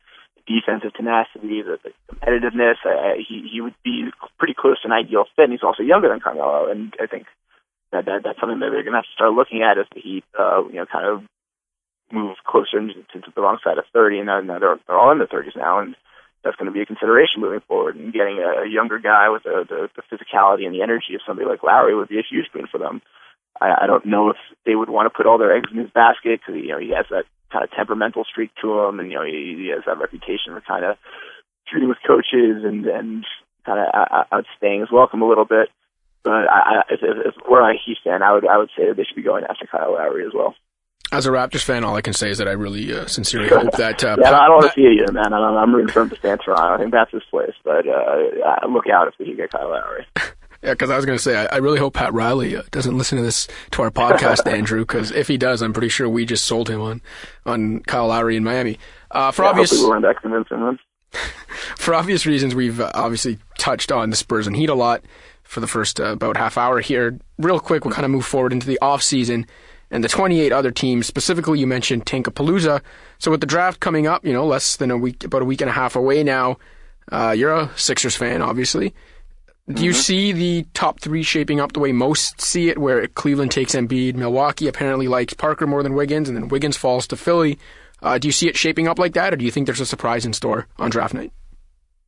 The 0.47 0.61
defensive 0.61 0.95
tenacity, 0.95 1.63
the, 1.63 1.79
the 1.83 1.93
competitiveness, 2.09 2.77
uh, 2.85 3.17
he 3.17 3.49
he 3.53 3.61
would 3.61 3.75
be 3.85 4.11
pretty 4.39 4.55
close 4.57 4.81
to 4.83 4.89
an 4.89 4.93
ideal 4.93 5.25
fit. 5.37 5.45
And 5.45 5.53
he's 5.53 5.63
also 5.63 5.83
younger 5.83 6.09
than 6.09 6.21
Carmelo, 6.21 6.71
and 6.71 6.95
I 7.01 7.07
think 7.07 7.27
that, 7.93 8.07
that 8.07 8.23
that's 8.25 8.41
something 8.41 8.61
that 8.61 8.71
they're 8.71 8.87
going 8.87 8.95
to 8.95 9.03
have 9.03 9.11
to 9.11 9.19
start 9.19 9.33
looking 9.33 9.63
at 9.63 9.79
as 9.79 9.87
the 9.95 10.01
Heat, 10.01 10.25
uh, 10.39 10.63
you 10.69 10.77
know, 10.77 10.87
kind 10.87 11.07
of 11.07 11.23
move 12.13 12.37
closer 12.47 12.79
into 12.79 12.95
to, 13.13 13.21
to 13.21 13.33
the 13.35 13.41
wrong 13.41 13.59
side 13.63 13.79
of 13.79 13.85
30, 13.93 14.19
and 14.19 14.27
now, 14.27 14.41
now 14.41 14.59
they're 14.59 14.79
they're 14.87 14.99
all 14.99 15.13
in 15.13 15.19
their 15.19 15.31
30s 15.31 15.57
now, 15.57 15.81
and 15.81 15.97
that's 16.43 16.57
going 16.57 16.67
to 16.67 16.75
be 16.75 16.81
a 16.81 16.87
consideration 16.87 17.41
moving 17.41 17.61
forward. 17.67 17.97
And 17.97 18.13
getting 18.13 18.39
a, 18.39 18.65
a 18.65 18.69
younger 18.69 18.99
guy 18.99 19.29
with 19.29 19.43
the, 19.45 19.65
the 19.69 19.89
the 19.97 20.03
physicality 20.11 20.67
and 20.67 20.75
the 20.75 20.83
energy 20.83 21.15
of 21.15 21.21
somebody 21.27 21.49
like 21.49 21.63
Lowry 21.63 21.95
would 21.95 22.09
be 22.09 22.19
a 22.19 22.29
huge 22.29 22.51
boon 22.53 22.67
for 22.71 22.79
them. 22.79 23.03
I, 23.61 23.85
I 23.85 23.87
don't 23.87 24.07
know 24.07 24.31
if 24.31 24.37
they 24.65 24.75
would 24.75 24.91
want 24.91 25.07
to 25.07 25.17
put 25.17 25.27
all 25.27 25.39
their 25.39 25.57
eggs 25.57 25.71
in 25.73 25.79
his 25.79 25.91
basket 25.91 26.41
because 26.41 26.61
you 26.61 26.69
know 26.69 26.79
he 26.79 26.91
has 26.91 27.07
that 27.11 27.25
kind 27.53 27.65
of 27.65 27.71
temperamental 27.73 28.25
streak 28.25 28.51
to 28.63 28.81
him, 28.81 29.01
and 29.01 29.11
you 29.11 29.19
know 29.19 29.25
he, 29.25 29.57
he 29.59 29.73
has 29.75 29.85
that 29.87 29.99
reputation 29.99 30.55
for 30.55 30.61
kind 30.61 30.85
of 30.85 30.97
shooting 31.71 31.89
with 31.89 31.99
coaches 32.07 32.65
and 32.65 32.87
and 32.87 33.25
kind 33.67 33.79
of 33.79 34.27
outstaying 34.33 34.81
his 34.81 34.93
welcome 34.93 35.23
a 35.23 35.29
little 35.29 35.45
bit. 35.45 35.69
But 36.23 36.33
I, 36.33 36.61
I, 36.61 36.83
if, 36.91 37.01
if, 37.03 37.35
if 37.35 37.49
were 37.49 37.63
I 37.63 37.75
Heat 37.85 37.99
fan, 38.05 38.23
I 38.23 38.33
would 38.33 38.47
I 38.47 38.59
would 38.59 38.71
say 38.77 38.89
that 38.89 38.97
they 38.97 39.05
should 39.05 39.17
be 39.17 39.23
going 39.23 39.45
after 39.45 39.67
Kyle 39.67 39.95
Lowry 39.95 40.27
as 40.27 40.33
well. 40.35 40.55
As 41.13 41.27
a 41.27 41.31
Raptors 41.31 41.65
fan, 41.65 41.83
all 41.83 41.97
I 41.97 42.03
can 42.03 42.13
say 42.13 42.31
is 42.31 42.39
that 42.39 42.47
I 42.47 42.53
really 42.53 42.95
uh, 42.95 43.07
sincerely 43.07 43.49
hope 43.49 43.73
that. 43.73 44.05
Uh, 44.05 44.17
yeah, 44.21 44.29
I 44.29 44.47
don't 44.47 44.59
want 44.59 44.73
to 44.73 44.75
see 44.75 44.87
it 44.87 45.03
either, 45.03 45.13
man. 45.13 45.33
I'm, 45.33 45.57
I'm 45.57 45.75
rooting 45.75 45.93
for 45.93 46.03
him 46.03 46.11
to 46.11 46.17
stay 46.17 46.31
in 46.31 46.39
Toronto. 46.39 46.75
I 46.75 46.79
think 46.79 46.93
that's 46.93 47.11
his 47.11 47.25
place. 47.31 47.55
But 47.65 47.89
uh, 47.89 48.69
look 48.69 48.85
out 48.89 49.09
if 49.09 49.15
we 49.19 49.27
can 49.27 49.37
get 49.37 49.51
Kyle 49.51 49.71
Lowry. 49.71 50.07
Yeah, 50.63 50.73
because 50.73 50.91
I 50.91 50.97
was 50.97 51.07
going 51.07 51.17
to 51.17 51.23
say, 51.23 51.37
I, 51.37 51.47
I, 51.47 51.57
really 51.57 51.79
hope 51.79 51.95
Pat 51.95 52.13
Riley 52.13 52.55
uh, 52.55 52.63
doesn't 52.71 52.97
listen 52.99 53.17
to 53.17 53.25
this 53.25 53.49
to 53.71 53.83
our 53.83 53.91
podcast, 53.91 54.47
Andrew. 54.53 54.81
Because 54.81 55.11
if 55.11 55.27
he 55.27 55.39
does, 55.39 55.63
I'm 55.63 55.73
pretty 55.73 55.89
sure 55.89 56.09
we 56.09 56.27
just 56.27 56.45
sold 56.45 56.69
him 56.69 56.81
on 56.81 57.01
on 57.47 57.81
Kyle 57.81 58.09
Lowry 58.09 58.37
in 58.37 58.45
Miami. 58.45 58.79
Uh, 59.11 59.31
for 59.31 59.45
yeah, 59.45 59.51
obvious, 59.51 59.73
we'll 59.73 59.95
end 59.95 60.05
up 60.05 60.17
convincing 60.21 60.59
him. 60.59 60.79
for 61.77 61.95
obvious 61.95 62.27
reasons, 62.27 62.55
we've 62.55 62.79
uh, 62.79 62.91
obviously 62.95 63.39
touched 63.59 63.91
on 63.91 64.11
the 64.11 64.17
Spurs 64.17 64.47
and 64.47 64.55
Heat 64.55 64.69
a 64.69 64.75
lot 64.75 65.03
for 65.43 65.61
the 65.61 65.67
first 65.67 65.99
uh, 65.99 66.13
about 66.13 66.37
half 66.37 66.59
hour 66.59 66.81
here. 66.81 67.19
Real 67.39 67.59
quick, 67.59 67.85
we'll 67.85 67.95
kind 67.95 68.05
of 68.05 68.11
move 68.11 68.27
forward 68.27 68.53
into 68.53 68.67
the 68.67 68.79
off 68.81 69.03
season 69.03 69.47
and 69.91 70.05
the 70.05 70.09
28 70.09 70.53
other 70.53 70.71
teams. 70.71 71.07
Specifically, 71.07 71.59
you 71.59 71.67
mentioned 71.67 72.05
Tankapalooza. 72.05 72.83
So 73.19 73.31
with 73.31 73.41
the 73.41 73.47
draft 73.47 73.81
coming 73.81 74.07
up, 74.07 74.25
you 74.25 74.33
know, 74.33 74.47
less 74.47 74.77
than 74.77 74.91
a 74.91 74.97
week, 74.97 75.25
about 75.25 75.43
a 75.43 75.47
week 75.47 75.61
and 75.61 75.71
a 75.71 75.73
half 75.73 75.97
away 75.97 76.23
now. 76.23 76.59
Uh, 77.11 77.35
you're 77.37 77.53
a 77.53 77.71
Sixers 77.77 78.15
fan, 78.15 78.41
obviously. 78.41 78.95
Do 79.71 79.77
mm-hmm. 79.77 79.85
you 79.85 79.93
see 79.93 80.33
the 80.33 80.67
top 80.75 80.99
three 80.99 81.23
shaping 81.23 81.61
up 81.61 81.73
the 81.73 81.81
way 81.81 81.93
most 81.93 82.41
see 82.41 82.69
it, 82.69 82.79
where 82.79 83.07
Cleveland 83.07 83.53
takes 83.53 83.75
Embiid, 83.75 84.15
Milwaukee 84.17 84.67
apparently 84.67 85.07
likes 85.07 85.33
Parker 85.33 85.67
more 85.67 85.83
than 85.83 85.95
Wiggins, 85.95 86.29
and 86.29 86.37
then 86.37 86.49
Wiggins 86.49 86.77
falls 86.77 87.07
to 87.09 87.17
Philly? 87.17 87.59
Uh, 88.03 88.19
do 88.19 88.27
you 88.27 88.33
see 88.33 88.49
it 88.49 88.57
shaping 88.57 88.89
up 88.89 88.99
like 88.99 89.15
that, 89.15 89.33
or 89.33 89.37
do 89.37 89.45
you 89.45 89.51
think 89.51 89.67
there's 89.67 89.81
a 89.81 89.87
surprise 89.87 90.27
in 90.27 90.33
store 90.33 90.67
on 90.79 90.91
draft 90.91 91.15
night? 91.15 91.33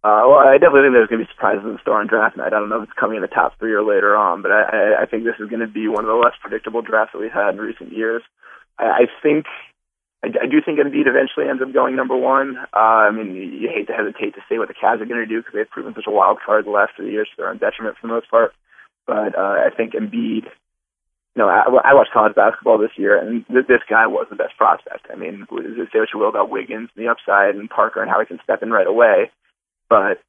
Uh, 0.04 0.26
well, 0.26 0.38
I 0.38 0.58
definitely 0.58 0.90
think 0.90 0.94
there's 0.94 1.08
going 1.08 1.20
to 1.20 1.26
be 1.26 1.32
surprises 1.32 1.62
in 1.64 1.78
store 1.80 2.00
on 2.00 2.08
draft 2.08 2.36
night. 2.36 2.52
I 2.52 2.58
don't 2.58 2.68
know 2.68 2.82
if 2.82 2.88
it's 2.88 2.98
coming 2.98 3.16
in 3.16 3.22
the 3.22 3.28
top 3.28 3.56
three 3.60 3.72
or 3.72 3.84
later 3.84 4.16
on, 4.16 4.42
but 4.42 4.50
I, 4.50 5.02
I 5.02 5.06
think 5.06 5.22
this 5.22 5.38
is 5.38 5.48
going 5.48 5.60
to 5.60 5.68
be 5.68 5.86
one 5.86 6.02
of 6.02 6.08
the 6.08 6.18
less 6.18 6.34
predictable 6.40 6.82
drafts 6.82 7.12
that 7.12 7.20
we've 7.20 7.30
had 7.30 7.54
in 7.54 7.60
recent 7.60 7.92
years. 7.92 8.22
I, 8.80 8.84
I 8.84 9.06
think 9.22 9.46
I, 10.24 10.28
I 10.28 10.46
do 10.46 10.62
think 10.64 10.78
Embiid 10.78 11.06
eventually 11.06 11.48
ends 11.48 11.62
up 11.62 11.72
going 11.72 11.96
number 11.96 12.16
one. 12.16 12.56
Uh, 12.72 13.08
I 13.08 13.10
mean, 13.10 13.34
you, 13.34 13.42
you 13.42 13.68
hate 13.68 13.86
to 13.88 13.92
hesitate 13.92 14.34
to 14.34 14.44
say 14.48 14.58
what 14.58 14.68
the 14.68 14.74
Cavs 14.74 15.00
are 15.00 15.06
going 15.06 15.20
to 15.20 15.26
do 15.26 15.40
because 15.40 15.54
they've 15.54 15.70
proven 15.70 15.94
such 15.94 16.06
a 16.06 16.12
wild 16.12 16.38
card 16.44 16.66
the 16.66 16.70
last 16.70 16.92
three 16.96 17.12
years. 17.12 17.28
So 17.30 17.42
they're 17.42 17.50
on 17.50 17.58
detriment 17.58 17.96
for 18.00 18.06
the 18.06 18.14
most 18.14 18.30
part. 18.30 18.52
But 19.06 19.36
uh, 19.36 19.56
I 19.66 19.70
think 19.76 19.94
Embiid. 19.94 20.46
You 21.34 21.40
know, 21.40 21.48
I, 21.48 21.64
I 21.64 21.94
watched 21.94 22.12
college 22.12 22.34
basketball 22.34 22.76
this 22.76 22.92
year, 22.96 23.16
and 23.16 23.46
th- 23.46 23.66
this 23.66 23.80
guy 23.88 24.06
was 24.06 24.26
the 24.28 24.36
best 24.36 24.54
prospect. 24.58 25.06
I 25.10 25.16
mean, 25.16 25.46
say 25.48 25.98
what 25.98 26.12
you 26.12 26.20
will 26.20 26.28
about 26.28 26.50
Wiggins, 26.50 26.90
and 26.94 27.02
the 27.02 27.10
upside, 27.10 27.54
and 27.54 27.70
Parker, 27.70 28.02
and 28.02 28.10
how 28.10 28.20
he 28.20 28.26
can 28.26 28.38
step 28.44 28.62
in 28.62 28.70
right 28.70 28.86
away, 28.86 29.30
but 29.88 30.20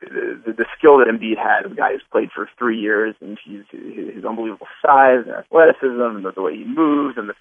the, 0.00 0.54
the 0.56 0.66
skill 0.76 0.98
that 0.98 1.08
Embiid 1.08 1.36
has, 1.36 1.70
a 1.70 1.74
guy 1.74 1.92
who's 1.92 2.02
played 2.10 2.30
for 2.34 2.48
three 2.58 2.78
years, 2.78 3.14
and 3.20 3.38
he's 3.44 3.64
his 3.70 4.24
unbelievable 4.24 4.68
size 4.84 5.24
and 5.26 5.36
athleticism, 5.36 6.16
and 6.16 6.24
the, 6.24 6.32
the 6.32 6.42
way 6.42 6.56
he 6.56 6.64
moves, 6.64 7.16
and 7.16 7.28
the, 7.28 7.34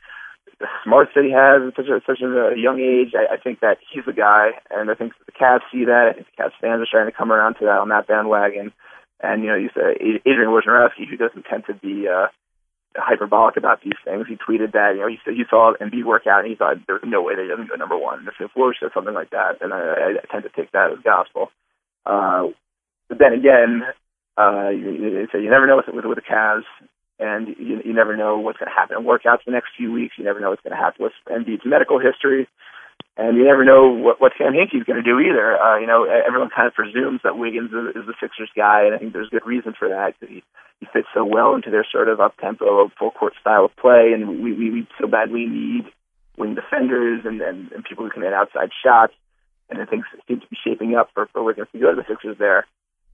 the 0.60 0.68
smarts 0.84 1.12
that 1.16 1.24
he 1.24 1.32
has 1.32 1.64
at 1.64 1.76
such 1.76 1.88
a 1.88 2.04
such 2.06 2.22
a 2.22 2.54
young 2.60 2.80
age. 2.80 3.16
I, 3.16 3.36
I 3.36 3.38
think 3.38 3.62
that 3.62 3.78
he's 3.92 4.06
the 4.06 4.14
guy, 4.14 4.52
and 4.70 4.92
I 4.92 4.96
think 4.96 5.14
the 5.26 5.32
Cavs 5.32 5.64
see 5.72 5.86
that. 5.86 6.12
I 6.12 6.14
think 6.14 6.28
the 6.28 6.44
Cavs 6.44 6.60
fans 6.60 6.84
are 6.84 6.86
starting 6.86 7.12
to 7.12 7.18
come 7.18 7.32
around 7.32 7.56
to 7.56 7.66
that 7.66 7.80
on 7.80 7.90
that 7.90 8.08
bandwagon. 8.08 8.74
And 9.22 9.44
you 9.44 9.50
know, 9.50 9.56
you 9.56 9.70
say 9.76 9.96
Adrian 10.26 10.52
Wojnarowski, 10.52 11.08
who 11.10 11.18
doesn't 11.18 11.44
tend 11.44 11.64
to 11.68 11.74
be 11.74 12.08
uh, 12.08 12.28
hyperbolic 12.96 13.58
about 13.58 13.82
these 13.82 14.00
things, 14.04 14.28
he 14.28 14.36
tweeted 14.36 14.74
that 14.74 14.96
you 14.96 15.02
know 15.02 15.08
he 15.08 15.20
said 15.24 15.34
he 15.34 15.44
saw 15.50 15.74
Embiid 15.80 16.04
work 16.04 16.28
out, 16.28 16.44
and 16.44 16.50
he 16.50 16.56
thought 16.56 16.78
there 16.88 17.00
was 17.00 17.08
no 17.08 17.22
way 17.22 17.36
that 17.36 17.44
he 17.44 17.50
doesn't 17.50 17.70
go 17.70 17.76
number 17.76 17.98
one. 17.98 18.28
If, 18.28 18.36
if 18.40 18.52
Woj 18.56 18.74
said 18.80 18.92
something 18.94 19.14
like 19.14 19.32
that, 19.32 19.60
then 19.60 19.72
I, 19.72 20.20
I 20.20 20.26
tend 20.32 20.44
to 20.44 20.50
take 20.50 20.72
that 20.72 20.92
as 20.92 21.04
gospel. 21.04 21.52
Uh, 22.06 22.52
but 23.08 23.20
then 23.20 23.34
again, 23.34 23.84
uh, 24.38 24.70
you, 24.70 25.28
so 25.32 25.38
you 25.38 25.50
never 25.50 25.68
know 25.68 25.78
with 25.78 25.94
with, 25.94 26.06
with 26.06 26.18
the 26.18 26.24
Cavs, 26.24 26.68
and 27.20 27.48
you, 27.48 27.82
you 27.86 27.94
never 27.94 28.16
know 28.16 28.40
what's 28.40 28.58
going 28.58 28.72
to 28.72 28.76
happen 28.76 28.98
in 28.98 29.04
workouts 29.04 29.46
the 29.46 29.52
next 29.52 29.70
few 29.78 29.92
weeks. 29.92 30.16
You 30.18 30.24
never 30.24 30.40
know 30.40 30.50
what's 30.50 30.62
going 30.62 30.76
to 30.76 30.82
happen 30.82 31.04
with 31.04 31.14
Embiid's 31.28 31.66
medical 31.66 32.00
history, 32.00 32.48
and 33.18 33.38
you 33.38 33.46
never 33.46 33.66
know 33.66 33.90
what, 33.90 34.22
what 34.22 34.34
Sam 34.38 34.54
Hinkie's 34.54 34.86
going 34.86 35.02
to 35.02 35.06
do 35.06 35.20
either. 35.20 35.58
Uh, 35.58 35.80
you 35.80 35.88
know, 35.88 36.06
everyone 36.06 36.50
kind 36.56 36.68
of 36.68 36.74
presumes 36.74 37.22
that 37.24 37.38
Wiggins 37.38 37.72
is, 37.72 38.02
is 38.02 38.06
the 38.08 38.16
Sixers 38.20 38.50
guy, 38.56 38.86
and 38.86 38.96
I 38.96 38.98
think 38.98 39.14
there's 39.14 39.30
good 39.30 39.46
reason 39.46 39.74
for 39.78 39.90
that 39.90 40.16
he, 40.20 40.44
he 40.80 40.88
fits 40.92 41.08
so 41.14 41.26
well 41.26 41.56
into 41.56 41.72
their 41.72 41.86
sort 41.92 42.08
of 42.08 42.20
up 42.20 42.38
tempo, 42.38 42.90
full 42.98 43.12
court 43.12 43.34
style 43.42 43.66
of 43.66 43.76
play, 43.76 44.12
and 44.16 44.42
we, 44.42 44.54
we, 44.54 44.72
we 44.72 44.88
so 45.00 45.08
badly 45.08 45.46
need 45.46 45.86
wing 46.38 46.56
defenders 46.56 47.22
and, 47.26 47.42
and, 47.42 47.72
and 47.74 47.84
people 47.84 48.06
who 48.06 48.12
can 48.12 48.24
hit 48.24 48.34
outside 48.34 48.70
shots 48.82 49.14
and 49.70 49.82
I 49.82 49.86
think 49.86 50.04
seems 50.28 50.42
to 50.42 50.48
be 50.50 50.58
shaping 50.66 50.96
up 50.96 51.10
for, 51.14 51.28
for 51.32 51.44
Wiggins 51.44 51.68
to 51.72 51.80
go 51.80 51.94
to 51.94 51.96
the 51.96 52.08
Sixers 52.08 52.38
there. 52.40 52.66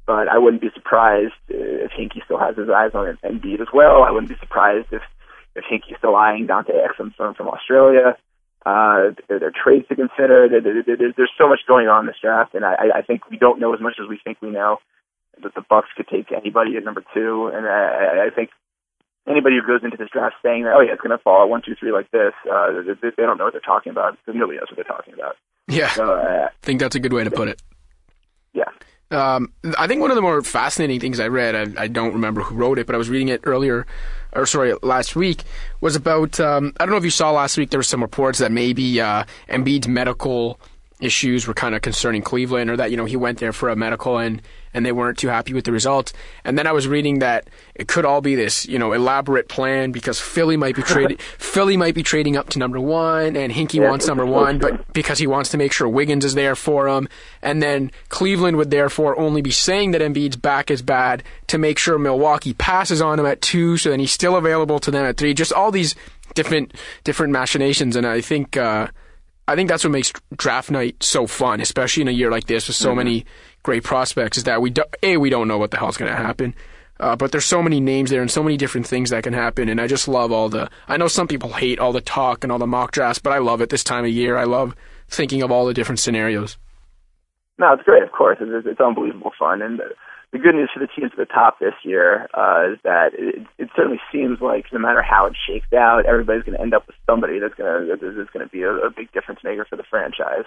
But 0.06 0.28
I 0.28 0.38
wouldn't 0.38 0.62
be 0.62 0.70
surprised 0.74 1.34
if 1.50 1.92
Hinkie 1.92 2.24
still 2.26 2.38
has 2.38 2.56
his 2.56 2.70
eyes 2.70 2.92
on 2.94 3.18
Embiid 3.24 3.62
as 3.62 3.68
well. 3.74 4.04
I 4.04 4.12
wouldn't 4.12 4.30
be 4.30 4.38
surprised 4.40 4.88
if 4.92 5.02
if 5.56 5.64
Hinkie's 5.66 5.98
still 5.98 6.16
eyeing 6.16 6.48
Dante 6.48 6.74
Exum 6.74 7.16
from 7.16 7.34
from 7.34 7.48
Australia. 7.48 8.18
Uh, 8.66 9.14
there, 9.28 9.40
there 9.40 9.50
are 9.50 9.64
trades 9.64 9.88
to 9.90 9.96
consider. 9.96 10.48
There, 10.50 10.62
there, 10.62 10.84
there, 10.84 11.14
there's 11.16 11.32
so 11.38 11.48
much 11.48 11.60
going 11.68 11.88
on 11.88 12.02
in 12.02 12.08
this 12.08 12.22
draft, 12.22 12.56
and 12.56 12.66
I, 12.66 12.98
I 12.98 13.02
think 13.02 13.30
we 13.30 13.38
don't 13.38 13.60
know 13.60 13.74
as 13.74 13.82
much 13.82 13.96
as 14.02 14.10
we 14.10 14.20
think 14.24 14.42
we 14.42 14.50
know. 14.50 14.78
That 15.44 15.54
the 15.54 15.62
Bucks 15.68 15.90
could 15.98 16.08
take 16.08 16.32
anybody 16.32 16.78
at 16.78 16.86
number 16.86 17.04
two, 17.14 17.52
and 17.54 17.68
I, 17.68 18.28
I 18.28 18.30
think 18.34 18.52
anybody 19.28 19.58
who 19.58 19.68
goes 19.68 19.84
into 19.84 19.98
this 19.98 20.10
draft 20.10 20.36
saying 20.44 20.64
that, 20.64 20.74
oh 20.76 20.82
yeah, 20.82 20.94
it's 20.94 21.02
going 21.02 21.16
to 21.16 21.22
fall 21.22 21.44
at 21.44 21.50
one, 21.50 21.62
two, 21.66 21.76
three 21.76 21.92
like 21.92 22.10
this, 22.12 22.34
uh, 22.50 22.72
they, 22.72 23.10
they 23.10 23.24
don't 23.24 23.38
know 23.38 23.46
what 23.46 23.54
they're 23.54 23.60
talking 23.60 23.92
about 23.92 24.18
nobody 24.28 24.58
knows 24.58 24.68
what 24.70 24.76
they're 24.76 24.84
talking 24.84 25.14
about. 25.14 25.36
Yeah, 25.68 25.90
so, 25.90 26.14
uh, 26.14 26.48
I 26.48 26.66
think 26.66 26.80
that's 26.80 26.96
a 26.96 27.00
good 27.00 27.14
way 27.14 27.24
to 27.24 27.32
put 27.32 27.48
it. 27.48 27.62
Yeah. 28.54 28.70
Um, 29.16 29.54
I 29.78 29.88
think 29.88 30.02
one 30.02 30.12
of 30.12 30.16
the 30.16 30.22
more 30.22 30.42
fascinating 30.42 31.00
things 31.00 31.20
I 31.20 31.28
read, 31.30 31.56
I, 31.56 31.84
I, 31.84 31.88
don't 31.88 32.14
remember 32.14 32.42
who 32.42 32.56
wrote 32.56 32.78
it, 32.80 32.86
but 32.86 32.96
I 32.96 32.98
was 32.98 33.10
reading 33.10 33.30
it 33.30 33.42
earlier, 33.46 33.88
or 34.34 34.46
sorry, 34.46 34.74
last 34.84 35.16
week, 35.16 35.44
was 35.80 35.96
about, 35.96 36.38
um, 36.40 36.74
I 36.80 36.86
don't 36.86 36.92
know 36.92 36.98
if 36.98 37.06
you 37.06 37.10
saw 37.10 37.32
last 37.32 37.58
week, 37.58 37.70
there 37.70 37.80
were 37.80 37.84
some 37.84 38.02
reports 38.02 38.40
that 38.40 38.52
maybe 38.52 39.00
uh, 39.00 39.24
Embiid's 39.50 39.88
medical 39.88 40.60
issues 41.00 41.48
were 41.48 41.54
kind 41.54 41.76
of 41.76 41.82
concerning 41.82 42.22
Cleveland, 42.22 42.70
or 42.70 42.78
that, 42.78 42.92
you 42.92 42.98
know, 42.98 43.06
he 43.06 43.16
went 43.18 43.40
there 43.40 43.54
for 43.54 43.70
a 43.70 43.76
medical 43.76 44.18
and 44.18 44.42
and 44.74 44.86
they 44.86 44.92
weren't 44.92 45.18
too 45.18 45.30
happy 45.30 45.54
with 45.54 45.64
the 45.64 45.72
results. 45.72 46.12
And 46.44 46.60
then 46.60 46.68
I 46.68 46.74
was 46.74 46.86
reading 46.86 47.20
that 47.20 47.48
it 47.76 47.88
could 47.88 48.04
all 48.04 48.20
be 48.20 48.36
this, 48.36 48.66
you 48.66 48.78
know, 48.78 48.92
elaborate 48.92 49.48
plan 49.48 49.94
because 49.94 50.20
Philly 50.20 50.58
might 50.58 50.76
be 50.76 50.82
trading 50.84 51.18
Philly 51.18 51.78
might 51.78 51.96
be 51.96 52.04
trading 52.04 52.36
up 52.36 52.50
to 52.50 52.60
number 52.60 52.80
one, 52.80 53.38
and 53.38 53.54
Hinkie 53.54 53.76
yeah, 53.76 53.90
wants 53.90 54.06
number 54.06 54.26
one, 54.26 54.60
but 54.60 54.92
because 54.94 55.18
he 55.18 55.28
wants 55.28 55.50
to 55.52 55.58
make 55.58 55.72
sure 55.72 55.88
Wiggins 55.88 56.26
is 56.26 56.36
there 56.36 56.56
for 56.56 56.90
him, 56.90 57.08
and 57.42 57.64
then 57.64 57.90
Cleveland 58.10 58.58
would 58.58 58.70
therefore 58.70 59.18
only 59.18 59.42
be 59.42 59.52
saying 59.52 59.92
that 59.92 60.02
Embiid's 60.02 60.36
back 60.36 60.70
is 60.70 60.82
bad 60.82 61.24
to 61.48 61.58
make 61.58 61.80
sure 61.80 61.98
Milwaukee 61.98 62.54
passes 62.54 63.02
on 63.02 63.20
him 63.20 63.26
at 63.26 63.42
two, 63.42 63.78
so 63.78 63.90
then 63.90 64.02
he's 64.02 64.12
still 64.12 64.36
available 64.36 64.80
to 64.80 64.92
them 64.92 65.06
at 65.06 65.18
three. 65.18 65.34
Just 65.34 65.54
all 65.54 65.72
these 65.72 65.96
different 66.34 66.74
different 67.06 67.32
machinations, 67.32 67.96
and 67.96 68.06
I 68.06 68.22
think. 68.22 68.58
Uh, 68.58 68.88
I 69.48 69.56
think 69.56 69.70
that's 69.70 69.84
what 69.84 69.92
makes 69.92 70.12
draft 70.36 70.72
night 70.72 71.02
so 71.04 71.28
fun, 71.28 71.62
especially 71.62 72.02
in 72.02 72.08
a 72.08 72.12
year 72.12 72.32
like 72.32 72.46
this 72.46 72.68
with 72.68 72.76
so 72.76 72.90
mm-hmm. 72.90 72.98
many 72.98 73.26
great 73.64 73.84
prospects. 73.84 74.38
Is 74.38 74.46
that 74.46 74.62
we 74.62 74.72
do, 74.72 74.84
a 75.04 75.18
we 75.18 75.30
don't 75.30 75.48
know 75.48 75.58
what 75.58 75.72
the 75.72 75.78
hell's 75.78 75.98
going 75.98 76.12
to 76.12 76.18
happen, 76.18 76.56
uh, 77.00 77.16
but 77.16 77.32
there's 77.32 77.46
so 77.46 77.62
many 77.62 77.80
names 77.80 78.10
there 78.10 78.22
and 78.22 78.32
so 78.32 78.42
many 78.42 78.58
different 78.58 78.88
things 78.88 79.12
that 79.12 79.24
can 79.24 79.34
happen. 79.34 79.70
And 79.70 79.80
I 79.80 79.88
just 79.88 80.08
love 80.08 80.32
all 80.32 80.50
the. 80.50 80.70
I 80.88 80.98
know 80.98 81.08
some 81.08 81.28
people 81.28 81.54
hate 81.54 81.80
all 81.80 81.92
the 81.92 82.02
talk 82.02 82.44
and 82.44 82.52
all 82.52 82.60
the 82.60 82.68
mock 82.68 82.92
drafts, 82.92 83.20
but 83.20 83.34
I 83.34 83.38
love 83.38 83.62
it 83.62 83.70
this 83.70 83.84
time 83.84 84.06
of 84.06 84.12
year. 84.12 84.38
I 84.38 84.46
love 84.46 84.76
thinking 85.10 85.44
of 85.44 85.52
all 85.52 85.66
the 85.66 85.74
different 85.74 86.00
scenarios. 86.00 86.58
No, 87.58 87.74
it's 87.74 87.84
great. 87.84 88.04
Of 88.04 88.12
course, 88.12 88.38
it's, 88.42 88.68
it's 88.68 88.82
unbelievable 88.82 89.32
fun, 89.38 89.62
and 89.62 89.80
the 90.36 90.44
good 90.44 90.56
news 90.56 90.70
for 90.74 90.84
the 90.84 90.92
teams 90.92 91.16
at 91.16 91.18
the 91.18 91.32
top 91.32 91.60
this 91.60 91.80
year 91.84 92.28
uh, 92.36 92.76
is 92.76 92.80
that 92.84 93.16
it, 93.16 93.48
it 93.58 93.70
certainly 93.74 94.02
seems 94.12 94.42
like 94.42 94.66
no 94.74 94.80
matter 94.80 95.02
how 95.02 95.28
it 95.28 95.34
shakes 95.48 95.72
out, 95.72 96.06
everybody's 96.06 96.44
going 96.44 96.58
to 96.58 96.62
end 96.62 96.74
up 96.74 96.86
with 96.88 96.96
somebody 97.08 97.40
that's 97.40 97.56
going 97.56 97.72
to 97.72 97.96
that's 97.96 98.30
going 98.36 98.44
to 98.44 98.52
be 98.52 98.64
a, 98.64 98.72
a 98.76 98.92
big 98.92 99.14
difference 99.14 99.40
maker 99.46 99.64
for 99.64 99.78
the 99.78 99.88
franchise. 99.90 100.44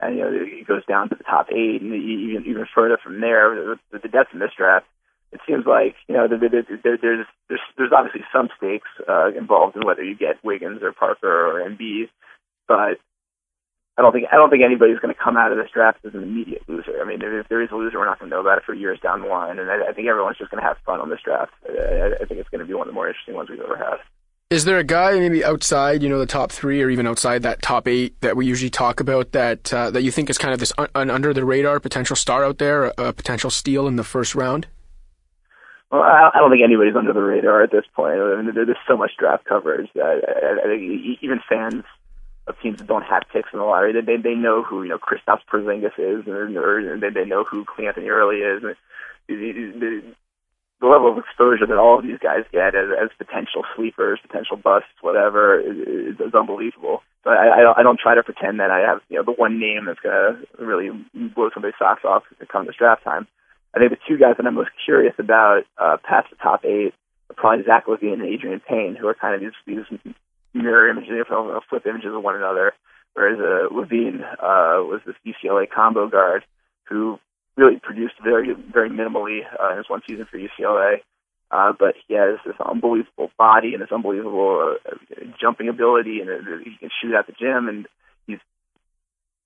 And 0.00 0.18
you 0.18 0.22
know, 0.24 0.30
it 0.34 0.66
goes 0.66 0.84
down 0.84 1.10
to 1.10 1.14
the 1.14 1.22
top 1.22 1.46
eight, 1.54 1.78
and 1.80 1.94
even 1.94 2.42
even 2.44 2.66
further 2.74 2.98
from 2.98 3.20
there, 3.20 3.78
with 3.92 4.02
the 4.02 4.08
depth 4.08 4.34
in 4.34 4.40
this 4.40 4.50
draft, 4.56 4.86
it 5.30 5.38
seems 5.46 5.62
like 5.64 5.94
you 6.08 6.16
know 6.16 6.26
there, 6.26 6.50
there, 6.50 6.66
there, 6.82 6.98
there's 6.98 7.26
there's 7.46 7.62
there's 7.78 7.92
obviously 7.94 8.26
some 8.34 8.48
stakes 8.58 8.90
uh, 9.06 9.30
involved 9.30 9.76
in 9.76 9.86
whether 9.86 10.02
you 10.02 10.16
get 10.16 10.42
Wiggins 10.42 10.82
or 10.82 10.90
Parker 10.90 11.30
or 11.30 11.62
Embiid, 11.62 12.10
but 12.66 12.98
I 14.00 14.02
don't 14.02 14.12
think 14.12 14.28
I 14.32 14.36
don't 14.36 14.48
think 14.48 14.62
anybody's 14.64 14.98
going 14.98 15.12
to 15.12 15.20
come 15.20 15.36
out 15.36 15.52
of 15.52 15.58
this 15.58 15.68
draft 15.74 15.98
as 16.06 16.14
an 16.14 16.22
immediate 16.22 16.66
loser. 16.66 17.02
I 17.02 17.04
mean, 17.04 17.20
if 17.20 17.48
there 17.48 17.60
is 17.60 17.68
a 17.70 17.76
loser, 17.76 17.98
we're 17.98 18.06
not 18.06 18.18
going 18.18 18.30
to 18.30 18.34
know 18.34 18.40
about 18.40 18.56
it 18.56 18.64
for 18.64 18.72
years 18.72 18.98
down 18.98 19.20
the 19.20 19.28
line, 19.28 19.58
and 19.58 19.70
I, 19.70 19.90
I 19.90 19.92
think 19.92 20.08
everyone's 20.08 20.38
just 20.38 20.50
going 20.50 20.62
to 20.62 20.66
have 20.66 20.78
fun 20.86 21.00
on 21.00 21.10
this 21.10 21.20
draft. 21.22 21.52
I, 21.68 22.12
I 22.22 22.24
think 22.24 22.40
it's 22.40 22.48
going 22.48 22.60
to 22.60 22.64
be 22.64 22.72
one 22.72 22.88
of 22.88 22.94
the 22.94 22.94
more 22.94 23.08
interesting 23.08 23.34
ones 23.34 23.50
we've 23.50 23.60
ever 23.60 23.76
had. 23.76 23.98
Is 24.48 24.64
there 24.64 24.78
a 24.78 24.84
guy 24.84 25.18
maybe 25.18 25.44
outside, 25.44 26.02
you 26.02 26.08
know, 26.08 26.18
the 26.18 26.24
top 26.24 26.50
three, 26.50 26.82
or 26.82 26.88
even 26.88 27.06
outside 27.06 27.42
that 27.42 27.60
top 27.60 27.86
eight 27.86 28.18
that 28.22 28.36
we 28.36 28.46
usually 28.46 28.70
talk 28.70 29.00
about 29.00 29.32
that 29.32 29.70
uh, 29.74 29.90
that 29.90 30.00
you 30.00 30.10
think 30.10 30.30
is 30.30 30.38
kind 30.38 30.54
of 30.54 30.60
this 30.60 30.72
un- 30.78 30.88
an 30.94 31.10
under 31.10 31.34
the 31.34 31.44
radar 31.44 31.78
potential 31.78 32.16
star 32.16 32.42
out 32.42 32.56
there, 32.56 32.84
a, 32.84 32.92
a 32.96 33.12
potential 33.12 33.50
steal 33.50 33.86
in 33.86 33.96
the 33.96 34.02
first 34.02 34.34
round? 34.34 34.66
Well, 35.92 36.00
I 36.00 36.30
don't 36.38 36.50
think 36.50 36.62
anybody's 36.64 36.96
under 36.96 37.12
the 37.12 37.20
radar 37.20 37.62
at 37.62 37.70
this 37.70 37.84
point. 37.94 38.14
I 38.14 38.40
mean, 38.40 38.54
there's 38.54 38.76
so 38.88 38.96
much 38.96 39.10
draft 39.18 39.44
coverage 39.44 39.90
that 39.94 40.02
I, 40.02 40.64
I 40.64 40.68
think 40.68 41.18
even 41.20 41.40
fans 41.46 41.84
of 42.50 42.60
teams 42.60 42.78
that 42.78 42.86
don't 42.86 43.02
have 43.02 43.22
picks 43.32 43.48
in 43.52 43.58
the 43.58 43.64
lottery. 43.64 43.92
They 43.92 44.16
they, 44.16 44.34
know 44.34 44.62
who 44.62 44.82
you 44.82 44.90
know 44.90 44.98
Kristaps 44.98 45.42
Porzingis 45.50 45.98
is, 45.98 46.26
and, 46.26 46.56
or, 46.56 46.98
they 46.98 47.10
they 47.10 47.24
know 47.24 47.44
who 47.44 47.64
Cleanthony 47.64 48.08
Early 48.08 48.36
is. 48.36 48.62
And 48.62 48.76
the, 49.28 49.72
the, 49.78 50.02
the 50.80 50.86
level 50.86 51.12
of 51.12 51.18
exposure 51.18 51.66
that 51.66 51.78
all 51.78 51.98
of 51.98 52.04
these 52.04 52.18
guys 52.18 52.44
get 52.52 52.74
as, 52.74 52.88
as 52.90 53.10
potential 53.18 53.62
sleepers, 53.76 54.18
potential 54.22 54.56
busts, 54.56 54.96
whatever, 55.02 55.60
is, 55.60 56.16
is 56.18 56.34
unbelievable. 56.34 57.02
But 57.22 57.34
I, 57.34 57.60
I 57.60 57.60
don't 57.60 57.78
I 57.78 57.82
don't 57.82 58.00
try 58.00 58.14
to 58.14 58.22
pretend 58.22 58.60
that 58.60 58.70
I 58.70 58.80
have 58.80 59.00
you 59.08 59.16
know 59.16 59.24
the 59.24 59.32
one 59.32 59.60
name 59.60 59.84
that's 59.86 60.00
gonna 60.00 60.40
really 60.58 60.90
blow 61.34 61.50
somebody's 61.52 61.78
socks 61.78 62.04
off 62.04 62.24
come 62.50 62.66
this 62.66 62.76
draft 62.76 63.04
time. 63.04 63.26
I 63.74 63.78
think 63.78 63.92
the 63.92 63.98
two 64.08 64.18
guys 64.18 64.34
that 64.36 64.46
I'm 64.46 64.54
most 64.54 64.70
curious 64.84 65.14
about 65.18 65.62
uh, 65.78 65.96
past 66.02 66.30
the 66.30 66.36
top 66.36 66.64
eight 66.64 66.92
are 67.28 67.36
probably 67.36 67.64
Zach 67.64 67.86
LaVine 67.86 68.14
and 68.14 68.22
Adreian 68.22 68.60
Payne, 68.64 68.96
who 68.96 69.06
are 69.06 69.14
kind 69.14 69.34
of 69.34 69.40
these 69.40 69.52
these 69.66 70.14
mirror 70.54 70.88
images, 70.88 71.26
uh, 71.30 71.60
flip 71.68 71.86
images 71.86 72.12
of 72.14 72.22
one 72.22 72.36
another. 72.36 72.72
Whereas 73.14 73.38
uh, 73.40 73.74
LaVine 73.74 74.22
uh, 74.22 74.84
was 74.86 75.00
this 75.04 75.16
UCLA 75.26 75.68
combo 75.68 76.08
guard 76.08 76.44
who 76.84 77.18
really 77.56 77.78
produced 77.82 78.14
very, 78.22 78.54
very 78.54 78.88
minimally 78.88 79.40
uh, 79.58 79.72
in 79.72 79.78
his 79.78 79.88
one 79.88 80.02
season 80.08 80.26
for 80.30 80.38
UCLA. 80.38 80.98
Uh, 81.50 81.72
but 81.76 81.96
he 82.06 82.14
has 82.14 82.38
this 82.46 82.54
unbelievable 82.64 83.30
body 83.36 83.72
and 83.74 83.82
this 83.82 83.90
unbelievable 83.90 84.76
uh, 84.86 85.24
jumping 85.40 85.68
ability, 85.68 86.20
and 86.20 86.30
uh, 86.30 86.58
he 86.64 86.76
can 86.78 86.90
shoot 87.02 87.12
at 87.12 87.26
the 87.26 87.32
gym, 87.32 87.68
and 87.68 87.88
he's 88.28 88.38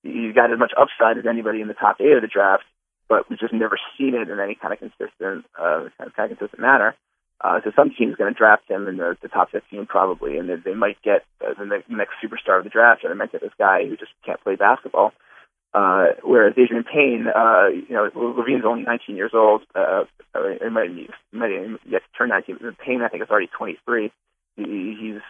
he's 0.03 0.35
got 0.35 0.53
as 0.53 0.59
much 0.59 0.73
upside 0.77 1.17
as 1.17 1.25
anybody 1.27 1.63
in 1.63 1.69
the 1.69 1.73
top 1.73 1.97
eight 2.01 2.13
of 2.13 2.21
the 2.21 2.29
draft. 2.29 2.65
But 3.09 3.31
we've 3.31 3.39
just 3.39 3.55
never 3.55 3.79
seen 3.97 4.15
it 4.15 4.29
in 4.29 4.39
any 4.39 4.55
kind 4.55 4.75
of 4.75 4.81
consistent, 4.81 5.47
uh, 5.59 5.89
kind 5.99 6.31
of 6.31 6.39
consistent 6.39 6.61
manner. 6.61 6.95
Uh, 7.45 7.61
so 7.63 7.71
some 7.77 7.91
team's 7.91 8.17
going 8.17 8.33
to 8.33 8.37
draft 8.37 8.63
him 8.71 8.89
in 8.89 8.97
the, 8.97 9.17
the 9.21 9.29
top 9.29 9.51
15 9.51 9.85
probably, 9.85 10.39
and 10.39 10.49
they, 10.65 10.73
might 10.73 10.97
get 11.03 11.25
uh, 11.47 11.53
the 11.59 11.83
next 11.91 12.15
superstar 12.25 12.57
of 12.57 12.65
the 12.65 12.71
draft, 12.71 13.05
or 13.05 13.11
they 13.11 13.15
might 13.15 13.33
get 13.33 13.43
this 13.43 13.53
guy 13.59 13.85
who 13.85 13.99
just 13.99 14.13
can't 14.25 14.43
play 14.43 14.57
basketball. 14.57 15.13
Uh, 15.75 16.07
whereas 16.23 16.55
Adreian 16.55 16.87
Payne, 16.87 17.27
uh, 17.29 17.69
you 17.69 17.95
know, 17.95 18.09
LaVine's 18.15 18.65
only 18.65 18.85
19 18.85 19.17
years 19.17 19.33
old. 19.35 19.61
Uh, 19.75 20.05
it 20.35 20.73
might, 20.73 20.89
might 21.33 21.51
yet 21.87 22.01
turn 22.17 22.31
19. 22.31 22.59
Payne, 22.83 23.03
I 23.03 23.09
think, 23.09 23.23
is 23.23 23.29
already 23.29 23.51
23. 23.59 24.11
He, 24.57 24.97
he's 24.99 25.21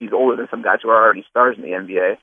he's 0.00 0.12
older 0.12 0.36
than 0.36 0.48
some 0.50 0.62
guys 0.62 0.80
who 0.82 0.90
are 0.90 1.02
already 1.02 1.24
stars 1.30 1.56
in 1.56 1.62
the 1.62 1.68
NBA. 1.68 2.16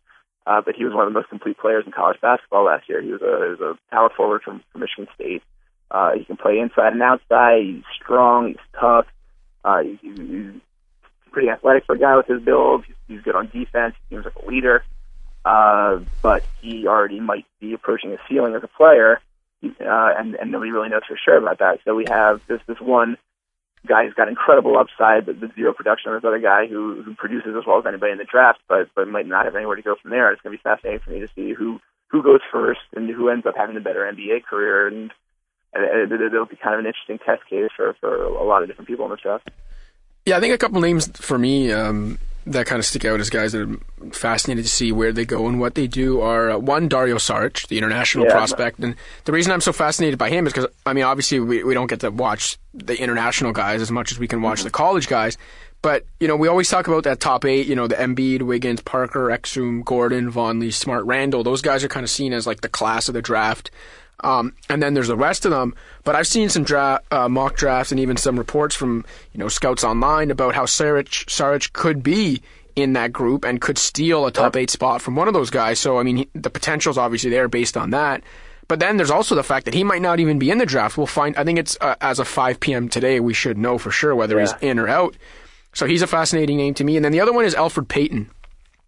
Uh, 0.46 0.62
but 0.64 0.76
he 0.76 0.84
was 0.84 0.94
one 0.94 1.08
of 1.08 1.14
the 1.14 1.20
most 1.20 1.30
complete 1.30 1.58
players 1.58 1.86
in 1.86 1.92
college 1.92 2.20
basketball 2.22 2.66
last 2.66 2.90
year. 2.90 3.02
He 3.02 3.12
was 3.12 3.22
a, 3.22 3.26
he 3.26 3.62
was 3.62 3.62
a 3.62 3.96
power 3.96 4.10
forward 4.16 4.42
from, 4.44 4.62
from 4.72 4.82
Michigan 4.82 5.08
State. 5.16 5.42
Uh, 5.90 6.12
he 6.18 6.26
can 6.26 6.38
play 6.38 6.60
inside 6.60 6.94
and 6.94 7.02
outside. 7.02 7.64
He's 7.64 7.84
strong. 8.02 8.50
He's 8.50 8.58
tough. 8.80 9.06
Uh, 9.64 9.82
he's, 9.84 10.18
he's 10.18 10.52
pretty 11.32 11.50
athletic 11.50 11.86
for 11.86 11.96
a 11.96 12.00
guy 12.00 12.16
with 12.18 12.28
his 12.28 12.42
build. 12.42 12.86
He's, 12.86 12.96
he's 13.08 13.22
good 13.22 13.36
on 13.36 13.48
defense. 13.48 13.96
He 14.10 14.16
seems 14.16 14.26
like 14.26 14.36
a 14.36 14.48
leader. 14.48 14.84
Uh, 15.44 16.00
but 16.22 16.44
he 16.62 16.88
already 16.88 17.20
might 17.20 17.46
be 17.60 17.74
approaching 17.74 18.14
a 18.14 18.18
ceiling 18.30 18.54
as 18.56 18.64
a 18.64 18.68
player, 18.68 19.20
uh, 19.64 19.70
and, 20.18 20.36
and 20.36 20.52
nobody 20.52 20.72
really 20.72 20.90
knows 20.90 21.02
for 21.08 21.18
sure 21.24 21.38
about 21.38 21.60
that. 21.60 21.80
So 21.84 21.96
we 21.96 22.06
have 22.08 22.42
this 22.48 22.62
this 22.68 22.80
one 22.80 23.18
guy 23.88 24.06
who's 24.06 24.14
got 24.14 24.28
incredible 24.28 24.78
upside, 24.78 25.26
but 25.26 25.40
the 25.40 25.52
zero 25.56 25.74
production. 25.74 26.14
of 26.14 26.22
this 26.22 26.28
other 26.28 26.40
guy 26.40 26.68
who 26.68 27.02
who 27.02 27.16
produces 27.16 27.56
as 27.58 27.66
well 27.66 27.80
as 27.80 27.86
anybody 27.88 28.12
in 28.12 28.20
the 28.20 28.24
draft, 28.24 28.60
but 28.68 28.90
but 28.96 29.08
might 29.08 29.26
not 29.26 29.46
have 29.46 29.56
anywhere 29.56 29.76
to 29.76 29.82
go 29.82 29.96
from 30.00 30.12
there. 30.12 30.32
It's 30.32 30.42
going 30.42 30.56
to 30.56 30.62
be 30.62 30.70
fascinating 30.70 31.00
for 31.00 31.10
me 31.10 31.22
to 31.22 31.28
see 31.34 31.54
who 31.54 31.80
who 32.10 32.22
goes 32.22 32.42
first 32.52 32.82
and 32.96 33.10
who 33.10 33.30
ends 33.30 33.46
up 33.48 33.56
having 33.58 33.78
a 33.78 33.82
better 33.82 34.02
NBA 34.02 34.44
career, 34.44 34.88
and 34.88 35.12
it'll 35.76 36.46
be 36.46 36.56
kind 36.56 36.76
of 36.76 36.80
an 36.80 36.86
interesting 36.86 37.20
test 37.20 37.48
case 37.50 37.70
for 37.76 37.94
for 38.00 38.24
a 38.24 38.44
lot 38.44 38.62
of 38.62 38.70
different 38.70 38.88
people 38.88 39.06
in 39.06 39.12
the 39.12 39.18
draft. 39.18 39.50
Yeah, 40.26 40.38
I 40.38 40.40
think 40.40 40.54
a 40.54 40.58
couple 40.58 40.82
names 40.82 41.08
for 41.18 41.38
me. 41.38 41.72
Um 41.72 42.18
that 42.46 42.66
kind 42.66 42.80
of 42.80 42.86
stick 42.86 43.06
out 43.06 43.20
as 43.20 43.30
guys 43.30 43.52
that 43.52 43.62
are 43.62 44.10
fascinated 44.12 44.66
to 44.66 44.72
see 44.72 44.92
where 44.92 45.12
they 45.12 45.26
go 45.26 45.48
and 45.48 45.60
what 45.60 45.76
they 45.76 45.86
do 45.86 46.22
are 46.22 46.52
uh, 46.52 46.58
one 46.58 46.88
Dario 46.88 47.18
Saric, 47.18 47.68
the 47.68 47.78
international 47.78 48.26
yeah, 48.26 48.32
prospect, 48.32 48.80
and 48.80 48.96
the 49.26 49.32
reason 49.32 49.52
I'm 49.52 49.62
so 49.62 49.72
fascinated 49.72 50.18
by 50.18 50.30
him 50.30 50.48
is 50.48 50.54
because 50.54 50.70
I 50.86 50.94
mean 50.94 51.04
obviously 51.04 51.40
we 51.40 51.64
we 51.64 51.74
don't 51.74 51.88
get 51.88 52.00
to 52.00 52.10
watch 52.10 52.58
the 52.74 53.00
international 53.00 53.52
guys 53.52 53.82
as 53.82 53.92
much 53.92 54.12
as 54.12 54.18
we 54.18 54.28
can 54.28 54.42
watch 54.42 54.60
mm-hmm. 54.60 54.66
the 54.66 54.72
college 54.72 55.08
guys, 55.08 55.38
but 55.82 56.06
you 56.20 56.28
know 56.28 56.36
we 56.36 56.48
always 56.48 56.70
talk 56.70 56.88
about 56.88 57.04
that 57.04 57.20
top 57.20 57.46
eight, 57.46 57.68
you 57.68 57.76
know 57.76 57.88
the 57.88 57.96
Embiid, 57.96 58.42
Wiggins, 58.42 58.82
Parker, 58.82 59.28
Exum, 59.28 59.86
Gordon, 59.86 60.32
Vonleh, 60.32 60.74
Smart, 60.74 61.06
Randall. 61.06 61.44
Those 61.44 61.62
guys 61.62 61.84
are 61.84 61.90
kind 61.90 62.04
of 62.04 62.10
seen 62.10 62.34
as 62.34 62.48
like 62.48 62.62
the 62.62 62.70
class 62.70 63.08
of 63.08 63.14
the 63.14 63.22
draft. 63.22 63.70
Um, 64.24 64.54
and 64.70 64.82
then 64.82 64.94
there's 64.94 65.08
the 65.08 65.18
rest 65.18 65.46
of 65.46 65.52
them. 65.52 65.76
But 66.04 66.16
I've 66.16 66.28
seen 66.28 66.50
some 66.50 66.64
dra- 66.64 67.02
uh, 67.12 67.30
mock 67.30 67.56
drafts 67.56 67.92
and 67.92 68.00
even 68.00 68.18
some 68.18 68.38
reports 68.38 68.76
from 68.76 69.06
you 69.34 69.40
know 69.40 69.48
scouts 69.48 69.84
online 69.84 70.32
about 70.32 70.56
how 70.56 70.66
Saric, 70.66 71.26
Saric 71.28 71.74
could 71.74 72.04
be 72.04 72.42
in 72.76 72.94
that 72.94 73.12
group 73.12 73.44
and 73.44 73.60
could 73.60 73.78
steal 73.78 74.26
a 74.26 74.32
top 74.32 74.56
eight 74.56 74.70
spot 74.70 75.02
from 75.02 75.16
one 75.16 75.28
of 75.28 75.34
those 75.34 75.50
guys. 75.50 75.80
So 75.80 75.98
I 75.98 76.04
mean, 76.04 76.18
he, 76.18 76.30
the 76.34 76.50
potential 76.50 76.92
is 76.92 76.98
obviously 76.98 77.30
there 77.30 77.48
based 77.48 77.78
on 77.78 77.90
that. 77.92 78.24
But 78.68 78.80
then 78.80 78.96
there's 78.96 79.12
also 79.12 79.36
the 79.36 79.44
fact 79.44 79.66
that 79.66 79.74
he 79.74 79.84
might 79.84 80.02
not 80.02 80.22
even 80.22 80.40
be 80.40 80.50
in 80.50 80.58
the 80.58 80.66
draft. 80.66 80.98
We'll 80.98 81.08
find. 81.08 81.36
I 81.36 81.44
think 81.44 81.60
it's 81.60 81.78
uh, 81.82 81.96
as 82.00 82.20
of 82.20 82.28
5 82.28 82.60
p.m. 82.60 82.88
today. 82.88 83.20
We 83.20 83.34
should 83.34 83.58
know 83.58 83.78
for 83.78 83.92
sure 83.92 84.16
whether 84.16 84.36
yeah. 84.36 84.42
he's 84.42 84.54
in 84.62 84.80
or 84.80 84.88
out. 84.88 85.18
So 85.74 85.86
he's 85.86 86.02
a 86.02 86.08
fascinating 86.08 86.58
name 86.58 86.74
to 86.76 86.84
me. 86.84 86.96
And 86.96 87.04
then 87.04 87.12
the 87.12 87.20
other 87.20 87.34
one 87.34 87.46
is 87.46 87.56
Elfrid 87.56 87.88
Payton 87.88 88.30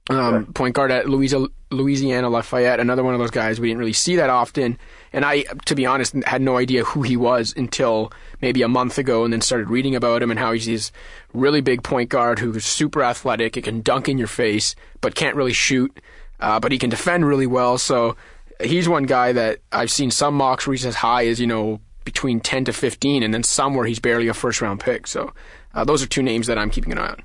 um, 0.09 0.47
point 0.53 0.75
guard 0.75 0.91
at 0.91 1.07
Louisiana, 1.07 1.47
Louisiana 1.71 2.29
Lafayette, 2.29 2.79
another 2.79 3.03
one 3.03 3.13
of 3.13 3.19
those 3.19 3.31
guys 3.31 3.59
we 3.59 3.69
didn't 3.69 3.79
really 3.79 3.93
see 3.93 4.17
that 4.17 4.29
often. 4.29 4.77
And 5.13 5.23
I, 5.23 5.43
to 5.65 5.75
be 5.75 5.85
honest, 5.85 6.13
had 6.25 6.41
no 6.41 6.57
idea 6.57 6.83
who 6.83 7.03
he 7.03 7.15
was 7.15 7.53
until 7.55 8.11
maybe 8.41 8.61
a 8.61 8.67
month 8.67 8.97
ago, 8.97 9.23
and 9.23 9.31
then 9.31 9.41
started 9.41 9.69
reading 9.69 9.95
about 9.95 10.21
him 10.21 10.29
and 10.29 10.39
how 10.39 10.51
he's 10.51 10.65
this 10.65 10.91
really 11.33 11.61
big 11.61 11.83
point 11.83 12.09
guard 12.09 12.39
who's 12.39 12.65
super 12.65 13.01
athletic, 13.03 13.55
it 13.55 13.63
can 13.63 13.81
dunk 13.81 14.09
in 14.09 14.17
your 14.17 14.27
face, 14.27 14.75
but 14.99 15.15
can't 15.15 15.35
really 15.35 15.53
shoot, 15.53 15.97
uh, 16.39 16.59
but 16.59 16.71
he 16.71 16.77
can 16.77 16.89
defend 16.89 17.25
really 17.25 17.47
well. 17.47 17.77
So 17.77 18.17
he's 18.61 18.89
one 18.89 19.03
guy 19.03 19.31
that 19.31 19.59
I've 19.71 19.91
seen 19.91 20.11
some 20.11 20.35
mocks 20.35 20.67
where 20.67 20.73
he's 20.73 20.85
as 20.85 20.95
high 20.95 21.27
as 21.27 21.39
you 21.39 21.47
know 21.47 21.79
between 22.03 22.41
10 22.41 22.65
to 22.65 22.73
15, 22.73 23.23
and 23.23 23.33
then 23.33 23.43
some 23.43 23.73
where 23.73 23.85
he's 23.85 23.99
barely 23.99 24.27
a 24.27 24.33
first 24.33 24.61
round 24.61 24.81
pick. 24.81 25.07
So 25.07 25.33
uh, 25.73 25.85
those 25.85 26.03
are 26.03 26.07
two 26.07 26.23
names 26.23 26.47
that 26.47 26.57
I'm 26.57 26.69
keeping 26.69 26.91
an 26.91 26.97
eye 26.97 27.11
on. 27.11 27.23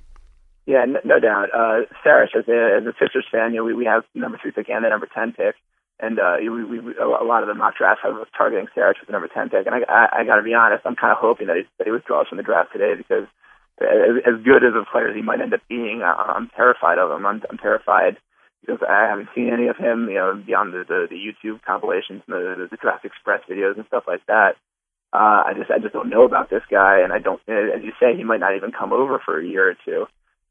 Yeah, 0.68 0.84
no, 0.84 1.00
no 1.00 1.16
doubt. 1.16 1.48
Uh, 1.48 1.88
Saric, 2.04 2.36
as 2.36 2.44
a, 2.44 2.76
as 2.76 2.84
a 2.84 2.92
Sixers 3.00 3.24
fan, 3.32 3.56
you 3.56 3.64
know, 3.64 3.64
we, 3.64 3.72
we 3.72 3.88
have 3.88 4.04
number 4.12 4.36
three 4.36 4.52
pick 4.52 4.68
and 4.68 4.84
the 4.84 4.92
number 4.92 5.08
10 5.08 5.32
pick. 5.32 5.56
And 5.98 6.20
uh, 6.20 6.36
we, 6.44 6.62
we, 6.62 6.94
a 7.00 7.24
lot 7.24 7.40
of 7.40 7.48
the 7.48 7.56
mock 7.56 7.80
drafts 7.80 8.04
have 8.04 8.14
us 8.20 8.28
targeting 8.36 8.68
Saric 8.76 9.00
with 9.00 9.08
the 9.08 9.16
number 9.16 9.32
10 9.32 9.48
pick. 9.48 9.64
And 9.64 9.72
I, 9.74 9.80
I, 9.88 10.20
I 10.20 10.24
got 10.28 10.36
to 10.36 10.44
be 10.44 10.52
honest, 10.52 10.84
I'm 10.84 10.94
kind 10.94 11.10
of 11.10 11.24
hoping 11.24 11.48
that 11.48 11.56
he, 11.56 11.64
that 11.80 11.88
he 11.88 11.90
withdraws 11.90 12.28
from 12.28 12.36
the 12.36 12.44
draft 12.44 12.76
today 12.76 12.92
because 13.00 13.24
as, 13.80 14.20
as 14.28 14.44
good 14.44 14.60
as 14.60 14.76
a 14.76 14.84
player 14.84 15.08
as 15.08 15.16
he 15.16 15.24
might 15.24 15.40
end 15.40 15.56
up 15.56 15.64
being, 15.72 16.04
I'm 16.04 16.52
terrified 16.52 17.00
of 17.00 17.16
him. 17.16 17.24
I'm, 17.24 17.40
I'm 17.48 17.56
terrified 17.56 18.20
because 18.60 18.84
I 18.84 19.08
haven't 19.08 19.32
seen 19.34 19.48
any 19.48 19.72
of 19.72 19.80
him, 19.80 20.12
you 20.12 20.20
know, 20.20 20.36
beyond 20.36 20.76
the, 20.76 20.84
the, 20.84 21.08
the 21.08 21.16
YouTube 21.16 21.64
compilations 21.64 22.28
and 22.28 22.36
the, 22.36 22.68
the, 22.68 22.76
the 22.76 22.76
Draft 22.76 23.08
Express 23.08 23.40
videos 23.48 23.80
and 23.80 23.88
stuff 23.88 24.04
like 24.04 24.20
that. 24.28 24.60
Uh, 25.16 25.48
I 25.48 25.52
just 25.56 25.70
I 25.70 25.80
just 25.80 25.94
don't 25.94 26.12
know 26.12 26.28
about 26.28 26.50
this 26.50 26.60
guy, 26.70 27.00
and 27.00 27.14
I 27.14 27.18
don't. 27.18 27.40
As 27.48 27.80
you 27.80 27.96
say, 27.96 28.12
he 28.14 28.24
might 28.24 28.44
not 28.44 28.54
even 28.54 28.76
come 28.76 28.92
over 28.92 29.18
for 29.24 29.40
a 29.40 29.46
year 29.46 29.70
or 29.70 29.74
two. 29.86 30.04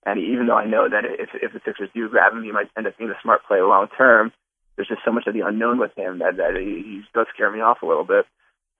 And 0.06 0.20
even 0.20 0.48
though 0.48 0.58
I 0.58 0.66
know 0.66 0.88
that 0.88 1.04
if 1.06 1.30
if 1.34 1.54
the 1.54 1.62
Sixers 1.66 1.90
do 1.94 2.10
grab 2.10 2.34
him, 2.34 2.44
he 2.44 2.52
might 2.52 2.70
end 2.78 2.88
up 2.88 2.98
being 2.98 3.10
the 3.10 3.22
smart 3.22 3.42
play 3.48 3.62
long 3.62 3.88
term. 3.98 4.32
There's 4.76 4.88
just 4.88 5.02
so 5.04 5.12
much 5.12 5.28
of 5.28 5.34
the 5.34 5.42
unknown 5.42 5.80
with 5.80 5.92
him 5.98 6.20
that 6.20 6.38
that 6.38 6.56
he, 6.56 6.82
he 6.84 7.02
does 7.14 7.28
scare 7.34 7.52
me 7.52 7.62
off 7.62 7.82
a 7.82 7.86
little 7.86 8.06
bit. 8.06 8.26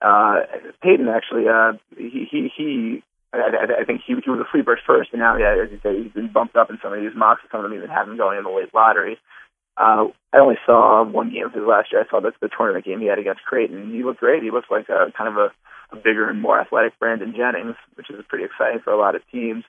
Uh, 0.00 0.46
Payton 0.82 1.08
actually, 1.08 1.48
uh, 1.48 1.72
he 1.96 2.26
he 2.30 2.48
he. 2.56 3.02
I, 3.30 3.82
I 3.82 3.84
think 3.84 4.00
he, 4.06 4.14
he 4.24 4.30
was 4.30 4.40
a 4.40 4.48
free 4.50 4.62
bird 4.62 4.78
first, 4.86 5.10
and 5.12 5.20
now, 5.20 5.36
yeah, 5.36 5.52
as 5.62 5.70
you 5.70 5.80
say, 5.82 6.02
he's 6.02 6.12
been 6.12 6.32
bumped 6.32 6.56
up 6.56 6.70
in 6.70 6.78
some 6.82 6.94
of 6.94 7.00
these 7.00 7.12
mocks. 7.14 7.42
Some 7.52 7.60
of 7.60 7.68
them 7.68 7.76
even 7.76 7.90
have 7.90 8.08
him 8.08 8.16
going 8.16 8.38
in 8.38 8.44
the 8.44 8.50
late 8.50 8.72
lottery. 8.72 9.18
Uh, 9.76 10.08
I 10.32 10.38
only 10.38 10.56
saw 10.64 11.04
one 11.04 11.30
game 11.30 11.44
of 11.44 11.52
his 11.52 11.62
last 11.62 11.92
year. 11.92 12.00
I 12.00 12.08
saw 12.08 12.20
the, 12.20 12.32
the 12.40 12.48
tournament 12.48 12.86
game 12.86 13.00
he 13.00 13.06
had 13.06 13.18
against 13.18 13.44
Creighton. 13.44 13.92
He 13.92 14.02
looked 14.02 14.20
great. 14.20 14.42
He 14.42 14.50
looks 14.50 14.68
like 14.70 14.88
a 14.88 15.12
kind 15.12 15.28
of 15.28 15.36
a, 15.36 15.48
a 15.92 15.96
bigger 15.96 16.28
and 16.30 16.40
more 16.40 16.58
athletic 16.58 16.98
Brandon 16.98 17.34
Jennings, 17.36 17.76
which 17.96 18.08
is 18.08 18.24
pretty 18.28 18.46
exciting 18.46 18.80
for 18.80 18.94
a 18.94 18.98
lot 18.98 19.14
of 19.14 19.20
teams 19.30 19.64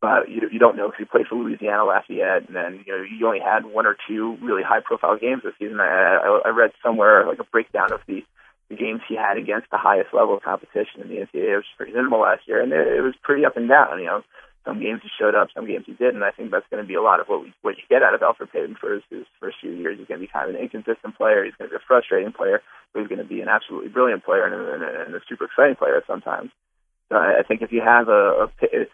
but 0.00 0.28
you, 0.28 0.48
you 0.52 0.58
don't 0.58 0.76
know 0.76 0.88
because 0.88 0.98
he 0.98 1.04
played 1.04 1.26
for 1.26 1.36
Louisiana 1.36 1.84
Lafayette, 1.84 2.46
and 2.46 2.56
then 2.56 2.84
you 2.86 2.92
know 2.92 3.02
you 3.02 3.26
only 3.26 3.40
had 3.40 3.64
one 3.64 3.86
or 3.86 3.96
two 4.08 4.36
really 4.42 4.62
high-profile 4.62 5.18
games 5.18 5.42
this 5.42 5.54
season. 5.58 5.80
I, 5.80 6.20
I, 6.20 6.40
I 6.46 6.48
read 6.50 6.72
somewhere 6.82 7.26
like 7.26 7.38
a 7.38 7.44
breakdown 7.44 7.92
of 7.92 8.00
the, 8.06 8.22
the 8.68 8.76
games 8.76 9.00
he 9.08 9.16
had 9.16 9.38
against 9.38 9.70
the 9.70 9.78
highest 9.78 10.12
level 10.12 10.36
of 10.36 10.42
competition 10.42 11.00
in 11.00 11.08
the 11.08 11.24
NCAA, 11.24 11.56
which 11.56 11.70
was 11.70 11.76
pretty 11.76 11.92
minimal 11.92 12.20
last 12.20 12.46
year, 12.46 12.62
and 12.62 12.72
it, 12.72 12.86
it 12.86 13.00
was 13.00 13.14
pretty 13.22 13.44
up 13.44 13.56
and 13.56 13.68
down. 13.68 13.98
You 13.98 14.06
know, 14.06 14.22
some 14.66 14.82
games 14.82 15.00
he 15.02 15.08
showed 15.16 15.34
up, 15.34 15.48
some 15.54 15.66
games 15.66 15.86
he 15.86 15.94
didn't. 15.94 16.22
I 16.22 16.30
think 16.30 16.50
that's 16.50 16.68
going 16.68 16.82
to 16.82 16.86
be 16.86 16.94
a 16.94 17.02
lot 17.02 17.20
of 17.20 17.28
what 17.28 17.42
we, 17.42 17.54
what 17.62 17.76
you 17.78 17.84
get 17.88 18.02
out 18.02 18.14
of 18.14 18.20
Elfrid 18.20 18.52
Payton 18.52 18.76
for 18.78 18.92
his, 18.92 19.02
his 19.08 19.24
first 19.40 19.56
few 19.62 19.72
years. 19.72 19.96
He's 19.96 20.08
going 20.08 20.20
to 20.20 20.26
be 20.26 20.30
kind 20.30 20.50
of 20.50 20.54
an 20.54 20.60
inconsistent 20.60 21.16
player. 21.16 21.44
He's 21.44 21.54
going 21.54 21.70
to 21.70 21.78
be 21.78 21.80
a 21.80 21.86
frustrating 21.88 22.32
player, 22.32 22.60
but 22.92 23.00
he's 23.00 23.08
going 23.08 23.22
to 23.22 23.24
be 23.24 23.40
an 23.40 23.48
absolutely 23.48 23.88
brilliant 23.88 24.24
player 24.24 24.44
and 24.44 24.52
a, 24.52 24.74
and 24.74 24.82
and 24.82 25.14
a 25.14 25.20
super 25.28 25.46
exciting 25.46 25.76
player 25.76 26.02
sometimes. 26.06 26.50
So 27.08 27.16
I, 27.16 27.40
I 27.40 27.42
think 27.46 27.62
if 27.62 27.72
you 27.72 27.80
have 27.80 28.08
a, 28.08 28.50
a 28.50 28.86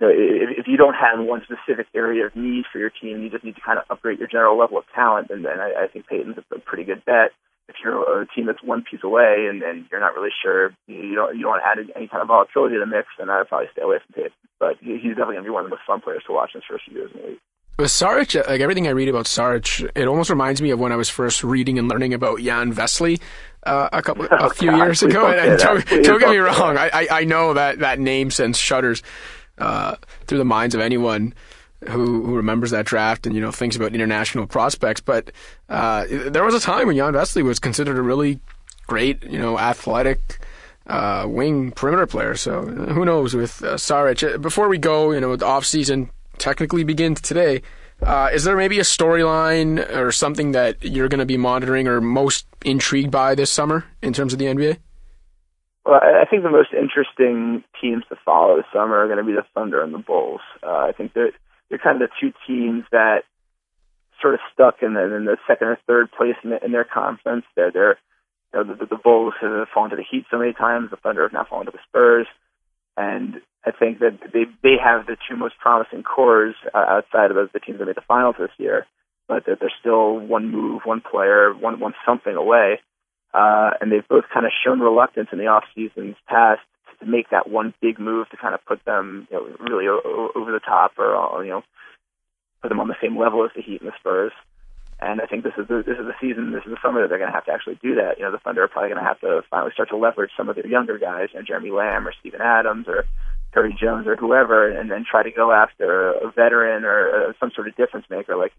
you 0.00 0.06
know, 0.06 0.12
if, 0.12 0.64
if 0.64 0.66
you 0.66 0.76
don't 0.76 0.94
have 0.94 1.20
one 1.20 1.42
specific 1.44 1.86
area 1.94 2.26
of 2.26 2.34
need 2.34 2.64
for 2.72 2.78
your 2.78 2.90
team, 2.90 3.22
you 3.22 3.30
just 3.30 3.44
need 3.44 3.54
to 3.56 3.60
kind 3.60 3.78
of 3.78 3.84
upgrade 3.90 4.18
your 4.18 4.28
general 4.28 4.58
level 4.58 4.78
of 4.78 4.84
talent. 4.94 5.28
And 5.30 5.44
then 5.44 5.60
I, 5.60 5.84
I 5.84 5.86
think 5.88 6.06
Payton's 6.06 6.38
a, 6.38 6.58
pretty 6.58 6.84
good 6.84 7.04
bet. 7.04 7.32
If 7.68 7.76
you're 7.84 8.22
a 8.22 8.26
team 8.26 8.46
that's 8.46 8.62
one 8.64 8.82
piece 8.82 9.00
away 9.04 9.46
and, 9.48 9.62
and 9.62 9.84
you're 9.90 10.00
not 10.00 10.14
really 10.14 10.30
sure, 10.42 10.70
you 10.88 11.14
don't 11.14 11.36
you 11.36 11.42
don't 11.42 11.52
want 11.52 11.62
to 11.62 11.68
add 11.68 11.96
any 11.96 12.08
kind 12.08 12.20
of 12.20 12.26
volatility 12.26 12.74
to 12.74 12.80
the 12.80 12.86
mix, 12.86 13.06
then 13.16 13.30
I'd 13.30 13.46
probably 13.46 13.68
stay 13.72 13.82
away 13.82 13.98
from 14.04 14.14
Payton. 14.14 14.32
But 14.58 14.76
he's 14.80 15.14
definitely 15.14 15.38
going 15.38 15.44
to 15.44 15.50
be 15.50 15.50
one 15.50 15.64
of 15.64 15.70
the 15.70 15.76
most 15.76 15.86
fun 15.86 16.00
players 16.00 16.24
to 16.26 16.32
watch 16.32 16.50
in 16.54 16.62
his 16.62 16.68
first 16.68 16.84
few 16.88 16.98
years 16.98 17.10
in 17.14 17.20
the 17.20 17.26
league. 17.28 17.38
With 17.78 17.88
Saric, 17.88 18.34
like 18.46 18.60
everything 18.60 18.88
I 18.88 18.90
read 18.90 19.08
about 19.08 19.26
Saric, 19.26 19.88
it 19.94 20.08
almost 20.08 20.30
reminds 20.30 20.60
me 20.60 20.70
of 20.70 20.80
when 20.80 20.90
I 20.92 20.96
was 20.96 21.08
first 21.08 21.44
reading 21.44 21.78
and 21.78 21.88
learning 21.88 22.12
about 22.12 22.40
Jan 22.40 22.74
Vesely 22.74 23.20
uh, 23.62 23.88
a 23.92 24.02
couple, 24.02 24.24
a 24.24 24.28
oh, 24.40 24.48
few 24.50 24.70
God, 24.70 24.84
years 24.84 25.02
ago. 25.02 25.26
And, 25.30 25.58
don't, 25.58 25.86
don't 26.02 26.18
get 26.18 26.28
me 26.28 26.36
wrong, 26.38 26.76
I, 26.76 26.90
I, 26.92 27.08
I 27.20 27.24
know 27.24 27.54
that 27.54 27.78
that 27.78 28.00
name 28.00 28.30
sends 28.30 28.58
shudders 28.58 29.02
uh, 29.58 29.96
through 30.26 30.38
the 30.38 30.44
minds 30.44 30.74
of 30.74 30.80
anyone 30.80 31.34
who, 31.88 32.24
who 32.24 32.36
remembers 32.36 32.70
that 32.70 32.86
draft 32.86 33.26
and 33.26 33.34
you 33.34 33.40
know 33.40 33.50
thinks 33.50 33.76
about 33.76 33.94
international 33.94 34.46
prospects. 34.46 35.00
But 35.00 35.32
uh, 35.68 36.06
there 36.08 36.44
was 36.44 36.54
a 36.54 36.60
time 36.60 36.86
when 36.86 36.96
Jan 36.96 37.14
Vesely 37.14 37.42
was 37.42 37.58
considered 37.58 37.98
a 37.98 38.02
really 38.02 38.40
great, 38.86 39.22
you 39.24 39.38
know, 39.38 39.58
athletic 39.58 40.44
uh, 40.86 41.24
wing 41.28 41.70
perimeter 41.70 42.06
player. 42.06 42.34
So 42.34 42.62
who 42.62 43.04
knows 43.04 43.34
with 43.34 43.62
uh, 43.62 43.74
Saric? 43.74 44.42
Before 44.42 44.68
we 44.68 44.78
go, 44.78 45.12
you 45.12 45.20
know, 45.20 45.36
the 45.36 45.46
off 45.46 45.64
season 45.64 46.10
technically 46.38 46.84
begins 46.84 47.20
today. 47.20 47.62
Uh, 48.02 48.30
is 48.32 48.44
there 48.44 48.56
maybe 48.56 48.78
a 48.78 48.82
storyline 48.82 49.78
or 49.94 50.10
something 50.10 50.52
that 50.52 50.82
you're 50.82 51.08
going 51.08 51.18
to 51.18 51.26
be 51.26 51.36
monitoring 51.36 51.86
or 51.86 52.00
most 52.00 52.46
intrigued 52.64 53.10
by 53.10 53.34
this 53.34 53.52
summer 53.52 53.84
in 54.02 54.12
terms 54.12 54.32
of 54.32 54.38
the 54.38 54.46
NBA? 54.46 54.78
Well, 55.90 55.98
I 56.04 56.24
think 56.24 56.44
the 56.44 56.50
most 56.50 56.70
interesting 56.72 57.64
teams 57.82 58.04
to 58.10 58.16
follow 58.24 58.58
this 58.58 58.66
summer 58.72 58.94
are 58.94 59.06
going 59.08 59.18
to 59.18 59.24
be 59.24 59.32
the 59.32 59.44
Thunder 59.56 59.82
and 59.82 59.92
the 59.92 59.98
Bulls. 59.98 60.40
Uh, 60.62 60.86
I 60.86 60.92
think 60.96 61.14
they're 61.14 61.32
they're 61.68 61.82
kind 61.82 62.00
of 62.00 62.08
the 62.08 62.14
two 62.20 62.32
teams 62.46 62.84
that 62.92 63.24
sort 64.22 64.34
of 64.34 64.40
stuck 64.52 64.82
in 64.82 64.94
the, 64.94 65.02
in 65.16 65.24
the 65.24 65.36
second 65.48 65.66
or 65.66 65.78
third 65.88 66.12
place 66.12 66.36
in, 66.44 66.50
the, 66.50 66.64
in 66.64 66.70
their 66.70 66.84
conference. 66.84 67.44
They're 67.56 67.72
they're 67.72 67.98
you 68.54 68.64
know, 68.64 68.76
the, 68.76 68.86
the 68.86 69.00
Bulls 69.02 69.34
have 69.40 69.66
fallen 69.74 69.90
to 69.90 69.96
the 69.96 70.04
Heat 70.08 70.26
so 70.30 70.38
many 70.38 70.52
times. 70.52 70.90
The 70.90 70.96
Thunder 70.96 71.22
have 71.22 71.32
now 71.32 71.44
fallen 71.50 71.66
to 71.66 71.72
the 71.72 71.82
Spurs, 71.88 72.28
and 72.96 73.40
I 73.66 73.72
think 73.72 73.98
that 73.98 74.20
they 74.32 74.44
they 74.62 74.76
have 74.80 75.06
the 75.06 75.16
two 75.28 75.34
most 75.34 75.58
promising 75.58 76.04
cores 76.04 76.54
uh, 76.72 76.78
outside 76.78 77.32
of 77.32 77.50
the, 77.52 77.58
teams 77.58 77.80
that 77.80 77.86
made 77.86 77.96
the 77.96 78.06
finals 78.06 78.36
this 78.38 78.54
year. 78.58 78.86
But 79.26 79.46
that 79.46 79.58
they're 79.58 79.72
still 79.80 80.20
one 80.20 80.52
move, 80.52 80.82
one 80.84 81.00
player, 81.00 81.52
one 81.52 81.80
one 81.80 81.94
something 82.06 82.36
away 82.36 82.78
uh, 83.32 83.70
and 83.80 83.92
they've 83.92 84.06
both 84.08 84.24
kind 84.32 84.46
of 84.46 84.52
shown 84.64 84.80
reluctance 84.80 85.28
in 85.32 85.38
the 85.38 85.46
off 85.46 85.64
seasons 85.74 86.16
past 86.26 86.60
to 87.00 87.06
make 87.06 87.30
that 87.30 87.48
one 87.48 87.74
big 87.80 87.98
move 87.98 88.28
to 88.30 88.36
kind 88.36 88.54
of 88.54 88.64
put 88.64 88.84
them 88.84 89.26
you 89.30 89.36
know, 89.36 89.56
really 89.60 89.86
o- 89.88 90.30
over 90.34 90.52
the 90.52 90.60
top 90.60 90.92
or 90.98 91.16
uh, 91.16 91.40
you 91.40 91.50
know 91.50 91.62
put 92.62 92.68
them 92.68 92.80
on 92.80 92.88
the 92.88 92.96
same 93.02 93.18
level 93.18 93.44
as 93.44 93.50
the 93.56 93.62
Heat 93.62 93.80
and 93.80 93.90
the 93.90 93.96
Spurs. 93.98 94.32
And 95.02 95.20
I 95.22 95.24
think 95.24 95.44
this 95.44 95.54
is 95.56 95.66
the 95.66 95.82
this 95.86 95.96
is 95.96 96.04
the 96.04 96.18
season, 96.20 96.52
this 96.52 96.64
is 96.66 96.72
the 96.72 96.82
summer 96.82 97.00
that 97.00 97.08
they're 97.08 97.18
going 97.18 97.30
to 97.30 97.34
have 97.34 97.46
to 97.46 97.52
actually 97.52 97.78
do 97.82 97.94
that. 97.94 98.18
You 98.18 98.24
know, 98.24 98.32
the 98.32 98.38
Thunder 98.38 98.64
are 98.64 98.68
probably 98.68 98.90
going 98.90 99.02
to 99.02 99.08
have 99.08 99.20
to 99.20 99.42
finally 99.48 99.72
start 99.72 99.88
to 99.90 99.96
leverage 99.96 100.30
some 100.36 100.50
of 100.50 100.56
their 100.56 100.66
younger 100.66 100.98
guys, 100.98 101.28
you 101.32 101.38
know, 101.38 101.44
Jeremy 101.46 101.70
Lamb 101.70 102.06
or 102.06 102.12
Steven 102.20 102.42
Adams 102.42 102.86
or 102.86 103.06
Perry 103.52 103.74
Jones 103.80 104.06
or 104.06 104.16
whoever, 104.16 104.68
and 104.68 104.90
then 104.90 105.06
try 105.10 105.22
to 105.22 105.30
go 105.30 105.52
after 105.52 106.12
a 106.12 106.30
veteran 106.30 106.84
or 106.84 107.30
uh, 107.30 107.32
some 107.40 107.50
sort 107.54 107.66
of 107.68 107.76
difference 107.76 108.06
maker 108.10 108.36
like 108.36 108.52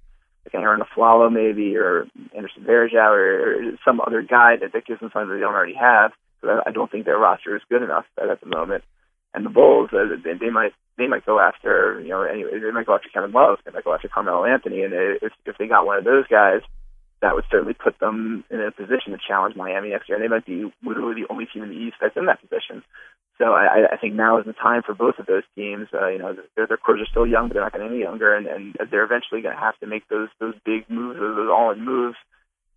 like 0.45 0.55
Arron 0.55 0.81
Afflalo 0.81 1.31
maybe 1.31 1.75
or 1.77 2.07
Anderson 2.35 2.63
Varejao 2.63 3.11
or, 3.11 3.77
some 3.85 4.01
other 4.01 4.21
guy 4.21 4.55
that, 4.59 4.73
that 4.73 4.85
gives 4.85 4.99
them 4.99 5.09
something 5.13 5.29
they 5.29 5.39
don't 5.39 5.53
already 5.53 5.75
have. 5.75 6.11
So 6.41 6.61
I 6.65 6.71
don't 6.71 6.91
think 6.91 7.05
their 7.05 7.17
roster 7.19 7.55
is 7.55 7.61
good 7.69 7.83
enough 7.83 8.05
at 8.17 8.41
the 8.41 8.47
moment. 8.47 8.83
And 9.33 9.45
the 9.45 9.49
Bulls, 9.49 9.89
uh, 9.93 10.17
they, 10.23 10.33
they 10.33 10.49
might 10.49 10.73
they 10.97 11.07
might 11.07 11.25
go 11.25 11.39
after 11.39 12.01
you 12.01 12.09
know 12.09 12.23
anyway 12.23 12.59
they 12.59 12.71
might 12.71 12.85
go 12.85 12.95
after 12.95 13.09
Kevin 13.13 13.31
Love, 13.31 13.59
they 13.63 13.71
might 13.71 13.85
go 13.85 13.93
after 13.93 14.09
Carmelo 14.09 14.45
Anthony, 14.45 14.83
and 14.83 14.93
if 14.93 15.31
if 15.45 15.57
they 15.57 15.67
got 15.67 15.85
one 15.85 15.97
of 15.97 16.03
those 16.03 16.27
guys, 16.27 16.61
that 17.21 17.35
would 17.35 17.45
certainly 17.51 17.73
put 17.73 17.99
them 17.99 18.43
in 18.49 18.59
a 18.61 18.71
position 18.71 19.11
to 19.11 19.17
challenge 19.25 19.55
Miami 19.55 19.89
next 19.89 20.09
year. 20.09 20.17
And 20.17 20.23
they 20.23 20.33
might 20.33 20.45
be 20.45 20.71
literally 20.83 21.21
the 21.21 21.31
only 21.31 21.45
team 21.45 21.63
in 21.63 21.69
the 21.69 21.75
East 21.75 21.97
that's 22.01 22.17
in 22.17 22.25
that 22.25 22.41
position. 22.41 22.83
So 23.37 23.53
I, 23.53 23.93
I 23.93 23.97
think 23.97 24.13
now 24.13 24.39
is 24.39 24.45
the 24.45 24.53
time 24.53 24.83
for 24.83 24.93
both 24.93 25.17
of 25.17 25.25
those 25.25 25.43
teams. 25.55 25.87
Uh, 25.93 26.07
you 26.07 26.19
know, 26.19 26.35
their, 26.55 26.67
their 26.67 26.77
cores 26.77 27.01
are 27.01 27.09
still 27.09 27.25
young, 27.25 27.47
but 27.47 27.55
they're 27.55 27.63
not 27.63 27.71
getting 27.71 27.87
any 27.87 27.99
younger, 27.99 28.35
and, 28.35 28.45
and 28.45 28.75
they're 28.91 29.03
eventually 29.03 29.41
going 29.41 29.55
to 29.55 29.59
have 29.59 29.77
to 29.79 29.87
make 29.87 30.07
those 30.09 30.29
those 30.39 30.53
big 30.63 30.87
moves, 30.89 31.19
those 31.19 31.49
all-in 31.49 31.83
moves, 31.83 32.17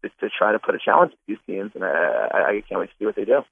to, 0.02 0.08
to 0.20 0.30
try 0.30 0.52
to 0.52 0.58
put 0.58 0.74
a 0.74 0.78
challenge 0.82 1.12
to 1.12 1.18
these 1.28 1.38
teams. 1.46 1.72
And 1.74 1.84
I, 1.84 1.88
I, 1.88 2.38
I 2.48 2.62
can't 2.66 2.80
wait 2.80 2.88
to 2.90 2.94
see 2.98 3.04
what 3.04 3.16
they 3.16 3.26
do. 3.26 3.42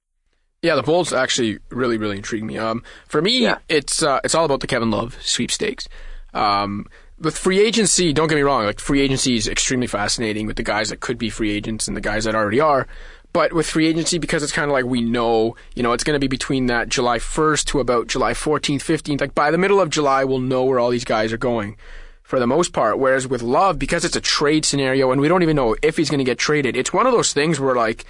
Yeah, 0.62 0.76
the 0.76 0.82
Bulls 0.82 1.12
actually 1.12 1.58
really, 1.70 1.98
really 1.98 2.16
intrigue 2.16 2.44
me. 2.44 2.56
Um, 2.56 2.82
for 3.08 3.20
me, 3.20 3.40
yeah. 3.40 3.58
it's 3.68 4.02
uh, 4.02 4.20
it's 4.24 4.34
all 4.34 4.44
about 4.44 4.60
the 4.60 4.66
Kevin 4.66 4.90
Love 4.90 5.18
sweepstakes. 5.20 5.88
Um, 6.32 6.86
with 7.22 7.38
free 7.38 7.60
agency, 7.60 8.12
don't 8.12 8.28
get 8.28 8.34
me 8.34 8.42
wrong, 8.42 8.64
like 8.64 8.80
free 8.80 9.00
agency 9.00 9.36
is 9.36 9.48
extremely 9.48 9.86
fascinating 9.86 10.46
with 10.46 10.56
the 10.56 10.62
guys 10.62 10.90
that 10.90 11.00
could 11.00 11.18
be 11.18 11.30
free 11.30 11.52
agents 11.52 11.88
and 11.88 11.96
the 11.96 12.00
guys 12.00 12.24
that 12.24 12.34
already 12.34 12.60
are. 12.60 12.86
But 13.32 13.52
with 13.54 13.66
free 13.66 13.86
agency, 13.86 14.18
because 14.18 14.42
it's 14.42 14.52
kind 14.52 14.70
of 14.70 14.72
like 14.72 14.84
we 14.84 15.00
know, 15.00 15.56
you 15.74 15.82
know, 15.82 15.92
it's 15.92 16.04
going 16.04 16.16
to 16.16 16.20
be 16.20 16.28
between 16.28 16.66
that 16.66 16.90
July 16.90 17.18
1st 17.18 17.64
to 17.66 17.80
about 17.80 18.06
July 18.06 18.32
14th, 18.32 18.82
15th. 18.82 19.20
Like 19.20 19.34
by 19.34 19.50
the 19.50 19.56
middle 19.56 19.80
of 19.80 19.88
July, 19.88 20.24
we'll 20.24 20.38
know 20.38 20.64
where 20.64 20.78
all 20.78 20.90
these 20.90 21.04
guys 21.04 21.32
are 21.32 21.38
going 21.38 21.76
for 22.22 22.38
the 22.38 22.46
most 22.46 22.74
part. 22.74 22.98
Whereas 22.98 23.26
with 23.26 23.40
Love, 23.40 23.78
because 23.78 24.04
it's 24.04 24.16
a 24.16 24.20
trade 24.20 24.66
scenario 24.66 25.10
and 25.12 25.20
we 25.20 25.28
don't 25.28 25.42
even 25.42 25.56
know 25.56 25.76
if 25.82 25.96
he's 25.96 26.10
going 26.10 26.18
to 26.18 26.24
get 26.24 26.38
traded, 26.38 26.76
it's 26.76 26.92
one 26.92 27.06
of 27.06 27.12
those 27.12 27.32
things 27.32 27.58
where 27.58 27.74
like, 27.74 28.04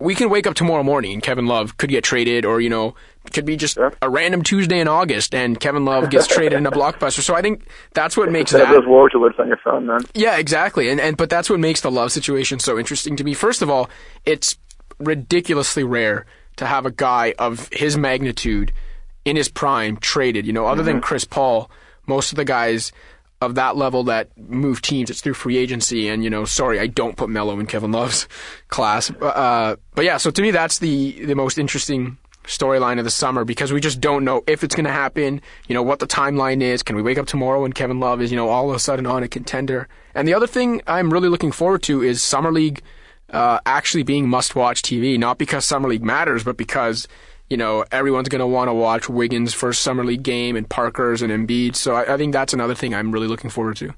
we 0.00 0.14
can 0.14 0.30
wake 0.30 0.46
up 0.46 0.54
tomorrow 0.54 0.82
morning 0.82 1.12
and 1.12 1.22
Kevin 1.22 1.46
Love 1.46 1.76
could 1.76 1.90
get 1.90 2.02
traded 2.02 2.44
or, 2.46 2.60
you 2.60 2.70
know, 2.70 2.94
could 3.32 3.44
be 3.44 3.56
just 3.56 3.74
sure. 3.74 3.92
a 4.00 4.08
random 4.08 4.42
Tuesday 4.42 4.80
in 4.80 4.88
August 4.88 5.34
and 5.34 5.60
Kevin 5.60 5.84
Love 5.84 6.08
gets 6.08 6.26
traded 6.26 6.58
in 6.58 6.66
a 6.66 6.70
blockbuster. 6.72 7.20
So 7.20 7.34
I 7.34 7.42
think 7.42 7.66
that's 7.92 8.16
what 8.16 8.32
makes 8.32 8.52
that. 8.52 8.70
Those 8.70 8.84
alerts 8.84 9.38
on 9.38 9.48
your 9.48 9.58
phone, 9.62 9.86
man. 9.86 10.00
Yeah, 10.14 10.38
exactly. 10.38 10.88
And, 10.88 11.00
and, 11.00 11.16
but 11.16 11.28
that's 11.28 11.50
what 11.50 11.60
makes 11.60 11.82
the 11.82 11.90
Love 11.90 12.10
situation 12.12 12.58
so 12.58 12.78
interesting 12.78 13.14
to 13.16 13.24
me. 13.24 13.34
First 13.34 13.60
of 13.60 13.68
all, 13.68 13.90
it's 14.24 14.56
ridiculously 14.98 15.84
rare 15.84 16.24
to 16.56 16.66
have 16.66 16.86
a 16.86 16.90
guy 16.90 17.34
of 17.38 17.68
his 17.70 17.98
magnitude 17.98 18.72
in 19.26 19.36
his 19.36 19.50
prime 19.50 19.98
traded. 19.98 20.46
You 20.46 20.54
know, 20.54 20.66
other 20.66 20.82
mm-hmm. 20.82 20.92
than 20.92 21.00
Chris 21.02 21.24
Paul, 21.24 21.70
most 22.06 22.32
of 22.32 22.36
the 22.36 22.44
guys 22.46 22.90
of 23.40 23.54
that 23.54 23.76
level 23.76 24.04
that 24.04 24.36
move 24.36 24.82
teams, 24.82 25.08
it's 25.08 25.20
through 25.20 25.34
free 25.34 25.56
agency. 25.56 26.08
And, 26.08 26.22
you 26.22 26.30
know, 26.30 26.44
sorry, 26.44 26.78
I 26.78 26.86
don't 26.86 27.16
put 27.16 27.30
Melo 27.30 27.58
in 27.58 27.66
Kevin 27.66 27.92
Love's 27.92 28.28
class. 28.68 29.10
Uh, 29.10 29.76
but 29.94 30.04
yeah, 30.04 30.18
so 30.18 30.30
to 30.30 30.42
me, 30.42 30.50
that's 30.50 30.78
the, 30.78 31.24
the 31.24 31.34
most 31.34 31.58
interesting 31.58 32.18
storyline 32.44 32.98
of 32.98 33.04
the 33.04 33.10
summer 33.10 33.44
because 33.44 33.72
we 33.72 33.80
just 33.80 34.00
don't 34.00 34.24
know 34.24 34.42
if 34.46 34.64
it's 34.64 34.74
going 34.74 34.84
to 34.84 34.92
happen, 34.92 35.40
you 35.68 35.74
know, 35.74 35.82
what 35.82 36.00
the 36.00 36.06
timeline 36.06 36.62
is. 36.62 36.82
Can 36.82 36.96
we 36.96 37.02
wake 37.02 37.18
up 37.18 37.26
tomorrow 37.26 37.64
and 37.64 37.74
Kevin 37.74 38.00
Love 38.00 38.20
is, 38.20 38.30
you 38.30 38.36
know, 38.36 38.48
all 38.48 38.68
of 38.70 38.76
a 38.76 38.78
sudden 38.78 39.06
on 39.06 39.22
a 39.22 39.28
contender? 39.28 39.88
And 40.14 40.26
the 40.26 40.34
other 40.34 40.46
thing 40.46 40.82
I'm 40.86 41.12
really 41.12 41.28
looking 41.28 41.52
forward 41.52 41.82
to 41.84 42.02
is 42.02 42.22
Summer 42.22 42.52
League 42.52 42.82
uh, 43.32 43.60
actually 43.64 44.02
being 44.02 44.28
must 44.28 44.54
watch 44.54 44.82
TV, 44.82 45.18
not 45.18 45.38
because 45.38 45.64
Summer 45.64 45.88
League 45.88 46.02
matters, 46.02 46.44
but 46.44 46.56
because 46.56 47.06
you 47.50 47.56
know, 47.56 47.84
everyone's 47.90 48.28
going 48.28 48.40
to 48.40 48.46
want 48.46 48.68
to 48.68 48.74
watch 48.74 49.08
Wiggins' 49.08 49.52
first 49.52 49.82
summer 49.82 50.04
league 50.04 50.22
game 50.22 50.56
and 50.56 50.68
Parker's 50.68 51.20
and 51.20 51.32
Embiid. 51.32 51.74
So 51.74 51.96
I, 51.96 52.14
I 52.14 52.16
think 52.16 52.32
that's 52.32 52.54
another 52.54 52.74
thing 52.74 52.94
I'm 52.94 53.10
really 53.10 53.26
looking 53.26 53.50
forward 53.50 53.76
to. 53.78 53.92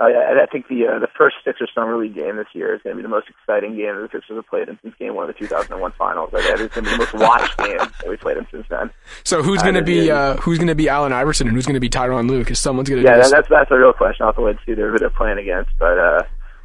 Uh, 0.00 0.04
I 0.04 0.46
think 0.52 0.68
the 0.68 0.86
uh, 0.86 1.00
the 1.00 1.08
first 1.18 1.34
Sixers 1.44 1.72
summer 1.74 1.96
league 1.98 2.14
game 2.14 2.36
this 2.36 2.46
year 2.52 2.72
is 2.72 2.80
going 2.82 2.94
to 2.94 2.98
be 2.98 3.02
the 3.02 3.08
most 3.08 3.26
exciting 3.28 3.74
game 3.74 3.96
that 3.96 4.02
the 4.02 4.18
Sixers 4.18 4.36
have 4.36 4.46
played 4.46 4.68
in 4.68 4.78
since 4.80 4.94
Game 4.96 5.16
One 5.16 5.28
of 5.28 5.34
the 5.34 5.40
2001 5.40 5.92
Finals. 5.98 6.32
Like, 6.32 6.44
it's 6.44 6.72
going 6.72 6.84
to 6.84 6.90
be 6.90 6.90
the 6.90 6.98
most 6.98 7.14
watched 7.14 7.58
game 7.58 7.78
that 7.78 8.08
we've 8.08 8.20
played 8.20 8.36
in 8.36 8.46
since 8.52 8.64
then. 8.68 8.90
So 9.24 9.42
who's 9.42 9.60
going 9.60 9.74
to 9.74 9.82
be 9.82 10.08
uh, 10.08 10.36
who's 10.36 10.58
going 10.58 10.68
to 10.68 10.76
be 10.76 10.88
Allen 10.88 11.12
Iverson 11.12 11.48
and 11.48 11.56
who's 11.56 11.66
going 11.66 11.74
to 11.74 11.80
be 11.80 11.90
Tyronn 11.90 12.28
Lue? 12.28 12.38
Because 12.38 12.60
someone's 12.60 12.88
going 12.88 13.02
to 13.02 13.08
yeah, 13.08 13.16
that's 13.16 13.48
that's 13.48 13.70
the 13.70 13.76
real 13.76 13.92
question. 13.92 14.22
I'll 14.22 14.28
have 14.28 14.36
to 14.36 14.42
wait 14.42 14.50
and 14.50 14.60
see 14.66 14.80
who 14.80 14.98
they're 14.98 15.10
playing 15.10 15.38
against, 15.38 15.70
but. 15.78 15.98
uh 15.98 16.22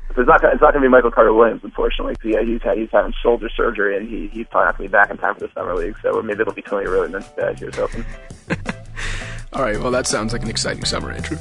it's 0.10 0.28
not 0.28 0.42
gonna, 0.42 0.54
it's 0.54 0.62
not 0.62 0.74
going 0.74 0.84
to 0.84 0.88
be 0.88 0.92
Michael 0.92 1.12
Carter 1.12 1.34
Williams, 1.34 1.62
unfortunately. 1.64 2.16
Yeah, 2.24 2.44
he's 2.44 2.62
had 2.62 2.78
he's 2.78 2.90
having 2.92 3.14
shoulder 3.22 3.50
surgery, 3.56 3.98
and 3.98 4.08
he 4.08 4.28
he's 4.28 4.46
probably 4.48 4.66
not 4.66 4.78
going 4.78 4.90
to 4.90 4.92
be 4.92 4.92
back 4.92 5.10
in 5.10 5.18
time 5.18 5.34
for 5.34 5.42
the 5.42 5.54
summer 5.54 5.76
league. 5.76 5.96
So 6.02 6.22
maybe 6.22 6.42
it'll 6.42 6.54
be 6.54 6.62
Tony 6.62 6.88
Wroten 6.88 7.16
instead. 7.16 7.60
Here's 7.60 7.76
hoping. 7.76 8.06
All 9.54 9.62
right. 9.62 9.80
Well, 9.80 9.92
that 9.92 10.08
sounds 10.08 10.34
like 10.34 10.44
an 10.44 10.50
exciting 10.50 10.86
summer, 10.86 11.12
Andrew. 11.12 11.38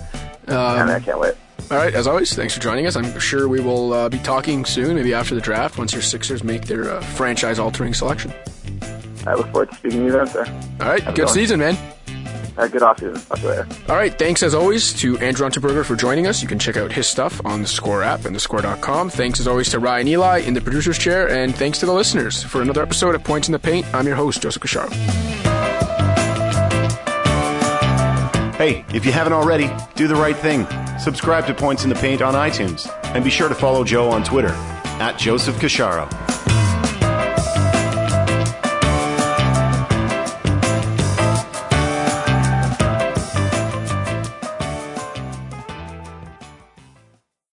Um, 0.48 0.56
yeah, 0.56 0.84
man, 0.84 0.90
I 0.90 1.00
can't 1.00 1.18
wait. 1.18 1.34
All 1.70 1.78
right. 1.78 1.94
As 1.94 2.06
always, 2.06 2.34
thanks 2.34 2.54
for 2.54 2.60
joining 2.60 2.86
us. 2.86 2.96
I'm 2.96 3.18
sure 3.18 3.48
we 3.48 3.60
will 3.60 3.92
uh, 3.92 4.08
be 4.08 4.18
talking 4.18 4.64
soon, 4.64 4.96
maybe 4.96 5.14
after 5.14 5.34
the 5.34 5.40
draft, 5.40 5.78
once 5.78 5.92
your 5.92 6.02
Sixers 6.02 6.44
make 6.44 6.66
their 6.66 6.90
uh, 6.90 7.00
franchise-altering 7.00 7.94
selection. 7.94 8.32
I 9.26 9.34
look 9.34 9.46
forward 9.52 9.70
to 9.70 9.76
speaking 9.76 10.00
to 10.00 10.06
you 10.06 10.12
then, 10.12 10.26
sir. 10.26 10.44
All 10.80 10.88
right. 10.88 11.14
Good 11.14 11.28
season, 11.28 11.60
man. 11.60 11.76
All 12.56 12.64
right, 12.64 12.70
good 12.72 12.82
afternoon. 12.82 13.16
season. 13.16 13.28
Talk 13.28 13.38
to 13.38 13.42
you 13.44 13.48
later. 13.48 13.68
All 13.88 13.96
right, 13.96 14.18
thanks 14.18 14.42
as 14.42 14.54
always 14.54 14.92
to 14.94 15.16
Andrew 15.18 15.48
Unterberger 15.48 15.84
for 15.84 15.96
joining 15.96 16.26
us. 16.26 16.42
You 16.42 16.48
can 16.48 16.58
check 16.58 16.76
out 16.76 16.92
his 16.92 17.06
stuff 17.06 17.40
on 17.46 17.62
the 17.62 17.68
Score 17.68 18.02
app 18.02 18.26
and 18.26 18.36
thescore.com. 18.36 19.08
Thanks 19.10 19.40
as 19.40 19.48
always 19.48 19.70
to 19.70 19.78
Ryan 19.78 20.08
Eli 20.08 20.38
in 20.40 20.52
the 20.52 20.60
producer's 20.60 20.98
chair, 20.98 21.28
and 21.30 21.54
thanks 21.54 21.78
to 21.78 21.86
the 21.86 21.92
listeners. 21.92 22.42
For 22.42 22.60
another 22.60 22.82
episode 22.82 23.14
of 23.14 23.24
Points 23.24 23.48
in 23.48 23.52
the 23.52 23.58
Paint, 23.58 23.86
I'm 23.94 24.06
your 24.06 24.16
host, 24.16 24.42
Joseph 24.42 24.62
Casciaro. 24.62 24.92
Hey, 28.56 28.84
if 28.94 29.04
you 29.06 29.12
haven't 29.12 29.32
already, 29.32 29.70
do 29.94 30.06
the 30.06 30.14
right 30.14 30.36
thing. 30.36 30.66
Subscribe 30.98 31.46
to 31.46 31.54
Points 31.54 31.84
in 31.84 31.88
the 31.88 31.96
Paint 31.96 32.20
on 32.22 32.34
iTunes, 32.34 32.88
and 33.14 33.24
be 33.24 33.30
sure 33.30 33.48
to 33.48 33.54
follow 33.54 33.82
Joe 33.82 34.10
on 34.10 34.22
Twitter 34.22 34.52
at 35.00 35.18
Joseph 35.18 35.56
Casciaro. 35.56 36.06